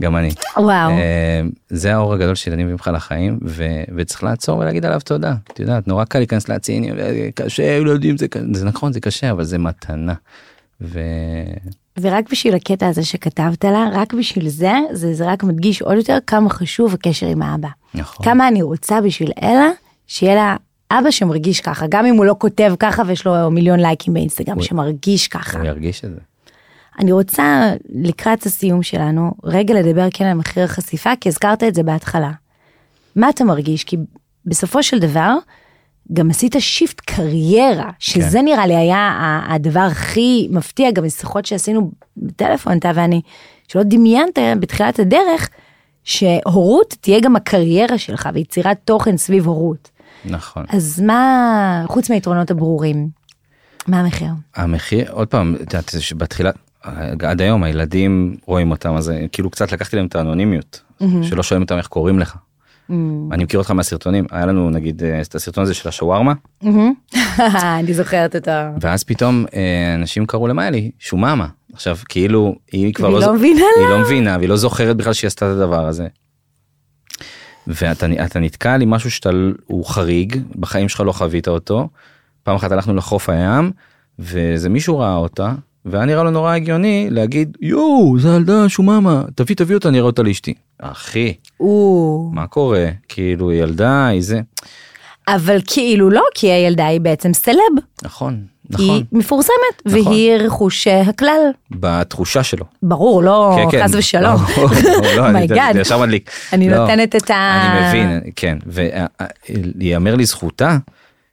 גם 0.00 0.16
אני. 0.16 0.30
וואו. 0.56 0.90
אה, 0.90 1.40
זה 1.70 1.94
האור 1.94 2.14
הגדול 2.14 2.34
שילדים 2.34 2.64
מביאים 2.66 2.78
לך 2.80 2.90
לחיים, 2.94 3.38
ו- 3.44 3.64
וצריך 3.96 4.24
לעצור 4.24 4.58
ולהגיד 4.58 4.84
עליו 4.84 5.00
תודה. 5.00 5.34
את 5.52 5.60
יודעת, 5.60 5.88
נורא 5.88 6.04
קל 6.04 6.18
להיכנס 6.18 6.48
להציניות, 6.48 6.98
קשה, 7.34 7.62
ילדים, 7.62 8.16
זה, 8.18 8.26
זה 8.52 8.64
נכון, 8.64 8.92
זה 8.92 9.00
קשה, 9.00 9.30
אבל 9.30 9.44
זה 9.44 9.58
מתנה. 9.58 10.14
ו... 10.80 11.00
ורק 12.00 12.30
בשביל 12.32 12.54
הקטע 12.54 12.86
הזה 12.88 13.04
שכתבת 13.04 13.64
לה, 13.64 13.88
רק 13.92 14.14
בשביל 14.14 14.48
זה, 14.48 14.72
זה, 14.92 15.14
זה 15.14 15.26
רק 15.26 15.42
מדגיש 15.44 15.82
עוד 15.82 15.96
יותר 15.96 16.18
כמה 16.26 16.50
חשוב 16.50 16.94
הקשר 16.94 17.26
עם 17.26 17.42
האבא. 17.42 17.68
נכון. 17.94 18.24
כמה 18.26 18.48
אני 18.48 18.62
רוצה 18.62 19.00
בשביל 19.00 19.30
אלה, 19.42 19.70
שיהיה 20.06 20.34
לה 20.34 20.56
אבא 20.90 21.10
שמרגיש 21.10 21.60
ככה, 21.60 21.86
גם 21.88 22.06
אם 22.06 22.14
הוא 22.16 22.24
לא 22.24 22.34
כותב 22.38 22.74
ככה 22.78 23.02
ויש 23.06 23.26
לו 23.26 23.50
מיליון 23.50 23.80
לייקים 23.80 24.14
באינסטגרם, 24.14 24.54
הוא- 24.56 24.62
שמרגיש 24.64 25.28
ככה. 25.28 25.58
הוא 25.58 25.66
ירגיש 25.66 26.04
את 26.04 26.10
זה. 26.10 26.20
אני 27.02 27.12
רוצה 27.12 27.72
לקראת 27.88 28.46
הסיום 28.46 28.82
שלנו 28.82 29.34
רגע 29.44 29.74
לדבר 29.74 30.08
כן 30.14 30.24
על 30.24 30.34
מחיר 30.34 30.64
החשיפה 30.64 31.10
כי 31.20 31.28
הזכרת 31.28 31.62
את 31.62 31.74
זה 31.74 31.82
בהתחלה. 31.82 32.30
מה 33.16 33.30
אתה 33.30 33.44
מרגיש? 33.44 33.84
כי 33.84 33.96
בסופו 34.46 34.82
של 34.82 34.98
דבר 34.98 35.34
גם 36.12 36.30
עשית 36.30 36.56
שיפט 36.58 37.00
קריירה 37.00 37.90
שזה 37.98 38.38
כן. 38.38 38.44
נראה 38.44 38.66
לי 38.66 38.76
היה 38.76 39.40
הדבר 39.48 39.80
הכי 39.80 40.48
מפתיע 40.50 40.90
גם 40.90 41.04
משיחות 41.04 41.46
שעשינו 41.46 41.90
בטלפון 42.16 42.78
אתה 42.78 42.90
ואני 42.94 43.20
שלא 43.68 43.82
דמיינת 43.82 44.38
בתחילת 44.60 44.98
הדרך 44.98 45.48
שהורות 46.04 46.96
תהיה 47.00 47.20
גם 47.20 47.36
הקריירה 47.36 47.98
שלך 47.98 48.28
ויצירת 48.34 48.78
תוכן 48.84 49.16
סביב 49.16 49.46
הורות. 49.46 49.90
נכון. 50.24 50.64
אז 50.68 51.00
מה 51.00 51.84
חוץ 51.88 52.10
מהיתרונות 52.10 52.50
הברורים 52.50 53.22
מה 53.86 54.00
המחיר? 54.00 54.28
המחיר, 54.54 55.12
עוד 55.12 55.28
פעם, 55.28 55.54
את 55.54 55.60
יודעת, 55.60 55.88
זה 55.88 56.02
שבתחילה, 56.02 56.50
עד 57.22 57.42
היום 57.42 57.62
הילדים 57.62 58.36
רואים 58.46 58.70
אותם, 58.70 58.94
אז 58.94 59.12
כאילו 59.32 59.50
קצת 59.50 59.72
לקחתי 59.72 59.96
להם 59.96 60.06
את 60.06 60.16
האנונימיות, 60.16 60.82
שלא 61.22 61.42
שואלים 61.42 61.62
אותם 61.62 61.78
איך 61.78 61.86
קוראים 61.86 62.18
לך. 62.18 62.36
אני 63.32 63.44
מכיר 63.44 63.58
אותך 63.58 63.70
מהסרטונים, 63.70 64.24
היה 64.30 64.46
לנו 64.46 64.70
נגיד 64.70 65.02
אה, 65.02 65.20
את 65.20 65.34
הסרטון 65.34 65.62
הזה 65.62 65.74
של 65.74 65.88
השווארמה, 65.88 66.32
אני 67.78 67.94
זוכרת 67.94 68.36
אותו. 68.36 68.50
ואז 68.80 69.04
פתאום 69.04 69.44
אה, 69.54 69.94
אנשים 69.94 70.26
קראו 70.26 70.48
למאיה 70.48 70.70
לי 70.70 70.90
שוממה. 70.98 71.46
עכשיו 71.72 71.96
כאילו 72.08 72.54
היא 72.72 72.94
כבר 72.94 73.08
לא, 73.08 73.20
לא 73.20 73.34
מבינה 73.34 73.64
היא 73.80 73.88
לא 73.88 73.98
מבינה 74.00 74.36
והיא 74.38 74.48
לא 74.48 74.56
זוכרת 74.56 74.96
בכלל 74.96 75.12
שהיא 75.12 75.28
עשתה 75.28 75.46
את 75.46 75.56
הדבר 75.56 75.86
הזה. 75.86 76.06
ואתה 77.66 78.06
אתה 78.24 78.38
נתקל 78.38 78.82
עם 78.82 78.90
משהו 78.90 79.10
שאתה 79.10 79.30
הוא 79.66 79.84
חריג 79.84 80.36
בחיים 80.56 80.88
שלך 80.88 81.00
לא 81.00 81.12
חווית 81.12 81.48
אותו. 81.48 81.88
פעם 82.42 82.56
אחת 82.56 82.72
הלכנו 82.72 82.94
לחוף 82.94 83.28
הים 83.28 83.72
ואיזה 84.18 84.68
מישהו 84.68 84.98
ראה 84.98 85.14
אותה 85.14 85.54
והיה 85.84 86.04
נראה 86.04 86.22
לו 86.22 86.30
נורא 86.30 86.54
הגיוני 86.54 87.06
להגיד 87.10 87.56
יואו 87.60 88.18
זה 88.18 88.28
ילדה 88.28 88.68
שוממה 88.68 89.22
תביא 89.34 89.56
תביא 89.56 89.74
אותה 89.74 89.90
נראה 89.90 90.06
אותה 90.06 90.22
לאשתי. 90.22 90.54
אחי 90.78 91.32
או. 91.60 92.30
מה 92.32 92.46
קורה 92.46 92.86
כאילו 93.08 93.50
היא 93.50 93.62
ילדה 93.62 94.06
היא 94.06 94.22
זה 94.22 94.40
אבל 95.28 95.58
כאילו 95.66 96.10
לא, 96.10 96.22
כי 96.34 96.46
הילדה 96.52 96.86
היא 96.86 97.00
בעצם 97.00 97.32
סלב. 97.32 97.56
נכון 98.02 98.44
נכון. 98.70 98.84
היא 98.88 99.04
מפורסמת, 99.12 99.52
נכון. 99.86 100.00
והיא 100.12 100.32
רכוש 100.32 100.88
אה, 100.88 101.00
הכלל. 101.00 101.40
בתחושה 101.70 102.42
שלו. 102.42 102.64
ברור, 102.82 103.22
לא 103.22 103.56
כן, 103.56 103.78
כן. 103.78 103.84
חס 103.84 103.94
ושלום. 103.94 104.34
לא, 104.56 104.68
לא, 105.02 105.16
לא, 105.16 105.24
אני- 105.26 105.32
my 105.32 105.46
God. 105.46 105.74
זה 105.74 105.80
ישר 105.80 105.98
מדליק. 105.98 106.30
אני 106.52 106.70
לא. 106.70 106.76
נותנת 106.78 107.16
את 107.16 107.30
ה... 107.30 107.34
אני 107.62 107.88
מבין, 107.88 108.20
כן, 108.36 108.58
ויאמר 108.66 110.14
לזכותה 110.16 110.78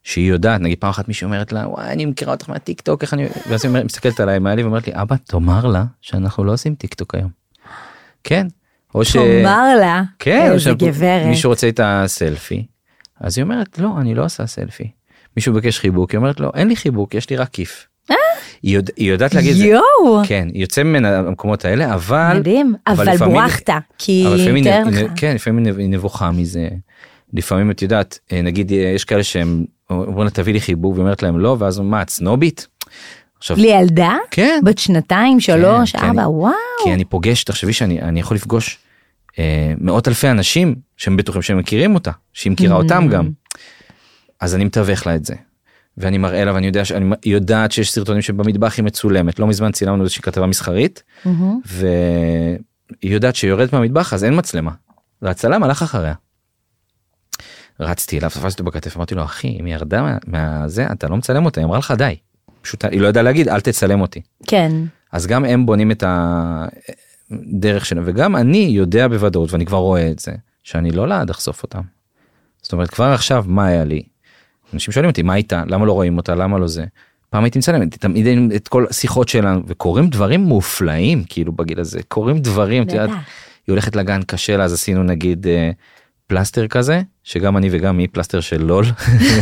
שהיא 0.04 0.30
יודעת, 0.30 0.62
נגיד 0.62 0.78
פעם 0.80 0.90
אחת 0.90 1.08
מישהי 1.08 1.26
אומרת 1.26 1.52
לה, 1.54 1.68
וואי, 1.68 1.92
אני 1.92 2.06
מכירה 2.06 2.34
אותך 2.34 2.50
מהטיק 2.50 2.82
טוק, 2.82 3.02
איך 3.02 3.14
אני... 3.14 3.28
ואז 3.50 3.66
היא 3.66 3.84
מסתכלת 3.86 4.20
עליי, 4.20 4.40
מעלי 4.40 4.64
ואומרת 4.64 4.88
לי, 4.88 4.94
אבא, 4.96 5.16
תאמר 5.24 5.66
לה 5.68 5.84
שאנחנו 6.02 6.44
לא 6.44 6.54
עושים 6.54 6.76
טיק 6.76 6.94
טוק 6.94 7.16
היום. 7.16 7.30
כן. 8.24 8.48
או 8.96 9.06
ש... 9.06 9.12
תאמר 9.14 9.76
לה, 9.80 10.04
כן, 10.20 10.50
איזה 10.52 10.72
גברת. 10.74 11.26
מישהו 11.26 11.50
רוצה 11.50 11.68
איתה 11.68 12.04
סלפי, 12.08 12.66
אז 13.20 13.38
היא 13.38 13.44
אומרת, 13.44 13.80
לא, 13.80 13.90
אני 14.02 14.16
לא 14.16 14.26
עושה 14.26 14.48
סלפי. 14.48 14.92
מישהו 15.38 15.54
ביקש 15.54 15.80
חיבוק, 15.80 16.12
היא 16.12 16.18
אומרת 16.18 16.40
לו, 16.40 16.52
אין 16.56 16.68
לי 16.68 16.76
חיבוק, 16.76 17.14
יש 17.16 17.30
לי 17.30 17.36
רק 17.36 17.50
כיף. 17.50 17.88
היא 18.64 18.76
יודע- 18.76 18.94
היא 18.98 19.12
יודעת 19.12 19.34
להגיד 19.34 19.52
את 19.52 19.58
זה. 19.58 19.66
יואו, 19.66 20.22
כן, 20.28 20.48
היא 20.54 20.62
יוצא 20.62 20.84
ממנה 20.84 21.18
המקומות 21.18 21.66
האלה, 21.66 21.94
אבל... 21.94 22.34
מדהים, 22.40 22.76
אבל 22.88 23.14
לפעמים- 23.14 23.42
כי 23.98 24.24
אבל 24.28 24.36
לפעמים 24.36 24.64
תאר 24.64 24.84
היא, 24.86 25.04
לך. 25.06 25.12
כן, 25.16 25.36
לפעמים 25.36 25.78
היא 25.78 25.90
נבוכה 25.90 26.32
מזה. 26.32 26.68
לפעמים 27.34 27.72
את 27.72 27.82
יודעת, 27.82 28.20
אה, 28.32 28.42
נגיד 28.42 28.72
אה, 28.72 28.78
יש 28.78 29.06
כאלה 29.06 29.24
שהם 29.24 29.66
אומרים 29.90 30.24
לה 30.24 30.30
תביא 30.30 30.54
לי 30.54 30.62
חיבוק 30.62 30.96
ואומרת 30.98 31.24
להם 31.24 31.40
לא, 31.40 31.56
ואז 31.60 31.80
מה, 31.80 32.02
את 32.02 32.10
סנובית? 32.10 32.68
עכשיו, 33.38 33.58
לילדה? 33.58 34.16
כן, 34.32 34.60
בת 34.66 34.78
שנתיים, 34.78 35.40
שלוש, 35.40 35.92
כן, 35.92 35.98
ארבע, 36.00 36.10
אני- 36.22 36.30
וואו. 36.32 36.54
כי 36.84 36.94
אני 36.94 37.06
פוגש, 37.06 37.44
תחשבי 37.44 37.74
שאני 37.74 38.02
אני 38.02 38.20
יכול 38.20 38.36
לפגוש 38.38 38.78
אה, 39.40 39.74
מאות 39.82 40.08
אלפי 40.08 40.30
אנשים 40.30 40.76
שהם 40.98 41.18
בטוחים 41.18 41.42
שהם 41.42 41.58
מכירים 41.58 41.96
אותה, 41.96 42.12
שהיא 42.34 42.52
מכירה 42.52 42.76
Mm. 42.80 42.84
אותם 42.84 43.08
גם. 43.10 43.30
אז 44.42 44.56
אני 44.56 44.64
מתווך 44.66 45.08
לה 45.08 45.16
את 45.16 45.26
זה. 45.26 45.36
ואני 45.98 46.18
מראה 46.18 46.46
לה 46.46 46.54
ואני 46.54 46.68
יודע 46.68 46.86
שאני 46.86 47.16
יודעת 47.26 47.72
שיש 47.72 47.92
סרטונים 47.92 48.22
שבמטבח 48.22 48.78
היא 48.78 48.86
מצולמת 48.86 49.40
לא 49.40 49.48
מזמן 49.48 49.72
צילמנו 49.72 50.04
איזושהי 50.04 50.22
כתבה 50.24 50.46
מסחרית 50.46 51.04
מהמם. 51.26 51.60
והיא 51.66 52.60
יודעת 53.14 53.36
שהיא 53.36 53.50
יורדת 53.50 53.74
מהמטבח 53.74 54.14
אז 54.14 54.24
אין 54.24 54.38
מצלמה. 54.38 54.72
והצלם 55.22 55.64
הלך 55.64 55.82
אחריה. 55.82 56.14
רצתי 57.80 58.18
אליו 58.18 58.30
תפסתי 58.30 58.48
אותו 58.48 58.64
בכתף 58.64 58.98
אמרתי 58.98 59.16
לו 59.16 59.24
אחי 59.24 59.58
אם 59.60 59.66
היא 59.66 59.74
ירדה 59.74 60.02
מה- 60.02 60.18
מהזה 60.28 60.86
אתה 60.92 61.08
לא 61.08 61.18
מצלם 61.18 61.46
אותה 61.46 61.62
היא 61.62 61.66
אמרה 61.66 61.78
לך 61.78 61.94
די. 61.98 62.16
פשוט 62.62 62.86
היא 62.86 63.02
לא 63.02 63.08
ידעה 63.08 63.24
להגיד 63.24 63.50
אל 63.50 63.60
תצלם 63.62 64.02
אותי. 64.02 64.22
כן, 64.48 64.72
אז 65.12 65.28
גם 65.28 65.46
הם 65.46 65.66
בונים 65.66 65.92
את 65.92 66.04
הדרך 67.32 67.86
שלהם 67.86 68.04
וגם 68.08 68.36
אני 68.36 68.58
יודע 68.72 69.08
בוודאות 69.08 69.52
ואני 69.54 69.66
כבר 69.66 69.78
רואה 69.78 70.12
את 70.12 70.20
זה 70.20 70.32
שאני 70.64 70.92
לא 70.92 71.08
לעד 71.08 71.30
אחשוף 71.30 71.64
אותם. 71.64 71.82
זאת 72.62 72.74
אומרת 72.74 72.90
כבר 72.90 73.06
עכשיו 73.06 73.46
מה 73.48 73.66
היה 73.68 73.84
לי. 73.84 74.04
אנשים 74.74 74.92
שואלים 74.92 75.10
אותי 75.10 75.22
מה 75.22 75.36
איתה 75.36 75.64
למה 75.68 75.86
לא 75.86 75.92
רואים 75.94 76.18
אותה 76.18 76.36
למה 76.36 76.58
לא 76.60 76.68
זה. 76.68 76.86
פעם 77.30 77.44
הייתי 77.44 77.60
מצלם 77.60 77.90
תמיד 77.90 78.28
את 78.56 78.68
כל 78.68 78.86
השיחות 78.90 79.30
שלנו 79.30 79.62
וקורים 79.68 80.10
דברים 80.10 80.42
מופלאים 80.42 81.24
כאילו 81.30 81.52
בגיל 81.52 81.80
הזה 81.80 82.00
קורים 82.08 82.40
דברים 82.40 82.84
את 82.84 82.92
יודעת. 82.92 83.10
היא 83.68 83.74
הולכת 83.74 83.96
לגן 83.96 84.22
קשה 84.24 84.58
לה 84.58 84.64
אז 84.64 84.74
עשינו 84.74 85.04
נגיד 85.04 85.48
אה, 85.48 85.72
פלסטר 86.30 86.68
כזה 86.68 87.02
שגם 87.24 87.58
אני 87.58 87.70
וגם 87.72 87.98
היא 87.98 88.08
פלסטר 88.12 88.40
של 88.40 88.64
לול 88.64 88.86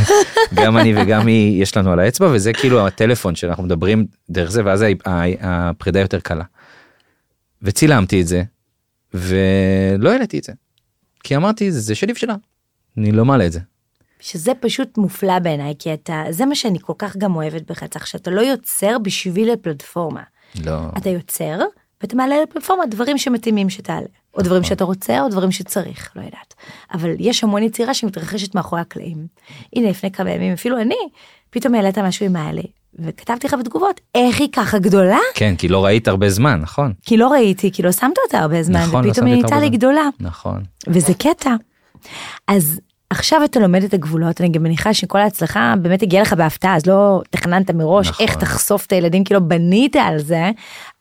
גם 0.63 0.77
אני 0.77 0.93
וגם 0.97 1.27
היא 1.27 1.63
יש 1.63 1.77
לנו 1.77 1.91
על 1.91 1.99
האצבע 1.99 2.27
וזה 2.33 2.53
כאילו 2.53 2.87
הטלפון 2.87 3.35
שאנחנו 3.35 3.63
מדברים 3.63 4.05
דרך 4.29 4.51
זה 4.51 4.61
ואז 4.65 4.85
הפרידה 5.41 5.99
יותר 5.99 6.19
קלה. 6.19 6.43
וצילמתי 7.61 8.21
את 8.21 8.27
זה 8.27 8.43
ולא 9.13 10.11
העליתי 10.11 10.39
את 10.39 10.43
זה 10.43 10.53
כי 11.23 11.35
אמרתי 11.35 11.71
זה 11.71 11.95
שלי 11.95 12.11
ושלה 12.11 12.35
אני 12.97 13.11
לא 13.11 13.25
מעלה 13.25 13.45
את 13.45 13.51
זה. 13.51 13.59
שזה 14.19 14.51
פשוט 14.59 14.97
מופלא 14.97 15.39
בעיניי, 15.39 15.73
כי 15.79 15.93
אתה, 15.93 16.23
זה 16.29 16.45
מה 16.45 16.55
שאני 16.55 16.79
כל 16.81 16.93
כך 16.97 17.17
גם 17.17 17.35
אוהבת 17.35 17.71
בך, 17.71 17.83
צריך 17.83 18.07
שאתה 18.07 18.31
לא 18.31 18.41
יוצר 18.41 18.97
בשביל 19.03 19.51
הפלטפורמה. 19.51 20.23
לא 20.65 20.79
אתה 20.97 21.09
יוצר, 21.09 21.59
ואתה 22.01 22.15
מעלה 22.15 22.35
לפלטפורמה 22.43 22.85
דברים 22.85 23.17
שמתאימים 23.17 23.69
שתעלה. 23.69 24.07
או 24.37 24.41
דברים. 24.41 24.63
שאתה 24.63 24.83
רוצה, 24.83 25.21
או 25.21 25.29
דברים 25.29 25.51
שצריך, 25.51 26.11
לא 26.15 26.21
יודעת. 26.21 26.53
אבל 26.93 27.09
יש 27.19 27.43
המון 27.43 27.63
יצירה 27.63 27.93
שמתרחשת 27.93 28.55
מאחורי 28.55 28.81
הקלעים. 28.81 29.27
הנה, 29.75 29.89
לפני 29.89 30.11
כמה 30.11 30.31
ימים, 30.31 30.53
אפילו 30.53 30.81
אני, 30.81 30.95
פתאום 31.49 31.75
העלית 31.75 31.97
משהו 31.97 32.25
עם 32.25 32.33
מעלה, 32.33 32.61
וכתבתי 32.99 33.47
לך 33.47 33.53
בתגובות, 33.53 34.01
איך 34.15 34.39
היא 34.39 34.47
ככה 34.51 34.79
גדולה? 34.79 35.17
כן 35.33 35.55
כי 35.55 35.67
לא 35.67 35.85
ראית 35.85 36.07
הרבה 36.07 36.29
זמן 36.29 36.59
נכון 36.61 36.93
כי 37.05 37.17
לא 37.17 37.27
ראיתי, 37.27 37.71
כי 37.71 37.81
לא 37.81 37.91
שמת 37.91 38.17
אותה 38.25 38.39
הרבה 38.39 38.63
זמן, 38.63 38.81
נכון, 38.81 39.05
לא 39.05 39.09
ופתאום 39.09 39.27
שמתי 39.27 39.35
היא 39.35 39.43
נהייתה 39.43 39.59
לי. 39.59 39.69
גדולה. 39.69 40.09
נכון 40.19 40.63
וזה 40.87 41.13
קטע. 41.13 41.55
אז 42.47 42.79
עכשיו 43.09 43.43
אתה 43.43 43.59
לומד 43.59 43.83
את 43.83 43.93
הגבולות, 43.93 44.41
אני 44.41 44.49
גם 44.49 44.63
מניחה 44.63 44.93
שכל 44.93 45.19
ההצלחה 45.19 45.73
באמת 45.81 46.01
הגיעה 46.03 46.21
לך 46.21 46.33
בהפתעה, 46.33 46.75
אז 46.75 46.85
לא 46.85 47.21
תכננת 47.29 47.71
מראש 47.71 48.07
נכון. 48.09 48.25
איך 48.25 48.35
תחשוף 48.35 48.85
את 48.85 48.91
הילדים, 48.91 49.23
כי 49.23 49.33
לא 49.33 49.39
בנית 49.39 49.95
על 49.95 50.19
זה, 50.19 50.51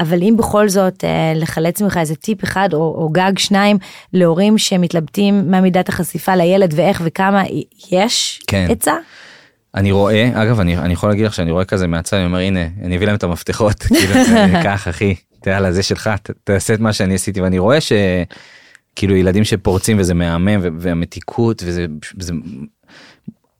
אבל 0.00 0.22
אם 0.22 0.34
בכל 0.38 0.68
זאת 0.68 1.04
אה, 1.04 1.32
לחלץ 1.34 1.82
ממך 1.82 1.96
איזה 1.96 2.14
טיפ 2.14 2.44
אחד 2.44 2.68
או, 2.72 2.78
או 2.78 3.08
גג 3.08 3.38
שניים 3.38 3.78
להורים 4.12 4.58
שמתלבטים 4.58 5.50
מה 5.50 5.60
מידת 5.60 5.88
החשיפה 5.88 6.34
לילד 6.34 6.74
ואיך 6.76 7.02
וכמה, 7.04 7.42
יש 7.90 8.40
כן. 8.46 8.66
עצה? 8.70 8.94
אני 9.74 9.92
רואה 9.92 10.30
אגב 10.34 10.60
אני 10.60 10.76
אני 10.78 10.92
יכול 10.92 11.08
להגיד 11.08 11.26
לך 11.26 11.34
שאני 11.34 11.50
רואה 11.50 11.64
כזה 11.64 11.86
מהצד 11.86 12.16
אני 12.16 12.26
אומר 12.26 12.38
הנה 12.38 12.60
אני 12.82 12.96
אביא 12.96 13.06
להם 13.06 13.16
את 13.16 13.22
המפתחות 13.22 13.82
כאילו 13.98 14.14
קח 14.62 14.88
אחי 14.88 15.14
תראה 15.40 15.72
זה 15.72 15.82
שלך 15.82 16.10
ת- 16.22 16.30
תעשה 16.44 16.74
את 16.74 16.80
מה 16.80 16.92
שאני 16.92 17.14
עשיתי 17.14 17.40
ואני 17.40 17.58
רואה 17.58 17.78
שכאילו 18.96 19.16
ילדים 19.16 19.44
שפורצים 19.44 19.98
וזה 19.98 20.14
מהמם 20.14 20.60
והמתיקות 20.78 21.62
וזה 21.66 21.86
זה, 22.18 22.32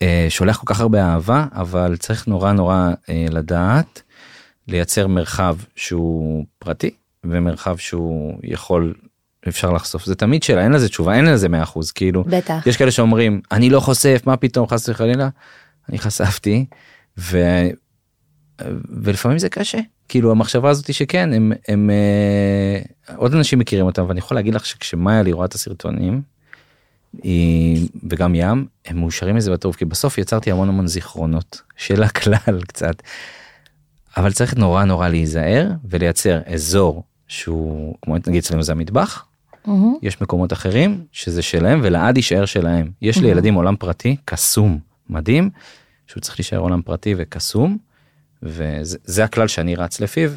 אה, 0.03 0.27
שולח 0.29 0.57
כל 0.57 0.75
כך 0.75 0.81
הרבה 0.81 1.05
אהבה 1.05 1.47
אבל 1.53 1.97
צריך 1.97 2.29
נורא 2.29 2.53
נורא 2.53 2.91
אה, 3.09 3.27
לדעת 3.31 4.03
לייצר 4.69 5.07
מרחב 5.07 5.57
שהוא 5.77 6.45
פרטי 6.59 6.91
ומרחב 7.25 7.77
שהוא 7.77 8.39
יכול 8.43 8.95
אפשר 9.49 9.73
לחשוף. 9.73 10.05
זה 10.05 10.15
תמיד 10.15 10.43
שאלה 10.43 10.65
אין 10.65 10.73
לזה 10.73 10.89
תשובה 10.89 11.15
אין 11.15 11.25
לזה 11.25 11.49
100% 11.49 11.79
כאילו. 11.95 12.25
בטח. 12.25 12.67
יש 12.67 12.77
כאלה 12.77 12.91
שאומרים 12.91 13.41
אני 13.53 13.71
לא 13.71 13.81
חושף 13.81 14.23
מה 14.27 14.37
פתאום 14.37 14.69
חס 14.69 14.89
וחלילה? 14.89 15.29
אני 15.89 15.99
חשפתי 15.99 16.67
ו... 17.19 17.39
ולפעמים 19.03 19.39
זה 19.39 19.49
קשה. 19.49 19.79
כאילו 20.09 20.31
המחשבה 20.31 20.71
הזאת 20.71 20.95
שכן 20.95 21.33
הם, 21.33 21.53
הם 21.69 21.91
אה, 21.91 22.81
עוד 23.17 23.35
אנשים 23.35 23.59
מכירים 23.59 23.87
אותם 23.87 24.05
ואני 24.09 24.19
יכול 24.19 24.37
להגיד 24.37 24.55
לך 24.55 24.67
שכשמאיה 24.67 25.23
לי 25.23 25.33
רואה 25.33 25.47
את 25.47 25.55
הסרטונים 25.55 26.23
היא, 27.23 27.89
וגם 28.09 28.35
ים 28.35 28.67
הם 28.87 28.99
מאושרים 28.99 29.37
מזה 29.37 29.53
בטוב 29.53 29.75
כי 29.75 29.85
בסוף 29.85 30.19
יצרתי 30.19 30.51
המון 30.51 30.69
המון 30.69 30.87
זיכרונות 30.87 31.63
של 31.77 32.03
הכלל 32.03 32.63
קצת. 32.69 33.03
אבל 34.17 34.33
צריך 34.33 34.57
נורא 34.57 34.85
נורא 34.85 35.09
להיזהר 35.09 35.71
ולייצר 35.85 36.41
אזור 36.47 37.03
שהוא 37.29 37.95
כמו 38.03 38.17
נגיד 38.17 38.37
אצלנו 38.37 38.63
זה 38.63 38.73
המטבח 38.73 39.25
מהמם. 39.67 39.95
יש 40.03 40.21
מקומות 40.21 40.53
אחרים 40.53 41.05
שזה 41.13 41.43
שלהם 41.43 41.81
ולעד 41.83 42.17
יישאר 42.17 42.45
שלהם. 42.45 42.91
יש 43.03 43.17
Mhm. 43.17 43.21
לילדים 43.23 43.55
עולם 43.55 43.77
פרטי 43.77 44.17
קסום 44.25 44.79
מדהים 45.11 45.51
שהוא 46.07 46.21
צריך 46.21 46.39
להישאר 46.39 46.59
עולם 46.59 46.83
פרטי 46.83 47.15
וקסום 47.17 47.79
וזה 48.43 48.99
זה 49.05 49.25
הכלל 49.25 49.49
שאני 49.49 49.75
רץ 49.75 50.01
לפיו 50.01 50.31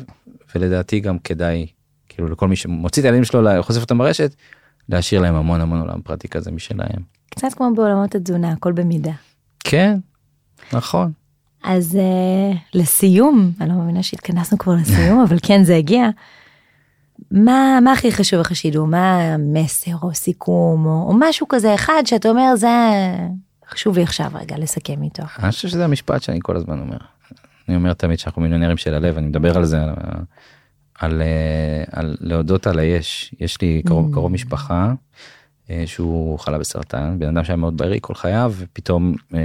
ולדעתי 0.56 1.00
גם 1.00 1.20
כדאי 1.20 1.68
כאילו 2.10 2.28
לכל 2.28 2.48
מי 2.48 2.56
שמוציא 2.56 3.02
את 3.02 3.06
הילדים 3.06 3.24
שלו 3.24 3.42
חושף 3.62 3.82
אותם 3.82 3.98
ברשת 3.98 4.36
להשאיר 4.90 5.22
להם 5.22 5.36
המון 5.36 5.62
המון 5.62 5.80
עולם 5.80 6.02
פרטי 6.02 6.28
כזה 6.28 6.52
משלהם. 6.52 7.02
קצת 7.30 7.54
כמו 7.54 7.72
בעולמות 7.76 8.16
התזונה, 8.16 8.52
הכל 8.52 8.72
במידה. 8.72 9.12
כן 9.60 9.98
נכון 10.74 11.12
אז 11.64 11.98
uh, 11.98 12.58
לסיום, 12.74 13.52
אני 13.62 13.70
לא 13.70 13.76
מאמינה 13.76 14.04
שהתכנסנו 14.04 14.58
כבר 14.58 14.74
לסיום, 14.76 15.22
אבל 15.28 15.38
כן 15.44 15.64
זה 15.64 15.76
הגיע. 15.76 16.10
מה, 17.32 17.80
מה 17.84 17.92
הכי 17.92 18.12
חשוב 18.12 18.40
לך 18.40 18.56
שידעו? 18.56 18.86
מה 18.86 19.22
המסר 19.22 19.92
או 20.04 20.14
סיכום 20.14 20.86
או, 20.86 21.06
או 21.08 21.14
משהו 21.20 21.48
כזה 21.48 21.76
אחד 21.76 22.02
שאתה 22.06 22.30
אומר 22.30 22.56
זה 22.56 22.68
חשוב 23.70 23.98
לי 23.98 24.04
עכשיו 24.04 24.32
רגע 24.34 24.58
לסכם 24.58 25.04
איתו. 25.04 25.24
אני 25.40 25.52
חושב 25.52 25.68
שזה 25.68 25.86
המשפט 25.86 26.22
שאני 26.22 26.40
כל 26.42 26.56
הזמן 26.56 26.80
אומר. 26.80 26.98
אני 27.70 27.76
אומר 27.76 27.94
תמיד 27.94 28.20
שאנחנו 28.20 28.42
מיליונרים 28.42 28.78
של 28.78 28.94
הלב 28.94 29.18
אני 29.18 29.28
מדבר 29.28 29.58
על 29.58 29.66
זה 29.66 29.78
על, 31.00 31.12
על, 31.12 31.22
אה, 31.22 31.84
על 31.92 32.18
להודות 32.20 32.68
על 32.68 32.80
היש. 32.80 33.36
יש 33.40 33.62
לי 33.62 33.82
קרוב, 33.86 34.10
Mm. 34.10 34.14
קרוב 34.14 34.32
משפחה 34.32 34.94
אה, 35.70 35.84
שהוא 35.86 36.40
חלה 36.40 36.58
בסרטן. 36.58 37.20
בן 37.20 37.28
אדם 37.28 37.44
שהיה 37.44 37.58
מאוד 37.58 37.78
בריא 37.78 38.00
כל 38.02 38.14
חייו 38.14 38.54
ופתאום 38.58 39.16
אה, 39.34 39.40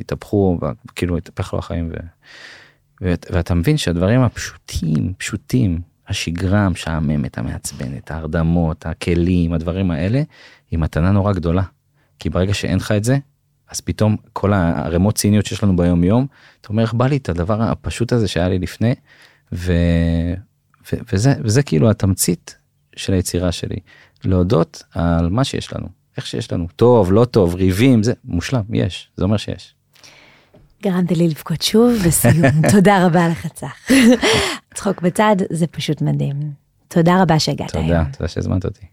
התהפכו 0.00 0.58
כאילו 0.94 1.16
התהפך 1.16 1.52
לו 1.52 1.58
החיים 1.58 1.90
ו, 1.92 1.94
ו, 3.02 3.14
ואתה 3.30 3.54
מבין 3.54 3.76
שהדברים 3.76 4.20
הפשוטים 4.20 5.12
פשוטים 5.18 5.80
השגרה 6.08 6.60
המשעממת 6.60 7.38
המעצבנת 7.38 8.10
ההרדמות 8.10 8.86
הכלים 8.86 9.52
הדברים 9.52 9.90
האלה 9.90 10.22
היא 10.70 10.78
מתנה 10.78 11.10
נורא 11.10 11.32
גדולה. 11.32 11.62
כי 12.18 12.30
ברגע 12.30 12.54
שאין 12.54 12.76
לך 12.76 12.92
את 12.92 13.04
זה 13.04 13.18
אז 13.70 13.80
פתאום 13.80 14.16
כל 14.32 14.52
הערימות 14.52 15.14
ציניות 15.14 15.46
שיש 15.46 15.62
לנו 15.62 15.76
ביום 15.76 16.04
יום 16.04 16.26
אתה 16.60 16.68
אומר 16.68 16.82
איך 16.82 16.94
בא 16.94 17.06
לי 17.06 17.16
את 17.16 17.28
הדבר 17.28 17.62
הפשוט 17.62 18.12
הזה 18.12 18.28
שהיה 18.28 18.48
לי 18.48 18.58
לפני? 18.58 18.94
ו, 19.52 19.72
וזה 21.12 21.34
וזה 21.44 21.62
כאילו 21.62 21.90
התמצית 21.90 22.56
של 22.96 23.12
היצירה 23.12 23.52
שלי 23.52 23.76
להודות 24.24 24.82
על 24.94 25.28
מה 25.28 25.44
שיש 25.44 25.72
לנו 25.72 25.86
איך 26.16 26.26
שיש 26.26 26.52
לנו 26.52 26.66
טוב 26.76 27.12
לא 27.12 27.24
טוב 27.24 27.54
ריבים 27.54 28.02
זה 28.02 28.12
מושלם 28.24 28.62
יש 28.72 29.08
זה 29.16 29.24
אומר 29.24 29.36
שיש. 29.36 29.74
גרמת 30.82 31.12
לי 31.12 31.28
לבכות 31.28 31.62
שוב 31.62 31.92
בסיום, 32.06 32.46
תודה 32.72 33.06
רבה 33.06 33.28
לך 33.28 33.46
צח. 33.46 33.88
צחוק 34.74 35.02
בצד 35.02 35.36
זה 35.50 35.66
פשוט 35.66 36.02
מדהים. 36.02 36.52
תודה 36.88 37.22
רבה 37.22 37.38
שהגעת 37.38 37.72
תודה, 37.72 37.84
היום. 37.84 38.04
תודה 38.04 38.28
שהזמנת 38.28 38.64
אותי. 38.64 38.86